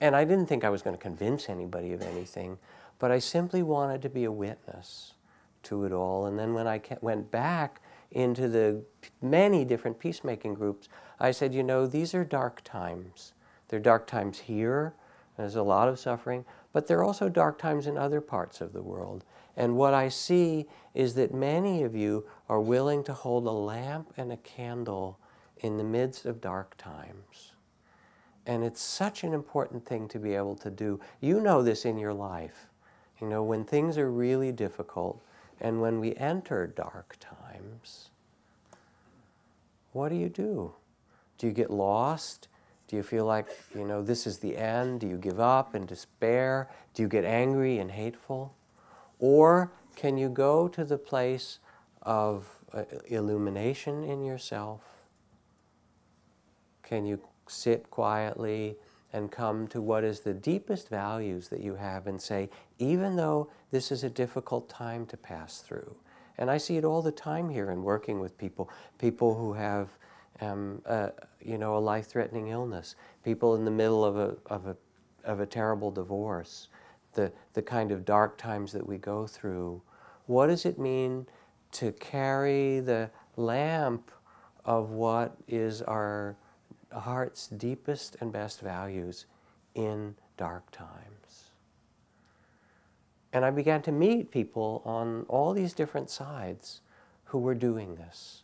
and 0.00 0.16
I 0.16 0.24
didn't 0.24 0.46
think 0.46 0.64
I 0.64 0.70
was 0.70 0.82
going 0.82 0.96
to 0.96 1.02
convince 1.02 1.48
anybody 1.48 1.92
of 1.92 2.02
anything, 2.02 2.58
but 2.98 3.10
I 3.10 3.18
simply 3.18 3.62
wanted 3.62 4.02
to 4.02 4.08
be 4.08 4.24
a 4.24 4.32
witness 4.32 5.14
to 5.64 5.84
it 5.84 5.92
all. 5.92 6.26
And 6.26 6.38
then 6.38 6.54
when 6.54 6.66
I 6.66 6.80
went 7.00 7.30
back 7.30 7.80
into 8.10 8.48
the 8.48 8.82
many 9.20 9.64
different 9.64 9.98
peacemaking 9.98 10.54
groups, 10.54 10.88
I 11.18 11.30
said, 11.30 11.54
you 11.54 11.62
know, 11.62 11.86
these 11.86 12.14
are 12.14 12.24
dark 12.24 12.62
times. 12.64 13.32
They're 13.68 13.80
dark 13.80 14.06
times 14.06 14.38
here. 14.38 14.94
There's 15.36 15.56
a 15.56 15.62
lot 15.62 15.88
of 15.88 15.98
suffering, 15.98 16.44
but 16.72 16.86
there 16.86 16.98
are 16.98 17.04
also 17.04 17.28
dark 17.28 17.58
times 17.58 17.86
in 17.86 17.98
other 17.98 18.20
parts 18.20 18.60
of 18.60 18.72
the 18.72 18.82
world. 18.82 19.24
And 19.56 19.76
what 19.76 19.92
I 19.92 20.08
see 20.08 20.66
is 20.94 21.14
that 21.14 21.34
many 21.34 21.82
of 21.82 21.94
you 21.94 22.26
are 22.48 22.60
willing 22.60 23.04
to 23.04 23.12
hold 23.12 23.46
a 23.46 23.50
lamp 23.50 24.12
and 24.16 24.32
a 24.32 24.36
candle 24.38 25.18
in 25.58 25.76
the 25.76 25.84
midst 25.84 26.26
of 26.26 26.40
dark 26.40 26.76
times. 26.76 27.52
And 28.46 28.62
it's 28.62 28.80
such 28.80 29.24
an 29.24 29.34
important 29.34 29.84
thing 29.84 30.08
to 30.08 30.18
be 30.18 30.34
able 30.34 30.54
to 30.56 30.70
do. 30.70 31.00
You 31.20 31.40
know 31.40 31.62
this 31.62 31.84
in 31.84 31.98
your 31.98 32.14
life. 32.14 32.68
You 33.20 33.28
know, 33.28 33.42
when 33.42 33.64
things 33.64 33.96
are 33.96 34.10
really 34.10 34.52
difficult 34.52 35.22
and 35.60 35.80
when 35.80 36.00
we 36.00 36.14
enter 36.16 36.66
dark 36.66 37.16
times, 37.18 38.10
what 39.92 40.10
do 40.10 40.16
you 40.16 40.28
do? 40.28 40.74
Do 41.38 41.46
you 41.46 41.52
get 41.52 41.70
lost? 41.70 42.48
Do 42.88 42.96
you 42.96 43.02
feel 43.02 43.24
like, 43.24 43.48
you 43.74 43.84
know, 43.84 44.02
this 44.02 44.26
is 44.26 44.38
the 44.38 44.56
end? 44.56 45.00
Do 45.00 45.08
you 45.08 45.16
give 45.16 45.40
up 45.40 45.74
in 45.74 45.86
despair? 45.86 46.68
Do 46.94 47.02
you 47.02 47.08
get 47.08 47.24
angry 47.24 47.78
and 47.78 47.90
hateful? 47.90 48.54
Or 49.18 49.72
can 49.96 50.18
you 50.18 50.28
go 50.28 50.68
to 50.68 50.84
the 50.84 50.98
place 50.98 51.58
of 52.02 52.46
uh, 52.72 52.84
illumination 53.06 54.04
in 54.04 54.22
yourself? 54.22 54.82
Can 56.82 57.06
you 57.06 57.20
sit 57.48 57.90
quietly 57.90 58.76
and 59.12 59.30
come 59.30 59.66
to 59.68 59.80
what 59.80 60.04
is 60.04 60.20
the 60.20 60.34
deepest 60.34 60.88
values 60.88 61.48
that 61.48 61.60
you 61.60 61.76
have 61.76 62.06
and 62.06 62.20
say, 62.20 62.50
even 62.78 63.16
though 63.16 63.48
this 63.70 63.90
is 63.90 64.04
a 64.04 64.10
difficult 64.10 64.68
time 64.68 65.06
to 65.06 65.16
pass 65.16 65.58
through, 65.58 65.96
and 66.38 66.50
I 66.50 66.58
see 66.58 66.76
it 66.76 66.84
all 66.84 67.02
the 67.02 67.12
time 67.12 67.48
here 67.48 67.70
in 67.70 67.82
working 67.82 68.20
with 68.20 68.36
people, 68.36 68.68
people 68.98 69.34
who 69.34 69.54
have, 69.54 69.88
um, 70.40 70.82
a, 70.84 71.12
you 71.42 71.56
know, 71.56 71.76
a 71.76 71.78
life-threatening 71.78 72.48
illness, 72.48 72.94
people 73.24 73.54
in 73.54 73.64
the 73.64 73.70
middle 73.70 74.04
of 74.04 74.16
a, 74.16 74.36
of 74.46 74.66
a, 74.66 74.76
of 75.24 75.40
a 75.40 75.46
terrible 75.46 75.90
divorce, 75.90 76.68
the, 77.14 77.32
the 77.54 77.62
kind 77.62 77.90
of 77.90 78.04
dark 78.04 78.36
times 78.36 78.72
that 78.72 78.86
we 78.86 78.98
go 78.98 79.26
through. 79.26 79.80
What 80.26 80.48
does 80.48 80.66
it 80.66 80.78
mean 80.78 81.26
to 81.72 81.92
carry 81.92 82.80
the 82.80 83.10
lamp 83.36 84.10
of 84.64 84.90
what 84.90 85.36
is 85.48 85.80
our 85.82 86.36
heart's 87.00 87.46
deepest 87.48 88.16
and 88.20 88.32
best 88.32 88.60
values 88.60 89.26
in 89.74 90.14
dark 90.36 90.70
times. 90.70 91.50
And 93.32 93.44
I 93.44 93.50
began 93.50 93.82
to 93.82 93.92
meet 93.92 94.30
people 94.30 94.82
on 94.84 95.26
all 95.28 95.52
these 95.52 95.74
different 95.74 96.08
sides 96.08 96.80
who 97.24 97.38
were 97.38 97.54
doing 97.54 97.96
this. 97.96 98.42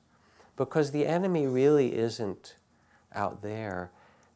Because 0.56 0.90
the 0.90 1.06
enemy 1.06 1.46
really 1.46 1.96
isn't 1.96 2.56
out 3.14 3.42
there. 3.42 3.90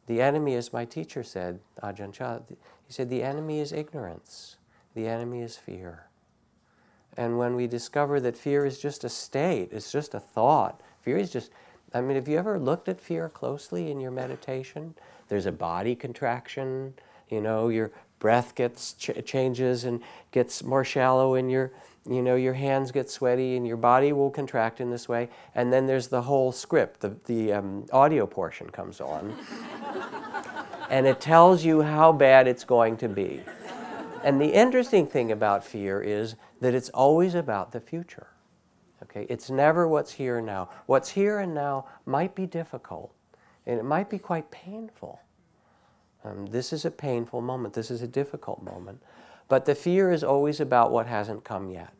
The 0.07 0.21
enemy, 0.21 0.55
as 0.55 0.73
my 0.73 0.85
teacher 0.85 1.21
said, 1.21 1.59
Ajahn 1.83 2.11
Chah, 2.11 2.39
he 2.47 2.93
said, 2.93 3.09
the 3.09 3.23
enemy 3.23 3.59
is 3.59 3.71
ignorance. 3.71 4.55
The 4.95 5.07
enemy 5.07 5.41
is 5.41 5.57
fear. 5.57 6.07
And 7.15 7.37
when 7.37 7.55
we 7.55 7.67
discover 7.67 8.19
that 8.21 8.37
fear 8.37 8.65
is 8.65 8.79
just 8.79 9.03
a 9.03 9.09
state, 9.09 9.69
it's 9.71 9.91
just 9.91 10.13
a 10.13 10.19
thought, 10.19 10.81
fear 11.01 11.17
is 11.17 11.31
just 11.31 11.51
I 11.93 12.01
mean, 12.01 12.15
have 12.15 12.27
you 12.27 12.37
ever 12.37 12.59
looked 12.59 12.89
at 12.89 12.99
fear 12.99 13.29
closely 13.29 13.89
in 13.89 13.99
your 13.99 14.11
meditation? 14.11 14.95
There's 15.29 15.45
a 15.45 15.51
body 15.51 15.95
contraction, 15.95 16.93
you 17.29 17.41
know, 17.41 17.69
your 17.69 17.91
breath 18.19 18.55
gets 18.55 18.93
ch- 18.93 19.11
changes 19.25 19.83
and 19.83 20.01
gets 20.31 20.63
more 20.63 20.83
shallow 20.83 21.35
and 21.35 21.51
your 21.51 21.71
you 22.09 22.21
know 22.21 22.35
your 22.35 22.53
hands 22.53 22.91
get 22.91 23.09
sweaty 23.09 23.57
and 23.57 23.67
your 23.67 23.75
body 23.75 24.13
will 24.13 24.29
contract 24.29 24.79
in 24.79 24.89
this 24.89 25.09
way. 25.09 25.29
And 25.53 25.73
then 25.73 25.87
there's 25.87 26.07
the 26.07 26.21
whole 26.21 26.51
script 26.53 27.01
the, 27.01 27.17
the 27.25 27.53
um, 27.53 27.85
audio 27.91 28.25
portion 28.25 28.69
comes 28.69 29.01
on. 29.01 29.35
And 30.89 31.05
it 31.05 31.19
tells 31.19 31.65
you 31.65 31.81
how 31.81 32.13
bad 32.13 32.47
it's 32.47 32.63
going 32.63 32.95
to 32.97 33.09
be. 33.09 33.41
And 34.23 34.39
the 34.39 34.53
interesting 34.53 35.05
thing 35.05 35.33
about 35.33 35.65
fear 35.65 36.01
is 36.01 36.35
that 36.61 36.73
it's 36.73 36.87
always 36.89 37.35
about 37.35 37.73
the 37.73 37.81
future 37.81 38.27
Okay, 39.17 39.33
it's 39.33 39.49
never 39.49 39.87
what's 39.87 40.11
here 40.11 40.41
now. 40.41 40.69
What's 40.85 41.09
here 41.09 41.39
and 41.39 41.53
now 41.53 41.85
might 42.05 42.35
be 42.35 42.45
difficult, 42.45 43.13
and 43.65 43.79
it 43.79 43.83
might 43.83 44.09
be 44.09 44.19
quite 44.19 44.51
painful. 44.51 45.19
Um, 46.23 46.47
this 46.47 46.71
is 46.71 46.85
a 46.85 46.91
painful 46.91 47.41
moment. 47.41 47.73
This 47.73 47.89
is 47.89 48.01
a 48.01 48.07
difficult 48.07 48.61
moment. 48.61 49.01
But 49.47 49.65
the 49.65 49.75
fear 49.75 50.11
is 50.11 50.23
always 50.23 50.59
about 50.59 50.91
what 50.91 51.07
hasn't 51.07 51.43
come 51.43 51.69
yet. 51.71 51.93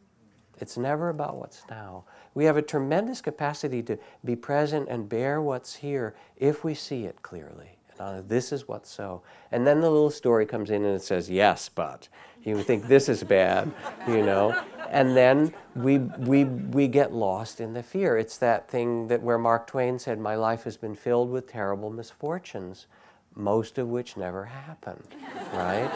It's 0.60 0.78
never 0.78 1.10
about 1.10 1.38
what's 1.38 1.64
now. 1.70 2.04
We 2.34 2.46
have 2.46 2.58
a 2.58 2.62
tremendous 2.62 3.22
capacity 3.22 3.82
to 3.84 3.98
be 4.26 4.36
present 4.36 4.90
and 4.90 5.08
bear 5.08 5.42
what's 5.42 5.76
here 5.76 6.16
if 6.36 6.64
we 6.64 6.74
see 6.74 7.06
it 7.06 7.22
clearly. 7.22 7.77
Uh, 8.00 8.22
this 8.28 8.52
is 8.52 8.68
what's 8.68 8.90
so. 8.90 9.22
And 9.52 9.66
then 9.66 9.82
the 9.82 9.90
little 9.90 10.10
story 10.10 10.46
comes 10.46 10.70
in 10.70 10.84
and 10.84 10.96
it 10.96 11.04
says, 11.04 11.30
yes, 11.30 11.70
but. 11.70 12.08
You 12.44 12.64
think 12.64 12.88
this 12.88 13.10
is 13.10 13.24
bad, 13.24 13.74
you 14.08 14.24
know 14.24 14.56
and 14.92 15.16
then 15.16 15.54
we, 15.76 16.00
we, 16.00 16.46
we 16.46 16.88
get 16.88 17.14
lost 17.14 17.60
in 17.60 17.74
the 17.74 17.84
fear. 17.84 18.18
It's 18.18 18.38
that 18.38 18.70
thing 18.70 19.08
that 19.08 19.22
where 19.22 19.38
Mark 19.38 19.68
Twain 19.68 20.00
said, 20.00 20.20
My 20.20 20.36
life 20.36 20.64
has 20.64 20.78
been 20.78 20.96
filled 20.96 21.30
with 21.30 21.48
terrible 21.48 21.90
misfortunes, 21.90 22.88
most 23.36 23.78
of 23.78 23.88
which 23.88 24.18
never 24.18 24.46
happened, 24.46 25.16
right? 25.54 25.90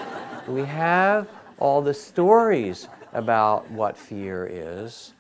we 0.48 0.64
have 0.64 1.28
all 1.60 1.82
the 1.82 1.94
stories 1.94 2.88
about 3.14 3.70
what 3.72 3.98
fear 3.98 4.48
is. 4.50 5.14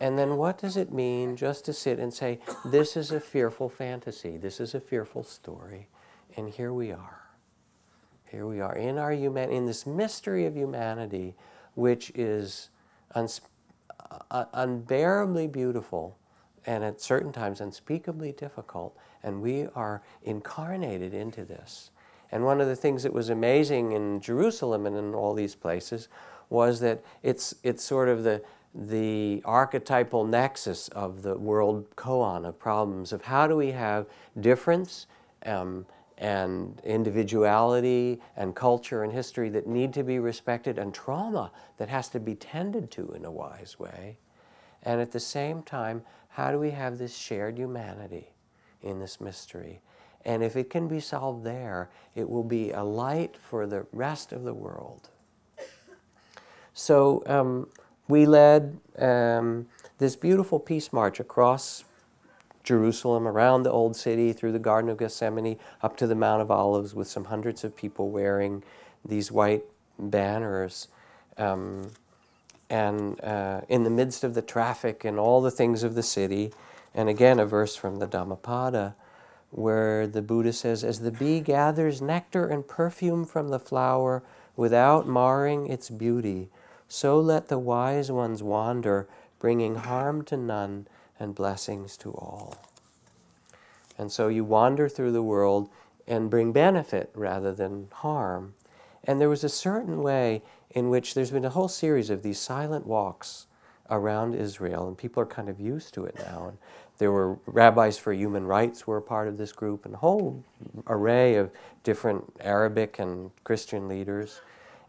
And 0.00 0.18
then 0.18 0.36
what 0.36 0.58
does 0.58 0.76
it 0.76 0.92
mean 0.92 1.36
just 1.36 1.64
to 1.66 1.72
sit 1.72 1.98
and 1.98 2.12
say, 2.12 2.40
This 2.64 2.96
is 2.96 3.12
a 3.12 3.20
fearful 3.20 3.68
fantasy, 3.68 4.36
this 4.36 4.60
is 4.60 4.74
a 4.74 4.80
fearful 4.80 5.22
story, 5.22 5.88
and 6.36 6.48
here 6.48 6.72
we 6.72 6.92
are. 6.92 7.22
Here 8.30 8.46
we 8.46 8.60
are 8.60 8.74
in 8.74 8.98
our 8.98 9.12
human 9.12 9.50
in 9.50 9.66
this 9.66 9.86
mystery 9.86 10.46
of 10.46 10.56
humanity, 10.56 11.34
which 11.74 12.10
is 12.14 12.70
uns- 13.14 13.42
uh, 14.30 14.46
unbearably 14.54 15.46
beautiful 15.46 16.16
and 16.64 16.84
at 16.84 17.00
certain 17.00 17.32
times 17.32 17.60
unspeakably 17.60 18.32
difficult. 18.32 18.96
And 19.22 19.42
we 19.42 19.66
are 19.74 20.02
incarnated 20.22 21.12
into 21.12 21.44
this. 21.44 21.90
And 22.30 22.44
one 22.44 22.60
of 22.60 22.66
the 22.66 22.76
things 22.76 23.02
that 23.02 23.12
was 23.12 23.28
amazing 23.28 23.92
in 23.92 24.20
Jerusalem 24.20 24.86
and 24.86 24.96
in 24.96 25.14
all 25.14 25.34
these 25.34 25.54
places 25.54 26.08
was 26.48 26.80
that 26.80 27.02
it's, 27.22 27.54
it's 27.62 27.84
sort 27.84 28.08
of 28.08 28.24
the, 28.24 28.42
the 28.74 29.42
archetypal 29.44 30.24
nexus 30.24 30.88
of 30.88 31.22
the 31.22 31.36
world 31.36 31.94
koan 31.96 32.46
of 32.46 32.58
problems 32.58 33.12
of 33.12 33.22
how 33.22 33.46
do 33.46 33.56
we 33.56 33.72
have 33.72 34.06
difference 34.40 35.06
um, 35.44 35.84
and 36.22 36.80
individuality 36.84 38.20
and 38.36 38.54
culture 38.54 39.02
and 39.02 39.12
history 39.12 39.48
that 39.48 39.66
need 39.66 39.92
to 39.92 40.04
be 40.04 40.20
respected 40.20 40.78
and 40.78 40.94
trauma 40.94 41.50
that 41.78 41.88
has 41.88 42.08
to 42.08 42.20
be 42.20 42.36
tended 42.36 42.92
to 42.92 43.10
in 43.10 43.24
a 43.24 43.30
wise 43.30 43.76
way. 43.76 44.16
And 44.84 45.00
at 45.00 45.10
the 45.10 45.18
same 45.18 45.64
time, 45.64 46.02
how 46.28 46.52
do 46.52 46.60
we 46.60 46.70
have 46.70 46.96
this 46.96 47.16
shared 47.16 47.58
humanity 47.58 48.28
in 48.82 49.00
this 49.00 49.20
mystery? 49.20 49.80
And 50.24 50.44
if 50.44 50.54
it 50.54 50.70
can 50.70 50.86
be 50.86 51.00
solved 51.00 51.42
there, 51.42 51.90
it 52.14 52.30
will 52.30 52.44
be 52.44 52.70
a 52.70 52.84
light 52.84 53.36
for 53.36 53.66
the 53.66 53.84
rest 53.92 54.30
of 54.32 54.44
the 54.44 54.54
world. 54.54 55.08
So 56.72 57.24
um, 57.26 57.68
we 58.06 58.26
led 58.26 58.78
um, 58.96 59.66
this 59.98 60.14
beautiful 60.14 60.60
peace 60.60 60.92
march 60.92 61.18
across 61.18 61.82
Jerusalem, 62.64 63.26
around 63.26 63.62
the 63.62 63.70
Old 63.70 63.96
City, 63.96 64.32
through 64.32 64.52
the 64.52 64.58
Garden 64.58 64.90
of 64.90 64.98
Gethsemane, 64.98 65.58
up 65.82 65.96
to 65.96 66.06
the 66.06 66.14
Mount 66.14 66.42
of 66.42 66.50
Olives, 66.50 66.94
with 66.94 67.08
some 67.08 67.24
hundreds 67.24 67.64
of 67.64 67.76
people 67.76 68.10
wearing 68.10 68.62
these 69.04 69.32
white 69.32 69.64
banners. 69.98 70.88
Um, 71.38 71.90
and 72.70 73.22
uh, 73.22 73.62
in 73.68 73.82
the 73.84 73.90
midst 73.90 74.24
of 74.24 74.34
the 74.34 74.42
traffic 74.42 75.04
and 75.04 75.18
all 75.18 75.40
the 75.40 75.50
things 75.50 75.82
of 75.82 75.94
the 75.94 76.02
city, 76.02 76.52
and 76.94 77.08
again, 77.08 77.38
a 77.38 77.46
verse 77.46 77.76
from 77.76 77.98
the 77.98 78.06
Dhammapada 78.06 78.94
where 79.52 80.06
the 80.06 80.22
Buddha 80.22 80.52
says, 80.52 80.82
As 80.82 81.00
the 81.00 81.12
bee 81.12 81.40
gathers 81.40 82.00
nectar 82.00 82.46
and 82.48 82.66
perfume 82.66 83.26
from 83.26 83.48
the 83.48 83.58
flower 83.58 84.22
without 84.56 85.06
marring 85.06 85.66
its 85.66 85.90
beauty, 85.90 86.48
so 86.88 87.20
let 87.20 87.48
the 87.48 87.58
wise 87.58 88.10
ones 88.10 88.42
wander, 88.42 89.06
bringing 89.38 89.76
harm 89.76 90.24
to 90.24 90.36
none 90.36 90.86
and 91.22 91.34
blessings 91.34 91.96
to 91.98 92.10
all. 92.10 92.56
And 93.96 94.10
so 94.10 94.28
you 94.28 94.44
wander 94.44 94.88
through 94.88 95.12
the 95.12 95.22
world 95.22 95.70
and 96.06 96.30
bring 96.30 96.52
benefit 96.52 97.10
rather 97.14 97.52
than 97.52 97.88
harm. 97.92 98.54
And 99.04 99.20
there 99.20 99.28
was 99.28 99.44
a 99.44 99.48
certain 99.48 100.02
way 100.02 100.42
in 100.70 100.90
which 100.90 101.14
there's 101.14 101.30
been 101.30 101.44
a 101.44 101.50
whole 101.50 101.68
series 101.68 102.10
of 102.10 102.22
these 102.22 102.38
silent 102.38 102.86
walks 102.86 103.46
around 103.90 104.34
Israel, 104.34 104.88
and 104.88 104.96
people 104.96 105.22
are 105.22 105.26
kind 105.26 105.48
of 105.48 105.60
used 105.60 105.92
to 105.94 106.04
it 106.04 106.16
now. 106.18 106.46
And 106.48 106.58
there 106.98 107.12
were 107.12 107.38
rabbis 107.46 107.98
for 107.98 108.12
human 108.12 108.46
rights 108.46 108.86
were 108.86 108.96
a 108.96 109.02
part 109.02 109.28
of 109.28 109.38
this 109.38 109.52
group, 109.52 109.84
and 109.84 109.94
a 109.94 109.98
whole 109.98 110.44
array 110.86 111.36
of 111.36 111.50
different 111.82 112.24
Arabic 112.40 112.98
and 112.98 113.30
Christian 113.44 113.88
leaders. 113.88 114.40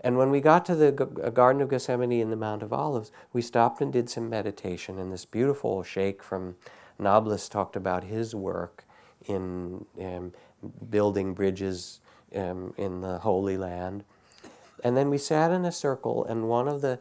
And 0.04 0.18
when 0.18 0.30
we 0.30 0.42
got 0.42 0.66
to 0.66 0.76
the 0.76 0.92
G- 0.92 1.32
Garden 1.32 1.62
of 1.62 1.70
Gethsemane 1.70 2.12
in 2.12 2.30
the 2.30 2.36
Mount 2.36 2.62
of 2.62 2.74
Olives, 2.74 3.12
we 3.32 3.42
stopped 3.42 3.82
and 3.82 3.92
did 3.92 4.10
some 4.10 4.30
meditation. 4.30 5.00
And 5.00 5.12
this 5.12 5.24
beautiful 5.24 5.82
sheikh 5.82 6.22
from 6.22 6.56
Nablus 7.00 7.48
talked 7.48 7.76
about 7.76 8.04
his 8.04 8.36
work 8.36 8.86
in 9.26 9.86
um, 10.02 10.34
building 10.90 11.34
bridges 11.34 12.02
um, 12.36 12.74
in 12.78 13.00
the 13.02 13.20
Holy 13.20 13.58
Land. 13.58 14.04
And 14.84 14.98
then 14.98 15.10
we 15.10 15.18
sat 15.18 15.52
in 15.52 15.64
a 15.64 15.72
circle, 15.72 16.26
and 16.26 16.50
one 16.50 16.68
of 16.68 16.82
the 16.82 17.00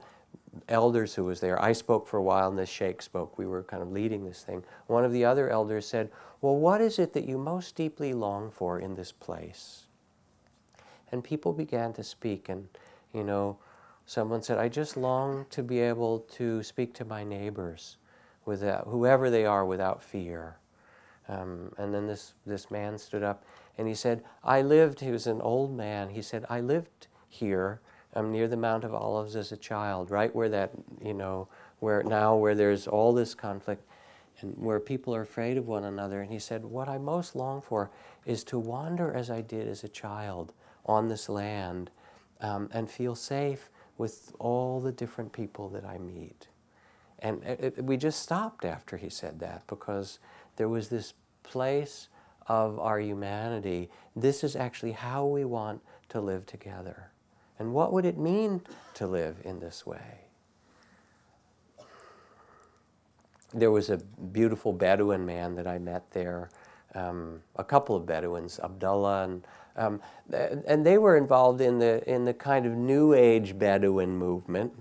elders 0.68 1.14
who 1.14 1.24
was 1.24 1.40
there, 1.40 1.61
I 1.61 1.72
spoke 1.72 2.07
for 2.07 2.18
a 2.18 2.22
while, 2.22 2.48
and 2.48 2.59
this 2.59 2.68
sheikh 2.68 3.03
spoke. 3.03 3.38
We 3.38 3.46
were 3.46 3.64
kind 3.64 3.82
of 3.82 3.90
leading 3.90 4.24
this 4.24 4.42
thing. 4.42 4.62
One 4.86 5.05
of 5.05 5.12
the 5.12 5.24
other 5.24 5.50
elders 5.50 5.86
said, 5.86 6.11
Well, 6.40 6.57
what 6.57 6.80
is 6.80 7.00
it 7.00 7.12
that 7.14 7.24
you 7.24 7.38
most 7.38 7.74
deeply 7.74 8.12
long 8.12 8.50
for 8.53 8.78
in 8.78 8.94
this 8.94 9.11
place? 9.11 9.86
And 11.11 11.24
people 11.24 11.53
began 11.53 11.92
to 11.94 12.05
speak, 12.05 12.48
and 12.48 12.68
you 13.14 13.24
know, 13.24 13.58
someone 14.06 14.42
said, 14.42 14.58
I 14.58 14.68
just 14.68 14.96
long 14.96 15.46
to 15.50 15.62
be 15.62 15.80
able 15.80 16.20
to 16.36 16.62
speak 16.62 16.94
to 16.94 17.04
my 17.04 17.24
neighbors, 17.24 17.96
without, 18.44 18.86
whoever 18.88 19.30
they 19.30 19.44
are, 19.44 19.64
without 19.64 20.02
fear. 20.02 20.56
Um, 21.28 21.72
and 21.78 21.94
then 21.94 22.06
this, 22.06 22.34
this 22.44 22.70
man 22.70 22.98
stood 22.98 23.22
up 23.22 23.44
and 23.78 23.88
he 23.88 23.94
said, 23.94 24.22
I 24.42 24.62
lived, 24.62 25.00
he 25.00 25.10
was 25.10 25.26
an 25.26 25.40
old 25.40 25.74
man, 25.76 26.10
he 26.10 26.20
said, 26.22 26.44
I 26.50 26.60
lived 26.60 27.06
here 27.28 27.80
um, 28.14 28.30
near 28.32 28.48
the 28.48 28.56
Mount 28.56 28.84
of 28.84 28.94
Olives 28.94 29.36
as 29.36 29.52
a 29.52 29.56
child, 29.56 30.10
right 30.10 30.34
where 30.34 30.48
that, 30.50 30.72
you 31.02 31.14
know, 31.14 31.48
where 31.80 32.02
now 32.02 32.36
where 32.36 32.54
there's 32.54 32.86
all 32.86 33.12
this 33.12 33.34
conflict. 33.34 33.82
and 34.40 34.54
where 34.58 34.80
people 34.80 35.14
are 35.14 35.22
afraid 35.22 35.56
of 35.56 35.66
one 35.68 35.84
another. 35.84 36.20
And 36.20 36.30
he 36.30 36.38
said, 36.38 36.64
What 36.64 36.88
I 36.88 36.98
most 36.98 37.34
long 37.34 37.62
for 37.62 37.90
is 38.26 38.44
to 38.44 38.58
wander 38.58 39.12
as 39.12 39.30
I 39.30 39.40
did 39.40 39.68
as 39.68 39.82
a 39.84 39.88
child 39.88 40.52
on 40.84 41.08
this 41.08 41.28
land 41.28 41.90
um, 42.43 42.68
and 42.72 42.90
feel 42.90 43.14
safe 43.14 43.70
with 43.97 44.32
all 44.38 44.80
the 44.80 44.93
different 44.93 45.32
people 45.32 45.68
that 45.70 45.84
I 45.84 45.97
meet. 45.99 46.49
And 47.20 47.43
it, 47.45 47.74
it, 47.78 47.84
we 47.84 47.97
just 47.97 48.20
stopped 48.20 48.64
after 48.64 48.97
he 48.97 49.09
said 49.09 49.38
that 49.40 49.62
because 49.68 50.18
there 50.57 50.68
was 50.68 50.88
this 50.88 51.14
place 51.45 52.09
of 52.49 52.78
our 52.80 52.99
humanity. 52.99 53.88
This 54.16 54.43
is 54.43 54.57
actually 54.57 54.93
how 54.93 55.24
we 55.24 55.45
want 55.45 55.80
to 56.09 56.20
live 56.20 56.45
together. 56.47 57.11
And 57.59 57.72
what 57.72 57.93
would 57.93 58.05
it 58.05 58.18
mean 58.18 58.62
to 58.95 59.07
live 59.07 59.36
in 59.45 59.61
this 59.61 59.86
way? 59.86 60.22
There 63.55 63.70
was 63.70 63.90
a 63.90 63.99
beautiful 63.99 64.72
Bedouin 64.72 65.24
man 65.24 65.55
that 65.57 65.66
I 65.66 65.78
met 65.78 66.11
there, 66.11 66.51
um, 66.95 67.43
a 67.57 67.62
couple 67.62 67.95
of 67.95 68.07
Bedouins, 68.07 68.59
Abdullah 68.59 69.24
and 69.24 69.47
um, 69.76 70.00
and 70.66 70.84
they 70.84 70.98
were 70.98 71.16
involved 71.16 71.60
in 71.60 71.78
the 71.78 72.08
in 72.10 72.24
the 72.24 72.34
kind 72.34 72.66
of 72.66 72.72
New 72.72 73.14
Age 73.14 73.58
Bedouin 73.58 74.16
movement. 74.16 74.72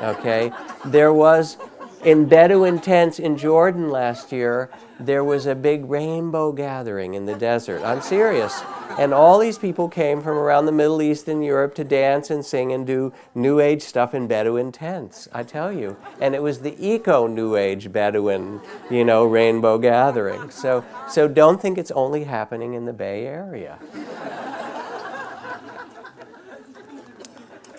Okay, 0.00 0.52
there 0.84 1.12
was 1.12 1.56
in 2.04 2.26
Bedouin 2.26 2.78
tents 2.78 3.18
in 3.18 3.36
Jordan 3.36 3.90
last 3.90 4.30
year, 4.30 4.70
there 4.98 5.24
was 5.24 5.46
a 5.46 5.54
big 5.54 5.84
rainbow 5.84 6.52
gathering 6.52 7.14
in 7.14 7.26
the 7.26 7.34
desert. 7.34 7.82
I'm 7.82 8.00
serious. 8.00 8.62
And 8.98 9.12
all 9.12 9.38
these 9.38 9.58
people 9.58 9.88
came 9.88 10.22
from 10.22 10.38
around 10.38 10.66
the 10.66 10.72
Middle 10.72 11.02
East 11.02 11.28
and 11.28 11.44
Europe 11.44 11.74
to 11.74 11.84
dance 11.84 12.30
and 12.30 12.44
sing 12.44 12.72
and 12.72 12.86
do 12.86 13.12
New 13.34 13.60
Age 13.60 13.82
stuff 13.82 14.14
in 14.14 14.26
Bedouin 14.26 14.72
tents, 14.72 15.28
I 15.32 15.42
tell 15.42 15.72
you. 15.72 15.96
And 16.20 16.34
it 16.34 16.42
was 16.42 16.60
the 16.60 16.74
eco 16.78 17.26
New 17.26 17.56
Age 17.56 17.92
Bedouin, 17.92 18.60
you 18.90 19.04
know, 19.04 19.24
rainbow 19.24 19.76
gathering. 19.78 20.50
So, 20.50 20.84
so 21.08 21.28
don't 21.28 21.60
think 21.60 21.76
it's 21.76 21.90
only 21.90 22.24
happening 22.24 22.74
in 22.74 22.86
the 22.86 22.92
Bay 22.92 23.26
Area. 23.26 23.78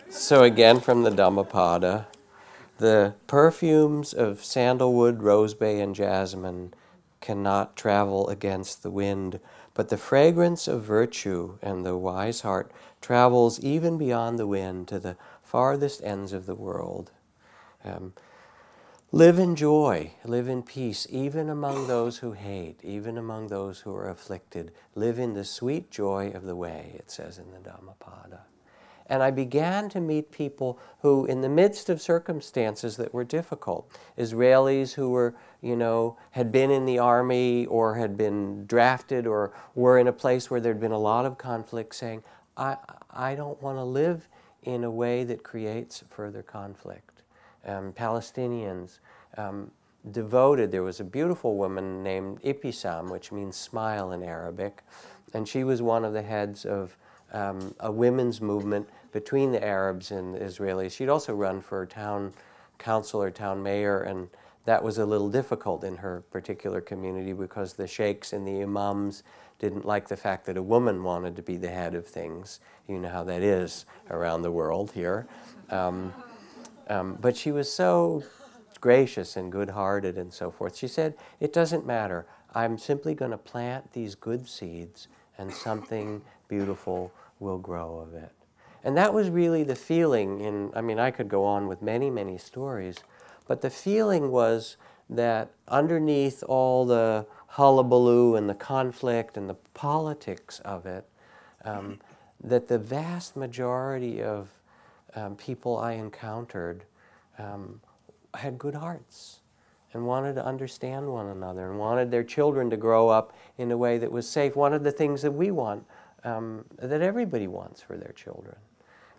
So, 0.10 0.44
again, 0.44 0.82
from 0.82 1.04
the 1.04 1.12
Dhammapada. 1.12 2.08
The 2.78 3.16
perfumes 3.26 4.14
of 4.14 4.44
sandalwood, 4.44 5.20
rosebay, 5.20 5.82
and 5.82 5.96
jasmine 5.96 6.74
cannot 7.22 7.76
travel 7.76 8.30
against 8.30 8.84
the 8.84 8.92
wind, 8.92 9.40
but 9.74 9.90
the 9.90 9.98
fragrance 9.98 10.68
of 10.68 10.84
virtue 10.84 11.58
and 11.62 11.84
the 11.84 11.98
wise 11.98 12.42
heart 12.42 12.72
travels 13.02 13.60
even 13.62 13.98
beyond 13.98 14.38
the 14.38 14.46
wind 14.46 14.88
to 14.90 15.00
the 15.00 15.18
farthest 15.42 16.04
ends 16.04 16.34
of 16.34 16.46
the 16.46 16.56
world. 16.56 17.10
Um, 17.84 18.14
live 19.12 19.40
in 19.40 19.56
joy, 19.56 20.12
live 20.24 20.48
in 20.48 20.62
peace, 20.62 21.08
even 21.10 21.50
among 21.50 21.88
those 21.88 22.20
who 22.20 22.34
hate, 22.34 22.80
even 22.84 23.18
among 23.18 23.48
those 23.48 23.80
who 23.82 23.96
are 23.96 24.10
afflicted. 24.10 24.72
Live 24.94 25.18
in 25.18 25.34
the 25.34 25.46
sweet 25.46 25.90
joy 25.90 26.30
of 26.30 26.44
the 26.44 26.56
way, 26.56 26.94
it 26.96 27.10
says 27.10 27.40
in 27.40 27.52
the 27.52 27.60
Dhammapada. 27.60 28.42
And 29.08 29.24
I 29.24 29.32
began 29.32 29.90
to 29.90 30.02
meet 30.02 30.32
people 30.32 30.78
who, 31.02 31.26
in 31.26 31.42
the 31.42 31.50
midst 31.50 31.90
of 31.90 32.02
circumstances 32.02 32.98
that 32.98 33.14
were 33.14 33.24
difficult, 33.24 33.90
Israelis 34.18 34.94
who 34.94 35.10
were, 35.10 35.34
you 35.62 35.76
know, 35.76 36.18
had 36.32 36.52
been 36.52 36.70
in 36.70 36.86
the 36.86 37.00
army 37.00 37.66
or 37.66 37.96
had 37.96 38.18
been 38.18 38.66
drafted 38.66 39.26
or 39.26 39.54
were 39.76 39.98
in 39.98 40.08
a 40.08 40.14
place 40.14 40.52
where 40.52 40.60
there'd 40.60 40.80
been 40.80 40.92
a 40.92 41.00
lot 41.00 41.26
of 41.26 41.38
conflict, 41.38 41.96
saying, 41.96 42.24
I, 42.58 42.78
I 43.12 43.36
don't 43.36 43.62
want 43.62 43.78
to 43.78 43.84
live 43.84 44.28
in 44.64 44.84
a 44.84 44.92
way 44.92 45.24
that 45.24 45.44
creates 45.44 46.04
further 46.10 46.44
conflict. 46.44 47.22
Um, 47.66 47.94
Palestinians, 47.94 49.00
um, 49.38 49.72
devoted. 50.12 50.72
There 50.72 50.84
was 50.84 51.00
a 51.00 51.04
beautiful 51.04 51.56
woman 51.56 52.04
named 52.04 52.42
Ibtisam, 52.42 53.10
which 53.10 53.32
means 53.32 53.56
smile 53.56 54.12
in 54.12 54.24
Arabic, 54.24 54.84
and 55.34 55.48
she 55.48 55.64
was 55.64 55.82
one 55.82 56.06
of 56.06 56.14
the 56.14 56.22
heads 56.22 56.66
of 56.66 56.98
um, 57.34 57.76
a 57.80 57.92
women's 57.92 58.40
movement 58.42 58.88
between 59.12 59.52
the 59.52 59.64
Arabs 59.64 60.12
and 60.12 60.36
the 60.36 60.40
Israelis. 60.40 60.92
She'd 60.92 61.10
also 61.10 61.34
run 61.34 61.62
for 61.62 61.86
town 61.86 62.34
council 62.78 63.22
or 63.22 63.32
town 63.32 63.64
mayor, 63.64 64.02
and 64.02 64.30
that 64.66 64.84
was 64.84 64.98
a 64.98 65.06
little 65.06 65.30
difficult 65.30 65.84
in 65.84 65.98
her 65.98 66.24
particular 66.32 66.82
community 66.82 67.34
because 67.34 67.74
the 67.74 67.88
sheikhs 67.88 68.34
and 68.34 68.48
the 68.48 68.62
imams 68.62 69.24
didn't 69.60 69.86
like 69.86 70.08
the 70.08 70.18
fact 70.18 70.46
that 70.46 70.58
a 70.58 70.62
woman 70.62 71.04
wanted 71.04 71.36
to 71.36 71.42
be 71.42 71.58
the 71.58 71.70
head 71.70 71.96
of 71.96 72.06
things. 72.06 72.60
You 72.88 73.00
know 73.00 73.10
how 73.10 73.24
that 73.24 73.42
is 73.42 73.86
around 74.10 74.44
the 74.44 74.52
world 74.52 74.92
here. 74.92 75.28
Um, 75.70 76.14
um, 76.90 77.18
but 77.20 77.36
she 77.36 77.52
was 77.52 77.72
so 77.72 78.24
gracious 78.80 79.36
and 79.36 79.52
good 79.52 79.72
hearted 79.72 80.18
and 80.18 80.32
so 80.34 80.52
forth. 80.52 80.78
She 80.78 80.88
said, 80.88 81.16
It 81.40 81.52
doesn't 81.52 81.86
matter. 81.86 82.26
I'm 82.54 82.78
simply 82.78 83.14
going 83.14 83.32
to 83.32 83.38
plant 83.38 83.94
these 83.94 84.16
good 84.16 84.48
seeds 84.48 85.08
and 85.38 85.52
something 85.52 86.22
beautiful 86.48 87.12
will 87.40 87.58
grow 87.58 88.00
of 88.00 88.14
it. 88.14 88.32
And 88.88 88.96
that 88.96 89.14
was 89.14 89.30
really 89.30 89.64
the 89.64 89.76
feeling 89.76 90.40
in, 90.40 90.72
I 90.74 90.80
mean, 90.80 90.98
I 90.98 91.12
could 91.12 91.28
go 91.28 91.44
on 91.44 91.68
with 91.68 91.82
many, 91.82 92.10
many 92.10 92.38
stories, 92.38 92.96
but 93.46 93.60
the 93.60 93.70
feeling 93.70 94.32
was 94.32 94.78
that 95.10 95.52
underneath 95.68 96.42
all 96.44 96.86
the 96.86 97.26
hullabaloo 97.48 98.38
and 98.38 98.50
the 98.50 98.56
conflict 98.56 99.36
and 99.36 99.50
the 99.50 99.56
politics 99.74 100.62
of 100.62 100.86
it, 100.86 101.06
um, 101.66 102.00
that 102.46 102.70
the 102.70 102.80
vast 102.80 103.36
majority 103.36 104.24
of 104.24 104.48
um, 105.16 105.36
people 105.36 105.78
I 105.78 105.92
encountered 105.92 106.86
um, 107.38 107.82
had 108.36 108.58
good 108.58 108.76
hearts 108.76 109.42
and 109.92 110.06
wanted 110.06 110.36
to 110.36 110.46
understand 110.46 111.12
one 111.12 111.28
another 111.28 111.70
and 111.70 111.78
wanted 111.78 112.10
their 112.10 112.24
children 112.24 112.70
to 112.70 112.78
grow 112.78 113.10
up 113.10 113.36
in 113.58 113.70
a 113.70 113.78
way 113.78 113.98
that 113.98 114.14
was 114.14 114.30
safe, 114.30 114.56
wanted 114.56 114.86
the 114.86 114.94
things 114.94 115.24
that 115.24 115.32
we 115.32 115.52
want 115.52 115.86
um, 116.24 116.64
that 116.82 117.02
everybody 117.02 117.48
wants 117.48 117.82
for 117.82 117.98
their 117.98 118.14
children. 118.14 118.56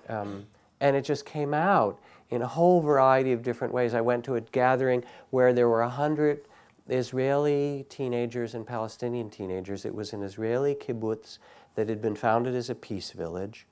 Um, 0.08 0.46
and 0.80 0.96
it 0.96 1.04
just 1.04 1.24
came 1.24 1.54
out 1.54 1.98
in 2.30 2.42
a 2.42 2.46
whole 2.46 2.80
variety 2.80 3.32
of 3.32 3.42
different 3.42 3.72
ways. 3.72 3.94
I 3.94 4.00
went 4.00 4.24
to 4.26 4.36
a 4.36 4.40
gathering 4.40 5.04
where 5.30 5.52
there 5.52 5.68
were 5.68 5.80
100 5.80 6.42
Israeli 6.88 7.84
teenagers 7.88 8.54
and 8.54 8.66
Palestinian 8.66 9.30
teenagers. 9.30 9.84
It 9.84 9.94
was 9.94 10.12
an 10.12 10.22
Israeli 10.22 10.74
kibbutz 10.74 11.38
that 11.74 11.88
had 11.88 12.00
been 12.00 12.16
founded 12.16 12.54
as 12.54 12.70
a 12.70 12.74
peace 12.74 13.10
village. 13.10 13.66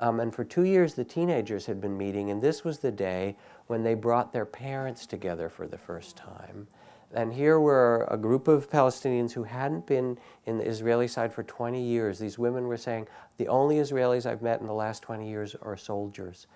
Um, 0.00 0.20
and 0.20 0.34
for 0.34 0.44
two 0.44 0.64
years, 0.64 0.94
the 0.94 1.04
teenagers 1.04 1.66
had 1.66 1.80
been 1.80 1.96
meeting, 1.96 2.30
and 2.30 2.40
this 2.40 2.62
was 2.64 2.78
the 2.78 2.92
day 2.92 3.36
when 3.66 3.82
they 3.82 3.94
brought 3.94 4.32
their 4.32 4.46
parents 4.46 5.06
together 5.06 5.48
for 5.48 5.66
the 5.66 5.78
first 5.78 6.16
time. 6.16 6.68
And 7.14 7.32
here 7.32 7.58
were 7.58 8.06
a 8.10 8.18
group 8.18 8.48
of 8.48 8.70
Palestinians 8.70 9.32
who 9.32 9.44
hadn't 9.44 9.86
been 9.86 10.18
in 10.44 10.58
the 10.58 10.66
Israeli 10.66 11.08
side 11.08 11.32
for 11.32 11.42
20 11.42 11.82
years. 11.82 12.18
These 12.18 12.38
women 12.38 12.66
were 12.66 12.76
saying, 12.76 13.06
the 13.38 13.48
only 13.48 13.76
Israelis 13.76 14.26
I've 14.26 14.42
met 14.42 14.60
in 14.60 14.66
the 14.66 14.74
last 14.74 15.02
20 15.02 15.28
years 15.28 15.56
are 15.62 15.76
soldiers. 15.76 16.46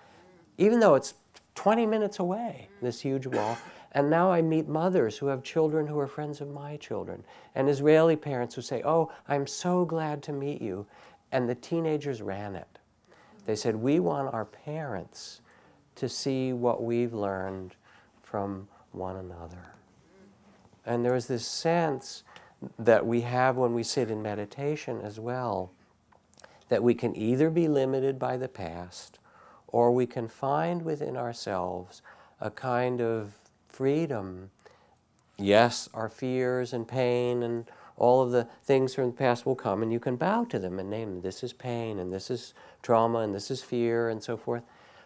Even 0.57 0.79
though 0.79 0.95
it's 0.95 1.15
20 1.55 1.85
minutes 1.85 2.19
away, 2.19 2.69
this 2.81 3.01
huge 3.01 3.25
wall. 3.25 3.57
And 3.93 4.09
now 4.09 4.31
I 4.31 4.41
meet 4.41 4.67
mothers 4.67 5.17
who 5.17 5.27
have 5.27 5.43
children 5.43 5.87
who 5.87 5.99
are 5.99 6.07
friends 6.07 6.41
of 6.41 6.49
my 6.49 6.77
children, 6.77 7.23
and 7.53 7.69
Israeli 7.69 8.15
parents 8.15 8.55
who 8.55 8.61
say, 8.61 8.81
Oh, 8.83 9.11
I'm 9.27 9.45
so 9.45 9.85
glad 9.85 10.23
to 10.23 10.33
meet 10.33 10.61
you. 10.61 10.85
And 11.31 11.47
the 11.47 11.55
teenagers 11.55 12.21
ran 12.21 12.55
it. 12.55 12.79
They 13.45 13.55
said, 13.55 13.75
We 13.75 13.99
want 13.99 14.33
our 14.33 14.45
parents 14.45 15.41
to 15.95 16.09
see 16.09 16.53
what 16.53 16.83
we've 16.83 17.13
learned 17.13 17.75
from 18.23 18.67
one 18.91 19.17
another. 19.17 19.73
And 20.85 21.03
there 21.03 21.15
is 21.15 21.27
this 21.27 21.45
sense 21.45 22.23
that 22.77 23.05
we 23.05 23.21
have 23.21 23.57
when 23.57 23.73
we 23.73 23.83
sit 23.83 24.09
in 24.09 24.21
meditation 24.21 25.01
as 25.01 25.19
well 25.19 25.71
that 26.69 26.83
we 26.83 26.93
can 26.93 27.15
either 27.15 27.49
be 27.49 27.67
limited 27.67 28.17
by 28.17 28.37
the 28.37 28.47
past 28.47 29.19
or 29.67 29.91
we 29.91 30.05
can 30.05 30.27
find 30.27 30.81
within 30.81 31.17
ourselves 31.17 32.01
a 32.39 32.49
kind 32.49 33.01
of 33.01 33.33
freedom. 33.67 34.49
Yes, 35.37 35.89
our 35.93 36.09
fears 36.09 36.73
and 36.73 36.87
pain 36.87 37.43
and 37.43 37.65
all 37.95 38.21
of 38.21 38.31
the 38.31 38.47
things 38.63 38.95
from 38.95 39.07
the 39.07 39.15
past 39.15 39.45
will 39.45 39.55
come, 39.55 39.83
and 39.83 39.93
you 39.93 39.99
can 39.99 40.15
bow 40.15 40.45
to 40.45 40.57
them 40.57 40.79
and 40.79 40.89
name 40.89 41.11
them. 41.11 41.21
This 41.21 41.43
is 41.43 41.53
pain, 41.53 41.99
and 41.99 42.11
this 42.11 42.31
is 42.31 42.53
trauma, 42.81 43.19
and 43.19 43.35
this 43.35 43.51
is 43.51 43.61
fear, 43.61 44.09
and 44.09 44.23
so 44.23 44.35
forth. 44.35 44.63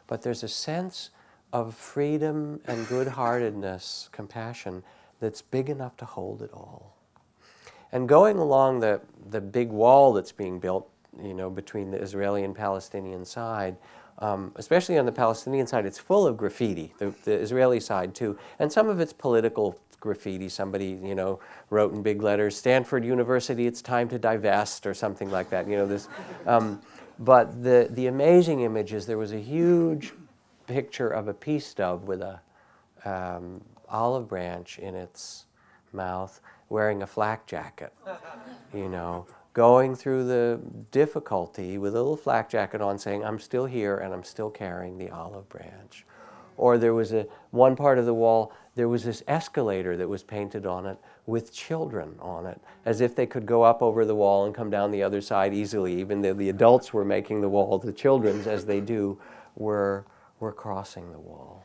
But 0.07 0.21
there's 0.21 0.43
a 0.43 0.47
sense 0.47 1.09
of 1.51 1.75
freedom 1.75 2.61
and 2.65 2.87
good 2.87 3.09
heartedness, 3.09 4.09
compassion, 4.11 4.83
that's 5.19 5.41
big 5.41 5.69
enough 5.69 5.97
to 5.97 6.05
hold 6.05 6.41
it 6.41 6.51
all. 6.53 6.95
And 7.91 8.07
going 8.07 8.37
along 8.37 8.81
the, 8.81 9.01
the 9.29 9.41
big 9.41 9.69
wall 9.69 10.13
that's 10.13 10.31
being 10.31 10.59
built, 10.59 10.89
you 11.21 11.33
know, 11.33 11.49
between 11.49 11.91
the 11.91 12.01
Israeli 12.01 12.43
and 12.43 12.55
Palestinian 12.55 13.25
side, 13.25 13.77
um, 14.19 14.51
especially 14.55 14.97
on 14.97 15.05
the 15.05 15.11
Palestinian 15.11 15.67
side, 15.67 15.85
it's 15.85 15.99
full 15.99 16.25
of 16.25 16.37
graffiti, 16.37 16.93
the, 16.97 17.13
the, 17.23 17.33
Israeli 17.33 17.79
side 17.79 18.15
too, 18.15 18.37
and 18.59 18.71
some 18.71 18.89
of 18.89 18.99
it's 18.99 19.13
political 19.13 19.79
graffiti. 19.99 20.49
Somebody, 20.49 20.99
you 21.03 21.15
know, 21.15 21.39
wrote 21.69 21.93
in 21.93 22.01
big 22.01 22.21
letters, 22.21 22.57
Stanford 22.57 23.05
University, 23.05 23.67
it's 23.67 23.81
time 23.81 24.09
to 24.09 24.19
divest, 24.19 24.87
or 24.87 24.93
something 24.93 25.29
like 25.29 25.49
that, 25.51 25.67
you 25.67 25.75
know, 25.75 25.85
this. 25.85 26.07
Um, 26.45 26.81
but 27.19 27.63
the, 27.63 27.87
the 27.91 28.07
amazing 28.07 28.61
image 28.61 28.93
is 28.93 29.05
there 29.05 29.17
was 29.17 29.33
a 29.33 29.39
huge 29.39 30.13
picture 30.67 31.09
of 31.09 31.27
a 31.27 31.33
peace 31.33 31.73
dove 31.73 32.03
with 32.03 32.21
a 32.21 32.39
um, 33.05 33.61
olive 33.89 34.27
branch 34.27 34.79
in 34.79 34.95
its 34.95 35.45
mouth, 35.93 36.41
wearing 36.69 37.01
a 37.01 37.07
flak 37.07 37.45
jacket, 37.45 37.93
you 38.73 38.89
know, 38.89 39.25
going 39.53 39.95
through 39.95 40.25
the 40.25 40.59
difficulty 40.91 41.77
with 41.77 41.95
a 41.95 41.97
little 41.97 42.17
flak 42.17 42.49
jacket 42.49 42.81
on, 42.81 42.99
saying, 42.99 43.23
I'm 43.23 43.39
still 43.39 43.65
here 43.65 43.97
and 43.97 44.13
I'm 44.13 44.23
still 44.23 44.49
carrying 44.49 44.97
the 44.97 45.09
olive 45.09 45.47
branch. 45.49 46.05
Or 46.57 46.77
there 46.77 46.93
was 46.93 47.13
a 47.13 47.27
one 47.51 47.75
part 47.75 47.99
of 47.99 48.05
the 48.05 48.13
wall, 48.13 48.51
there 48.75 48.89
was 48.89 49.03
this 49.03 49.23
escalator 49.27 49.95
that 49.97 50.07
was 50.07 50.23
painted 50.23 50.65
on 50.65 50.85
it 50.85 50.97
with 51.25 51.53
children 51.53 52.15
on 52.19 52.45
it, 52.45 52.59
as 52.85 53.01
if 53.01 53.15
they 53.15 53.25
could 53.25 53.45
go 53.45 53.63
up 53.63 53.81
over 53.81 54.05
the 54.05 54.15
wall 54.15 54.45
and 54.45 54.55
come 54.55 54.69
down 54.69 54.91
the 54.91 55.03
other 55.03 55.21
side 55.21 55.53
easily. 55.53 55.99
Even 55.99 56.21
though 56.21 56.33
the 56.33 56.49
adults 56.49 56.93
were 56.93 57.05
making 57.05 57.41
the 57.41 57.49
wall, 57.49 57.77
the 57.77 57.93
children's, 57.93 58.47
as 58.47 58.65
they 58.65 58.79
do, 58.79 59.19
were, 59.55 60.05
were 60.39 60.51
crossing 60.51 61.11
the 61.11 61.19
wall. 61.19 61.63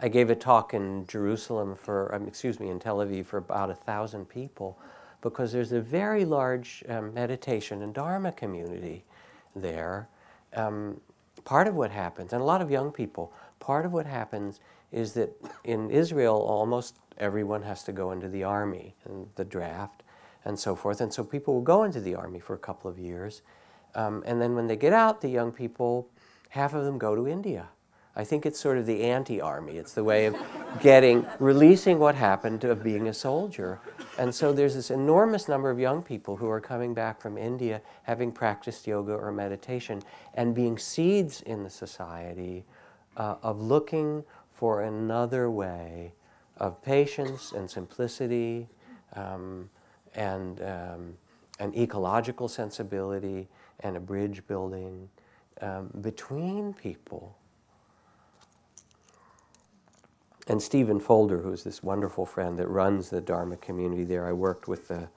I 0.00 0.08
gave 0.08 0.30
a 0.30 0.36
talk 0.36 0.74
in 0.74 1.06
Jerusalem 1.06 1.74
for, 1.74 2.14
um, 2.14 2.28
excuse 2.28 2.60
me, 2.60 2.68
in 2.70 2.78
Tel 2.78 2.98
Aviv 2.98 3.26
for 3.26 3.38
about 3.38 3.70
a 3.70 3.74
thousand 3.74 4.28
people 4.28 4.78
because 5.22 5.50
there's 5.52 5.72
a 5.72 5.80
very 5.80 6.24
large 6.24 6.84
um, 6.88 7.12
meditation 7.12 7.82
and 7.82 7.92
Dharma 7.92 8.30
community 8.30 9.04
there. 9.56 10.08
Um, 10.54 11.00
part 11.44 11.66
of 11.66 11.74
what 11.74 11.90
happens, 11.90 12.32
and 12.32 12.40
a 12.40 12.44
lot 12.44 12.62
of 12.62 12.70
young 12.70 12.92
people, 12.92 13.32
part 13.58 13.84
of 13.84 13.92
what 13.92 14.06
happens 14.06 14.60
is 14.92 15.14
that 15.14 15.30
in 15.64 15.90
Israel, 15.90 16.36
almost 16.36 16.96
everyone 17.18 17.62
has 17.62 17.82
to 17.84 17.92
go 17.92 18.12
into 18.12 18.28
the 18.28 18.44
army 18.44 18.94
and 19.04 19.26
the 19.34 19.44
draft 19.44 20.04
and 20.44 20.58
so 20.58 20.76
forth. 20.76 21.00
And 21.00 21.12
so 21.12 21.24
people 21.24 21.54
will 21.54 21.62
go 21.62 21.82
into 21.82 22.00
the 22.00 22.14
army 22.14 22.38
for 22.38 22.54
a 22.54 22.58
couple 22.58 22.88
of 22.90 22.98
years. 22.98 23.42
Um, 23.94 24.22
and 24.26 24.40
then 24.40 24.54
when 24.54 24.68
they 24.68 24.76
get 24.76 24.92
out, 24.92 25.20
the 25.20 25.28
young 25.28 25.50
people, 25.50 26.08
half 26.50 26.72
of 26.72 26.84
them 26.84 26.98
go 26.98 27.16
to 27.16 27.26
India. 27.26 27.68
I 28.16 28.24
think 28.24 28.46
it's 28.46 28.58
sort 28.58 28.78
of 28.78 28.86
the 28.86 29.04
anti 29.04 29.40
army. 29.40 29.76
It's 29.76 29.92
the 29.92 30.04
way 30.04 30.26
of 30.26 30.36
getting, 30.80 31.26
releasing 31.38 31.98
what 31.98 32.14
happened 32.14 32.64
of 32.64 32.82
being 32.82 33.08
a 33.08 33.14
soldier. 33.14 33.80
And 34.18 34.34
so 34.34 34.52
there's 34.52 34.74
this 34.74 34.90
enormous 34.90 35.48
number 35.48 35.70
of 35.70 35.78
young 35.78 36.02
people 36.02 36.36
who 36.36 36.48
are 36.48 36.60
coming 36.60 36.94
back 36.94 37.20
from 37.20 37.38
India 37.38 37.80
having 38.02 38.32
practiced 38.32 38.86
yoga 38.86 39.12
or 39.12 39.30
meditation 39.30 40.02
and 40.34 40.54
being 40.54 40.78
seeds 40.78 41.42
in 41.42 41.62
the 41.62 41.70
society 41.70 42.64
uh, 43.16 43.36
of 43.42 43.60
looking 43.60 44.24
for 44.52 44.82
another 44.82 45.48
way 45.50 46.12
of 46.56 46.82
patience 46.82 47.52
and 47.52 47.70
simplicity 47.70 48.68
um, 49.14 49.70
and 50.16 50.60
um, 50.62 51.14
an 51.60 51.72
ecological 51.76 52.48
sensibility 52.48 53.48
and 53.80 53.96
a 53.96 54.00
bridge 54.00 54.44
building 54.46 55.08
um, 55.60 55.90
between 56.00 56.72
people. 56.72 57.36
And 60.48 60.62
Stephen 60.62 60.98
Fulder, 60.98 61.42
who's 61.42 61.62
this 61.62 61.82
wonderful 61.82 62.24
friend 62.24 62.58
that 62.58 62.68
runs 62.68 63.10
the 63.10 63.20
Dharma 63.20 63.56
community 63.58 64.04
there, 64.04 64.26
I 64.26 64.32
worked 64.32 64.66
with, 64.66 64.88
the, 64.88 65.08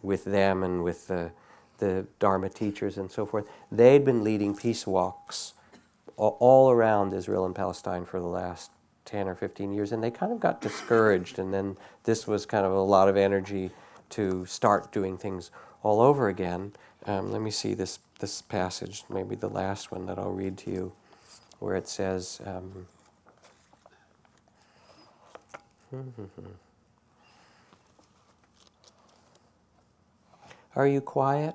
with 0.00 0.24
them 0.24 0.62
and 0.62 0.84
with 0.84 1.08
the, 1.08 1.32
the 1.78 2.06
Dharma 2.20 2.48
teachers 2.48 2.96
and 2.96 3.10
so 3.10 3.26
forth. 3.26 3.46
They'd 3.72 4.04
been 4.04 4.22
leading 4.22 4.54
peace 4.54 4.86
walks 4.86 5.54
all 6.16 6.70
around 6.70 7.12
Israel 7.12 7.44
and 7.44 7.54
Palestine 7.54 8.04
for 8.06 8.20
the 8.20 8.26
last 8.26 8.70
10 9.06 9.28
or 9.28 9.34
15 9.34 9.72
years, 9.72 9.92
and 9.92 10.02
they 10.02 10.10
kind 10.10 10.32
of 10.32 10.40
got 10.40 10.60
discouraged. 10.60 11.38
And 11.38 11.52
then 11.52 11.76
this 12.04 12.26
was 12.26 12.46
kind 12.46 12.64
of 12.64 12.72
a 12.72 12.80
lot 12.80 13.08
of 13.08 13.16
energy 13.16 13.70
to 14.10 14.46
start 14.46 14.92
doing 14.92 15.18
things 15.18 15.50
all 15.82 16.00
over 16.00 16.28
again. 16.28 16.72
Um, 17.06 17.32
let 17.32 17.42
me 17.42 17.50
see 17.50 17.74
this, 17.74 17.98
this 18.20 18.40
passage, 18.40 19.04
maybe 19.10 19.34
the 19.34 19.48
last 19.48 19.90
one 19.90 20.06
that 20.06 20.18
I'll 20.18 20.32
read 20.32 20.56
to 20.58 20.70
you, 20.70 20.92
where 21.58 21.74
it 21.74 21.88
says, 21.88 22.40
um, 22.46 22.86
Are 30.74 30.86
you 30.86 31.00
quiet? 31.00 31.54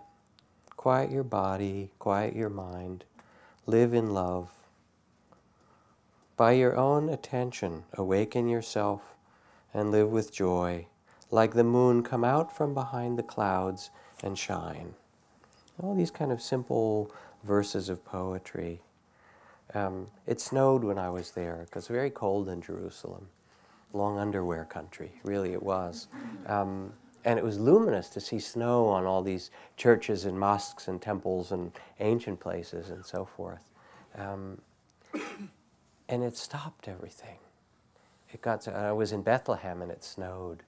Quiet 0.77 1.11
your 1.11 1.23
body, 1.23 1.91
quiet 1.99 2.36
your 2.36 2.49
mind, 2.49 3.03
live 3.67 3.93
in 3.93 4.13
love. 4.13 4.49
By 6.38 6.53
your 6.53 6.75
own 6.75 7.09
attention, 7.09 7.84
awaken 7.93 8.47
yourself 8.47 9.15
and 9.73 9.91
live 9.91 10.09
with 10.09 10.32
joy. 10.32 10.88
Like 11.29 11.53
the 11.53 11.63
moon, 11.63 12.01
come 12.01 12.23
out 12.23 12.55
from 12.55 12.73
behind 12.73 13.19
the 13.19 13.23
clouds 13.23 13.91
and 14.23 14.38
shine. 14.38 14.95
All 15.82 15.93
these 15.93 16.11
kind 16.11 16.32
of 16.32 16.41
simple 16.41 17.11
verses 17.43 17.89
of 17.89 18.03
poetry. 18.03 18.82
Um, 19.73 20.07
it 20.25 20.41
snowed 20.41 20.84
when 20.84 20.97
I 20.97 21.09
was 21.09 21.32
there 21.32 21.65
because 21.65 21.88
very 21.88 22.09
cold 22.09 22.49
in 22.49 22.61
Jerusalem. 22.61 23.27
Long 23.93 24.17
underwear 24.17 24.65
country, 24.65 25.11
really 25.23 25.53
it 25.53 25.61
was. 25.61 26.07
Um, 26.47 26.93
and 27.23 27.37
it 27.37 27.45
was 27.45 27.59
luminous 27.59 28.09
to 28.09 28.19
see 28.19 28.39
snow 28.39 28.87
on 28.87 29.05
all 29.05 29.21
these 29.21 29.51
churches 29.77 30.25
and 30.25 30.39
mosques 30.39 30.87
and 30.87 31.01
temples 31.01 31.51
and 31.51 31.71
ancient 31.99 32.39
places 32.39 32.89
and 32.89 33.05
so 33.05 33.25
forth. 33.25 33.69
Um, 34.17 34.59
and 36.09 36.23
it 36.23 36.35
stopped 36.35 36.87
everything. 36.87 37.37
It 38.33 38.41
got 38.41 38.61
to, 38.61 38.75
I 38.75 38.91
was 38.91 39.11
in 39.11 39.21
Bethlehem 39.21 39.81
and 39.81 39.91
it 39.91 40.03
snowed. 40.03 40.63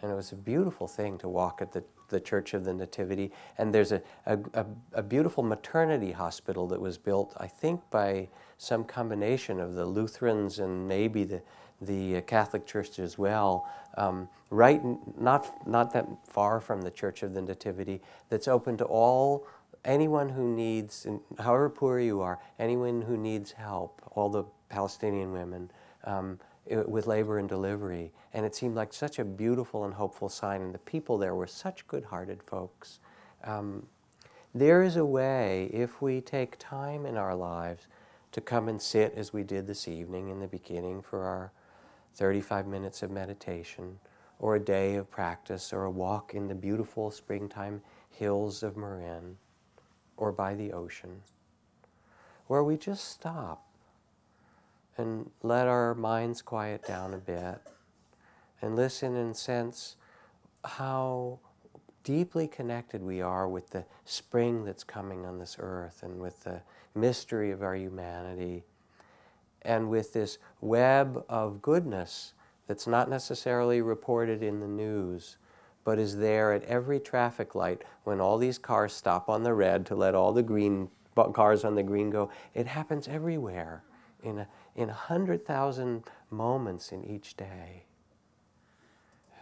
And 0.00 0.10
it 0.10 0.14
was 0.14 0.32
a 0.32 0.36
beautiful 0.36 0.88
thing 0.88 1.18
to 1.18 1.28
walk 1.28 1.60
at 1.62 1.72
the, 1.72 1.84
the 2.08 2.20
Church 2.20 2.54
of 2.54 2.64
the 2.64 2.74
Nativity. 2.74 3.30
And 3.58 3.72
there's 3.72 3.92
a, 3.92 4.02
a, 4.26 4.38
a, 4.54 4.66
a 4.94 5.02
beautiful 5.02 5.44
maternity 5.44 6.12
hospital 6.12 6.66
that 6.68 6.80
was 6.80 6.98
built, 6.98 7.34
I 7.36 7.46
think, 7.46 7.80
by 7.90 8.28
some 8.58 8.84
combination 8.84 9.60
of 9.60 9.74
the 9.74 9.84
Lutherans 9.84 10.58
and 10.58 10.88
maybe 10.88 11.24
the, 11.24 11.42
the 11.86 12.20
Catholic 12.22 12.66
Church 12.66 12.98
as 12.98 13.18
well, 13.18 13.68
um, 13.96 14.28
right, 14.50 14.80
not, 15.18 15.66
not 15.66 15.92
that 15.92 16.06
far 16.26 16.60
from 16.60 16.82
the 16.82 16.90
Church 16.90 17.22
of 17.22 17.34
the 17.34 17.42
Nativity, 17.42 18.00
that's 18.28 18.48
open 18.48 18.76
to 18.78 18.84
all 18.84 19.46
anyone 19.84 20.28
who 20.28 20.48
needs, 20.54 21.06
however 21.38 21.68
poor 21.68 21.98
you 21.98 22.20
are, 22.20 22.38
anyone 22.58 23.02
who 23.02 23.16
needs 23.16 23.52
help, 23.52 24.00
all 24.12 24.28
the 24.28 24.44
Palestinian 24.68 25.32
women, 25.32 25.70
um, 26.04 26.38
with 26.86 27.06
labor 27.06 27.38
and 27.38 27.48
delivery. 27.48 28.12
And 28.32 28.46
it 28.46 28.54
seemed 28.54 28.76
like 28.76 28.92
such 28.92 29.18
a 29.18 29.24
beautiful 29.24 29.84
and 29.84 29.94
hopeful 29.94 30.28
sign, 30.28 30.62
and 30.62 30.72
the 30.72 30.78
people 30.78 31.18
there 31.18 31.34
were 31.34 31.46
such 31.48 31.86
good 31.88 32.04
hearted 32.04 32.42
folks. 32.42 33.00
Um, 33.44 33.86
there 34.54 34.82
is 34.82 34.96
a 34.96 35.04
way, 35.04 35.70
if 35.72 36.00
we 36.00 36.20
take 36.20 36.56
time 36.58 37.06
in 37.06 37.16
our 37.16 37.34
lives, 37.34 37.86
to 38.32 38.40
come 38.40 38.68
and 38.68 38.80
sit 38.80 39.12
as 39.16 39.32
we 39.32 39.42
did 39.42 39.66
this 39.66 39.88
evening 39.88 40.28
in 40.28 40.40
the 40.40 40.46
beginning 40.46 41.02
for 41.02 41.22
our 41.24 41.52
35 42.14 42.66
minutes 42.66 43.02
of 43.02 43.10
meditation, 43.10 43.98
or 44.38 44.56
a 44.56 44.60
day 44.60 44.96
of 44.96 45.10
practice, 45.10 45.72
or 45.72 45.84
a 45.84 45.90
walk 45.90 46.34
in 46.34 46.48
the 46.48 46.54
beautiful 46.54 47.10
springtime 47.10 47.82
hills 48.10 48.62
of 48.62 48.76
Marin 48.76 49.36
or 50.16 50.32
by 50.32 50.54
the 50.54 50.72
ocean, 50.72 51.22
where 52.46 52.62
we 52.62 52.76
just 52.76 53.08
stop 53.08 53.66
and 54.96 55.30
let 55.42 55.66
our 55.66 55.94
minds 55.94 56.42
quiet 56.42 56.86
down 56.86 57.14
a 57.14 57.18
bit 57.18 57.60
and 58.60 58.76
listen 58.76 59.16
and 59.16 59.36
sense 59.36 59.96
how 60.64 61.38
deeply 62.04 62.46
connected 62.46 63.02
we 63.02 63.20
are 63.20 63.48
with 63.48 63.70
the 63.70 63.84
spring 64.04 64.64
that's 64.64 64.84
coming 64.84 65.24
on 65.24 65.38
this 65.38 65.56
earth 65.58 66.02
and 66.02 66.20
with 66.20 66.44
the 66.44 66.60
mystery 66.94 67.50
of 67.50 67.62
our 67.62 67.74
humanity 67.74 68.64
and 69.62 69.88
with 69.88 70.12
this 70.12 70.38
web 70.60 71.24
of 71.28 71.62
goodness 71.62 72.34
that's 72.66 72.86
not 72.86 73.08
necessarily 73.08 73.80
reported 73.80 74.42
in 74.42 74.60
the 74.60 74.68
news 74.68 75.36
but 75.84 75.98
is 75.98 76.18
there 76.18 76.52
at 76.52 76.62
every 76.64 77.00
traffic 77.00 77.54
light 77.54 77.82
when 78.04 78.20
all 78.20 78.38
these 78.38 78.58
cars 78.58 78.92
stop 78.92 79.28
on 79.28 79.42
the 79.42 79.54
red 79.54 79.84
to 79.86 79.94
let 79.94 80.14
all 80.14 80.32
the 80.32 80.42
green 80.42 80.88
cars 81.32 81.64
on 81.64 81.74
the 81.74 81.82
green 81.82 82.10
go. 82.10 82.30
It 82.54 82.66
happens 82.66 83.08
everywhere 83.08 83.82
in 84.22 84.38
a, 84.38 84.48
in 84.74 84.88
100,000 84.88 86.04
moments 86.30 86.92
in 86.92 87.04
each 87.04 87.36
day. 87.36 87.84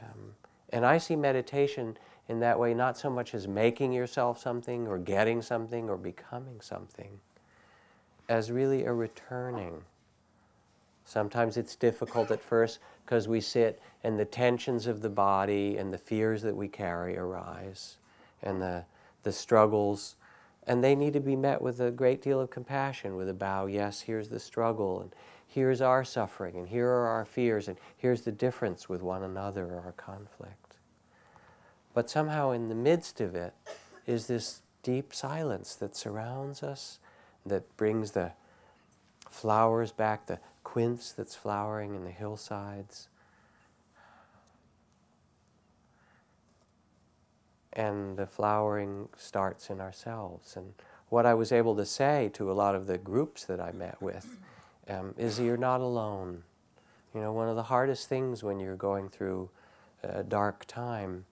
Um, 0.02 0.34
and 0.70 0.86
I 0.86 0.98
see 0.98 1.16
meditation 1.16 1.98
in 2.28 2.40
that 2.40 2.58
way 2.58 2.74
not 2.74 2.96
so 2.96 3.10
much 3.10 3.34
as 3.34 3.46
making 3.46 3.92
yourself 3.92 4.40
something 4.40 4.86
or 4.88 4.98
getting 4.98 5.42
something 5.42 5.90
or 5.90 5.96
becoming 5.96 6.60
something, 6.60 7.20
as 8.28 8.50
really 8.50 8.84
a 8.84 8.92
returning. 8.92 9.82
Sometimes 11.10 11.56
it's 11.56 11.74
difficult 11.74 12.30
at 12.30 12.40
first 12.40 12.78
because 13.04 13.26
we 13.26 13.40
sit 13.40 13.82
and 14.04 14.16
the 14.16 14.24
tensions 14.24 14.86
of 14.86 15.02
the 15.02 15.08
body 15.08 15.76
and 15.76 15.92
the 15.92 15.98
fears 15.98 16.40
that 16.42 16.54
we 16.54 16.68
carry 16.68 17.18
arise 17.18 17.96
and 18.44 18.62
the, 18.62 18.84
the 19.24 19.32
struggles. 19.32 20.14
And 20.68 20.84
they 20.84 20.94
need 20.94 21.14
to 21.14 21.20
be 21.20 21.34
met 21.34 21.60
with 21.60 21.80
a 21.80 21.90
great 21.90 22.22
deal 22.22 22.38
of 22.40 22.50
compassion, 22.50 23.16
with 23.16 23.28
a 23.28 23.34
bow, 23.34 23.66
yes, 23.66 24.02
here's 24.02 24.28
the 24.28 24.38
struggle, 24.38 25.00
and 25.00 25.12
here's 25.48 25.80
our 25.80 26.04
suffering, 26.04 26.54
and 26.54 26.68
here 26.68 26.86
are 26.86 27.08
our 27.08 27.24
fears, 27.24 27.66
and 27.66 27.76
here's 27.96 28.22
the 28.22 28.30
difference 28.30 28.88
with 28.88 29.02
one 29.02 29.24
another 29.24 29.64
or 29.64 29.82
our 29.86 29.94
conflict. 29.96 30.76
But 31.92 32.08
somehow, 32.08 32.52
in 32.52 32.68
the 32.68 32.76
midst 32.76 33.20
of 33.20 33.34
it, 33.34 33.52
is 34.06 34.28
this 34.28 34.62
deep 34.84 35.12
silence 35.12 35.74
that 35.74 35.96
surrounds 35.96 36.62
us, 36.62 37.00
that 37.44 37.76
brings 37.76 38.12
the 38.12 38.30
flowers 39.28 39.90
back, 39.90 40.26
the 40.26 40.38
quince 40.70 41.10
that's 41.10 41.34
flowering 41.34 41.96
in 41.96 42.04
the 42.04 42.12
hillsides, 42.12 43.08
and 47.72 48.16
the 48.16 48.26
flowering 48.26 49.08
starts 49.16 49.68
in 49.68 49.80
ourselves. 49.80 50.54
And 50.54 50.74
what 51.08 51.26
I 51.26 51.34
was 51.34 51.50
able 51.50 51.74
to 51.74 51.84
say 51.84 52.30
to 52.34 52.52
a 52.52 52.54
lot 52.54 52.76
of 52.76 52.86
the 52.86 52.98
groups 52.98 53.42
that 53.46 53.58
I 53.58 53.72
met 53.72 54.00
with 54.00 54.38
um, 54.88 55.12
is 55.18 55.40
you're 55.40 55.56
not 55.56 55.80
alone. 55.80 56.44
You 57.16 57.20
know, 57.20 57.32
one 57.32 57.48
of 57.48 57.56
the 57.56 57.64
hardest 57.64 58.08
things 58.08 58.44
when 58.44 58.60
you're 58.60 58.76
going 58.76 59.08
through 59.08 59.50
a 60.04 60.22
dark 60.22 60.66
time 60.66 61.24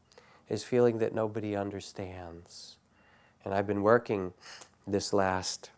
is 0.49 0.65
feeling 0.65 0.99
that 0.99 1.15
nobody 1.15 1.55
understands. 1.55 2.75
And 3.45 3.55
I've 3.55 3.69
been 3.69 3.83
working 3.83 4.33
this 4.85 5.13
last 5.13 5.71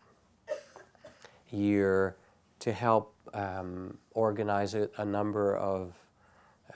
year 1.50 2.16
to 2.60 2.72
help 2.72 3.14
um, 3.34 3.96
organize 4.12 4.74
a, 4.74 4.88
a, 4.98 5.04
number 5.04 5.56
of 5.56 5.94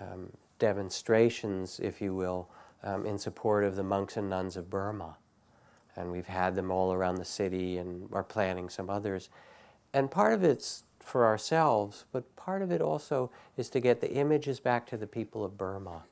um, 0.00 0.30
demonstrations, 0.58 1.80
if 1.80 2.00
you 2.00 2.14
will, 2.14 2.48
um, 2.82 3.06
in 3.06 3.18
support 3.18 3.64
of 3.64 3.76
the 3.76 3.82
monks 3.82 4.16
and 4.16 4.28
nuns 4.30 4.56
of 4.56 4.70
Burma. 4.70 5.16
And 5.96 6.10
we've 6.10 6.26
had 6.26 6.54
them 6.56 6.70
all 6.70 6.92
around 6.92 7.16
the 7.16 7.24
city 7.24 7.78
and 7.78 8.08
are 8.12 8.24
planning 8.24 8.68
some 8.68 8.90
others. 8.90 9.30
And 9.92 10.10
part 10.10 10.32
of 10.32 10.42
it's 10.42 10.84
for 11.00 11.26
ourselves, 11.26 12.06
but 12.12 12.34
part 12.36 12.62
of 12.62 12.72
it 12.72 12.80
also 12.80 13.30
is 13.56 13.68
to 13.70 13.80
get 13.80 14.00
the 14.00 14.12
images 14.12 14.58
back 14.58 14.86
to 14.86 14.96
the 14.96 15.06
people 15.06 15.44
of 15.44 15.56
Burma. 15.56 16.02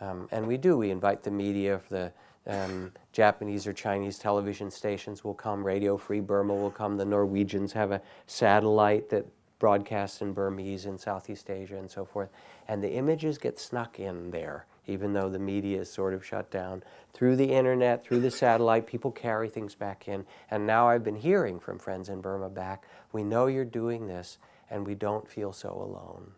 Um, 0.00 0.28
and 0.30 0.46
we 0.46 0.56
do, 0.56 0.76
we 0.76 0.90
invite 0.90 1.22
the 1.22 1.30
media, 1.30 1.80
the 1.90 2.12
um, 2.46 2.92
Japanese 3.12 3.66
or 3.66 3.72
Chinese 3.72 4.18
television 4.18 4.70
stations 4.70 5.24
will 5.24 5.34
come, 5.34 5.64
Radio 5.64 5.96
Free 5.96 6.20
Burma 6.20 6.54
will 6.54 6.70
come, 6.70 6.96
the 6.96 7.04
Norwegians 7.04 7.72
have 7.72 7.90
a 7.90 8.00
satellite 8.26 9.10
that 9.10 9.26
broadcasts 9.58 10.20
in 10.20 10.32
Burmese 10.32 10.86
in 10.86 10.98
Southeast 10.98 11.50
Asia 11.50 11.76
and 11.76 11.90
so 11.90 12.04
forth. 12.04 12.28
And 12.68 12.82
the 12.82 12.92
images 12.92 13.38
get 13.38 13.58
snuck 13.58 13.98
in 13.98 14.30
there, 14.30 14.66
even 14.86 15.12
though 15.12 15.28
the 15.28 15.38
media 15.38 15.80
is 15.80 15.90
sort 15.90 16.14
of 16.14 16.24
shut 16.24 16.50
down. 16.50 16.82
Through 17.14 17.36
the 17.36 17.52
internet, 17.52 18.04
through 18.04 18.20
the 18.20 18.30
satellite, 18.30 18.86
people 18.86 19.10
carry 19.10 19.48
things 19.48 19.74
back 19.74 20.08
in. 20.08 20.26
And 20.50 20.66
now 20.66 20.88
I've 20.88 21.04
been 21.04 21.16
hearing 21.16 21.58
from 21.58 21.78
friends 21.78 22.08
in 22.08 22.20
Burma 22.20 22.50
back, 22.50 22.84
we 23.12 23.24
know 23.24 23.46
you're 23.46 23.64
doing 23.64 24.06
this 24.06 24.38
and 24.70 24.86
we 24.86 24.94
don't 24.94 25.28
feel 25.28 25.52
so 25.52 25.70
alone. 25.70 26.32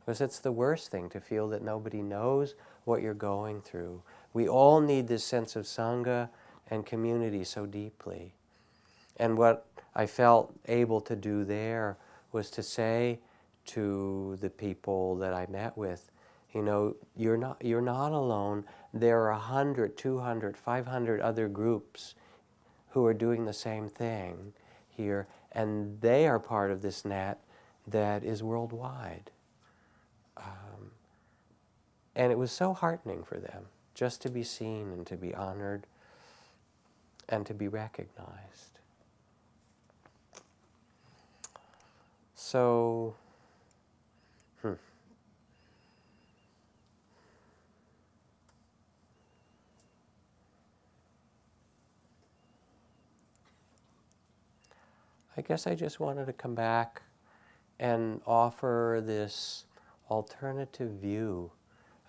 Because 0.00 0.20
it's 0.20 0.38
the 0.38 0.52
worst 0.52 0.90
thing 0.90 1.08
to 1.10 1.20
feel 1.20 1.48
that 1.48 1.62
nobody 1.62 2.02
knows 2.02 2.54
what 2.84 3.02
you're 3.02 3.14
going 3.14 3.60
through. 3.60 4.02
We 4.32 4.48
all 4.48 4.80
need 4.80 5.08
this 5.08 5.24
sense 5.24 5.56
of 5.56 5.64
Sangha 5.64 6.28
and 6.70 6.84
community 6.84 7.44
so 7.44 7.66
deeply. 7.66 8.34
And 9.16 9.38
what 9.38 9.66
I 9.94 10.06
felt 10.06 10.54
able 10.66 11.00
to 11.02 11.16
do 11.16 11.44
there 11.44 11.96
was 12.32 12.50
to 12.50 12.62
say 12.62 13.20
to 13.66 14.36
the 14.40 14.50
people 14.50 15.16
that 15.16 15.34
I 15.34 15.46
met 15.46 15.76
with, 15.76 16.10
you 16.52 16.62
know, 16.62 16.96
you're 17.16 17.36
not, 17.36 17.62
you're 17.62 17.80
not 17.80 18.12
alone. 18.12 18.64
There 18.94 19.20
are 19.22 19.32
100, 19.32 19.96
200, 19.96 20.56
500 20.56 21.20
other 21.20 21.48
groups 21.48 22.14
who 22.90 23.04
are 23.04 23.14
doing 23.14 23.44
the 23.44 23.52
same 23.52 23.88
thing 23.88 24.54
here, 24.88 25.26
and 25.52 26.00
they 26.00 26.26
are 26.26 26.38
part 26.38 26.70
of 26.70 26.80
this 26.82 27.04
net 27.04 27.40
that 27.86 28.24
is 28.24 28.42
worldwide. 28.42 29.30
Um, 30.36 30.92
and 32.14 32.32
it 32.32 32.38
was 32.38 32.52
so 32.52 32.72
heartening 32.72 33.22
for 33.22 33.38
them 33.38 33.66
just 33.94 34.22
to 34.22 34.30
be 34.30 34.42
seen 34.42 34.92
and 34.92 35.06
to 35.06 35.16
be 35.16 35.34
honored 35.34 35.86
and 37.28 37.44
to 37.46 37.54
be 37.54 37.68
recognized. 37.68 38.75
So, 42.48 43.16
hmm. 44.62 44.74
I 55.36 55.40
guess 55.40 55.66
I 55.66 55.74
just 55.74 55.98
wanted 55.98 56.26
to 56.26 56.32
come 56.32 56.54
back 56.54 57.02
and 57.80 58.20
offer 58.24 59.02
this 59.04 59.64
alternative 60.08 60.92
view 60.92 61.50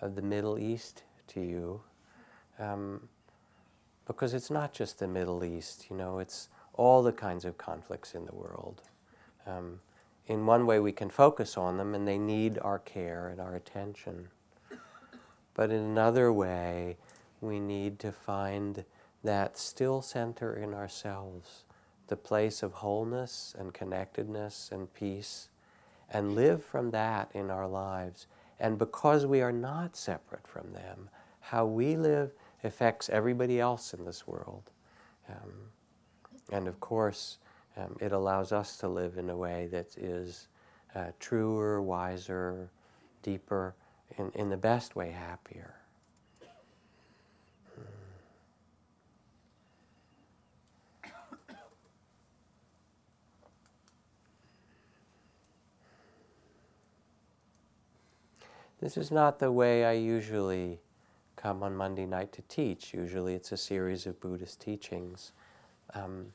of 0.02 0.14
the 0.14 0.22
Middle 0.22 0.60
East 0.60 1.02
to 1.30 1.42
you. 1.42 1.82
Um, 2.60 3.10
because 4.06 4.36
it's 4.36 4.52
not 4.52 4.72
just 4.72 5.00
the 5.00 5.08
Middle 5.08 5.44
East, 5.44 5.88
you 5.90 5.98
know, 5.98 6.20
it's 6.20 6.48
all 6.74 7.02
the 7.02 7.12
kinds 7.12 7.44
of 7.44 7.58
conflicts 7.58 8.14
in 8.14 8.26
the 8.26 8.36
world. 8.36 8.84
Um, 9.48 9.80
in 10.28 10.46
one 10.46 10.66
way, 10.66 10.80
we 10.80 10.92
can 10.92 11.10
focus 11.10 11.58
on 11.58 11.78
them 11.78 11.96
and 11.96 12.08
they 12.08 12.18
need 12.18 12.60
our 12.60 12.80
care 12.80 13.30
and 13.30 13.40
our 13.40 13.56
attention. 13.56 14.28
But 15.54 15.72
in 15.72 15.80
another 15.80 16.32
way, 16.32 16.98
we 17.42 17.60
need 17.60 17.98
to 18.00 18.12
find 18.12 18.84
that 19.24 19.58
still 19.58 20.02
center 20.02 20.54
in 20.54 20.74
ourselves, 20.74 21.64
the 22.08 22.18
place 22.18 22.62
of 22.62 22.74
wholeness 22.74 23.56
and 23.58 23.74
connectedness 23.74 24.70
and 24.72 24.94
peace, 24.94 25.50
and 26.10 26.36
live 26.36 26.64
from 26.64 26.92
that 26.92 27.32
in 27.34 27.50
our 27.50 27.68
lives. 27.68 28.28
And 28.60 28.78
because 28.78 29.26
we 29.26 29.42
are 29.42 29.52
not 29.52 29.96
separate 29.96 30.48
from 30.48 30.74
them, 30.74 31.10
how 31.40 31.66
we 31.66 31.96
live 31.96 32.32
affects 32.64 33.10
everybody 33.10 33.60
else 33.60 33.94
in 33.94 34.06
this 34.06 34.28
world. 34.28 34.72
Um, 35.30 35.72
and 36.52 36.68
of 36.68 36.80
course, 36.80 37.38
um, 37.78 37.96
it 38.00 38.12
allows 38.12 38.52
us 38.52 38.78
to 38.78 38.88
live 38.88 39.18
in 39.18 39.30
a 39.30 39.38
way 39.38 39.68
that 39.72 39.96
is 39.98 40.48
uh, 40.96 41.12
truer, 41.20 41.82
wiser, 41.82 42.70
deeper, 43.22 43.76
and 44.18 44.36
in 44.36 44.50
the 44.50 44.58
best 44.58 44.96
way, 44.96 45.12
happier. 45.12 45.76
Hmm. 47.76 47.82
This 58.80 58.98
is 58.98 59.12
not 59.12 59.40
the 59.40 59.52
way 59.52 59.86
I 59.86 59.94
usually 59.94 60.80
come 61.36 61.62
on 61.62 61.76
Monday 61.76 62.06
night 62.06 62.34
to 62.34 62.42
teach. 62.44 62.94
Usually 62.94 63.36
it's 63.36 63.52
a 63.52 63.58
series 63.58 64.08
of 64.08 64.20
Buddhist 64.20 64.60
teachings. 64.60 65.32
Um, 65.94 66.34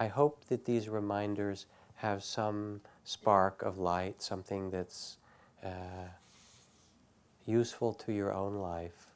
I 0.00 0.08
hope 0.08 0.46
that 0.46 0.64
these 0.64 0.88
reminders 0.88 1.66
have 1.96 2.24
some 2.24 2.80
spark 3.04 3.62
of 3.62 3.78
light, 3.78 4.22
something 4.22 4.70
that's 4.70 5.18
uh, 5.62 6.08
useful 7.44 7.92
to 7.92 8.12
your 8.12 8.32
own 8.32 8.54
life. 8.54 9.08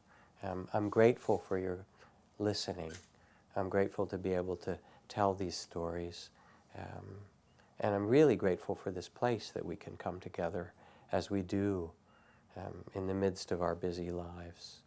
Um, 0.43 0.69
I'm 0.75 0.91
grateful 0.91 1.39
for 1.39 1.59
your 1.59 1.87
listening. 2.39 2.93
I'm 3.57 3.71
grateful 3.71 4.07
to 4.07 4.19
be 4.19 4.35
able 4.35 4.57
to 4.57 4.79
tell 5.09 5.33
these 5.33 5.57
stories. 5.57 6.29
Um, 6.79 7.07
and 7.81 7.95
I'm 7.95 8.07
really 8.07 8.37
grateful 8.37 8.75
for 8.75 8.91
this 8.91 9.09
place 9.09 9.53
that 9.55 9.65
we 9.65 9.77
can 9.77 9.97
come 9.97 10.21
together 10.21 10.75
as 11.13 11.31
we 11.31 11.41
do 11.41 11.91
um, 12.59 12.85
in 12.95 13.07
the 13.07 13.15
midst 13.15 13.53
of 13.53 13.63
our 13.63 13.75
busy 13.75 14.11
lives. 14.11 14.83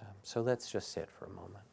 Um, 0.00 0.14
so 0.24 0.40
let's 0.40 0.68
just 0.72 0.92
sit 0.92 1.08
for 1.08 1.26
a 1.26 1.30
moment. 1.30 1.67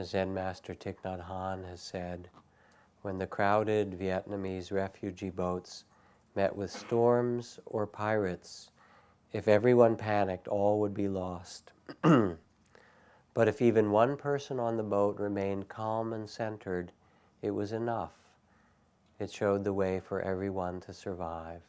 Zen 0.00 0.32
Master 0.32 0.74
Thich 0.74 0.96
Nhat 1.04 1.28
Hanh 1.28 1.68
has 1.68 1.82
said, 1.82 2.30
when 3.02 3.18
the 3.18 3.26
crowded 3.26 3.98
Vietnamese 3.98 4.72
refugee 4.72 5.28
boats 5.28 5.84
met 6.34 6.56
with 6.56 6.70
storms 6.70 7.60
or 7.66 7.86
pirates, 7.86 8.70
if 9.32 9.48
everyone 9.48 9.96
panicked, 9.96 10.48
all 10.48 10.80
would 10.80 10.94
be 10.94 11.08
lost. 11.08 11.72
but 12.02 12.38
if 13.48 13.60
even 13.60 13.90
one 13.90 14.16
person 14.16 14.58
on 14.58 14.78
the 14.78 14.82
boat 14.82 15.18
remained 15.20 15.68
calm 15.68 16.14
and 16.14 16.28
centered, 16.28 16.92
it 17.42 17.50
was 17.50 17.72
enough. 17.72 18.14
It 19.18 19.30
showed 19.30 19.62
the 19.62 19.74
way 19.74 20.00
for 20.00 20.22
everyone 20.22 20.80
to 20.80 20.94
survive. 20.94 21.60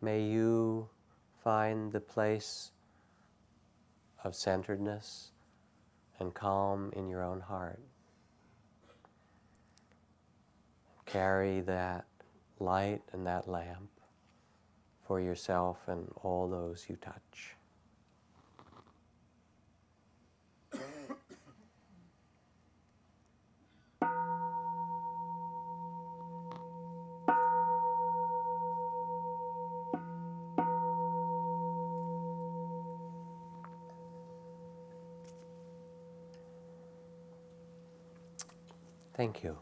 May 0.00 0.22
you 0.22 0.88
find 1.44 1.92
the 1.92 2.00
place 2.00 2.72
of 4.24 4.34
centeredness 4.34 5.32
and 6.20 6.34
calm 6.34 6.92
in 6.94 7.08
your 7.08 7.22
own 7.22 7.40
heart. 7.40 7.80
Carry 11.06 11.60
that 11.62 12.04
light 12.60 13.02
and 13.12 13.26
that 13.26 13.48
lamp 13.48 13.90
for 15.06 15.20
yourself 15.20 15.78
and 15.88 16.08
all 16.22 16.48
those 16.48 16.86
you 16.88 16.96
touch. 16.96 17.56
Thank 39.20 39.44
you. 39.44 39.58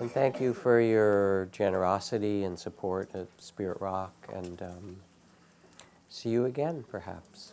And 0.00 0.10
thank 0.10 0.40
you 0.40 0.52
for 0.52 0.80
your 0.80 1.48
generosity 1.52 2.42
and 2.42 2.58
support 2.58 3.08
at 3.14 3.28
Spirit 3.38 3.80
Rock, 3.80 4.12
and 4.34 4.60
um, 4.60 4.96
see 6.08 6.30
you 6.30 6.46
again, 6.46 6.84
perhaps. 6.90 7.52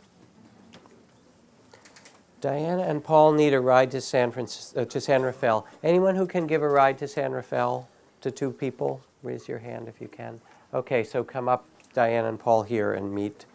Diana 2.42 2.82
and 2.82 3.04
Paul 3.04 3.34
need 3.34 3.54
a 3.54 3.60
ride 3.60 3.92
to 3.92 4.02
San 4.02 4.32
Francisco, 4.32 4.82
uh, 4.82 4.86
to 4.86 5.00
San 5.00 5.22
Rafael. 5.22 5.68
Anyone 5.84 6.16
who 6.16 6.26
can 6.26 6.48
give 6.48 6.64
a 6.64 6.70
ride 6.70 6.98
to 6.98 7.08
San 7.08 7.34
Rafael 7.34 7.88
to 8.22 8.32
two 8.32 8.50
people, 8.50 9.00
raise 9.22 9.48
your 9.48 9.60
hand 9.60 9.88
if 9.88 10.02
you 10.02 10.08
can. 10.08 10.42
Okay, 10.74 11.04
so 11.04 11.24
come 11.24 11.48
up, 11.48 11.68
Diana 11.94 12.30
and 12.30 12.40
Paul 12.40 12.64
here, 12.64 12.94
and 12.94 13.14
meet 13.14 13.46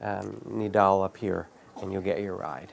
um, 0.00 0.40
Nidal 0.48 1.04
up 1.04 1.16
here, 1.16 1.48
and 1.82 1.92
you'll 1.92 2.02
get 2.02 2.20
your 2.20 2.36
ride. 2.36 2.72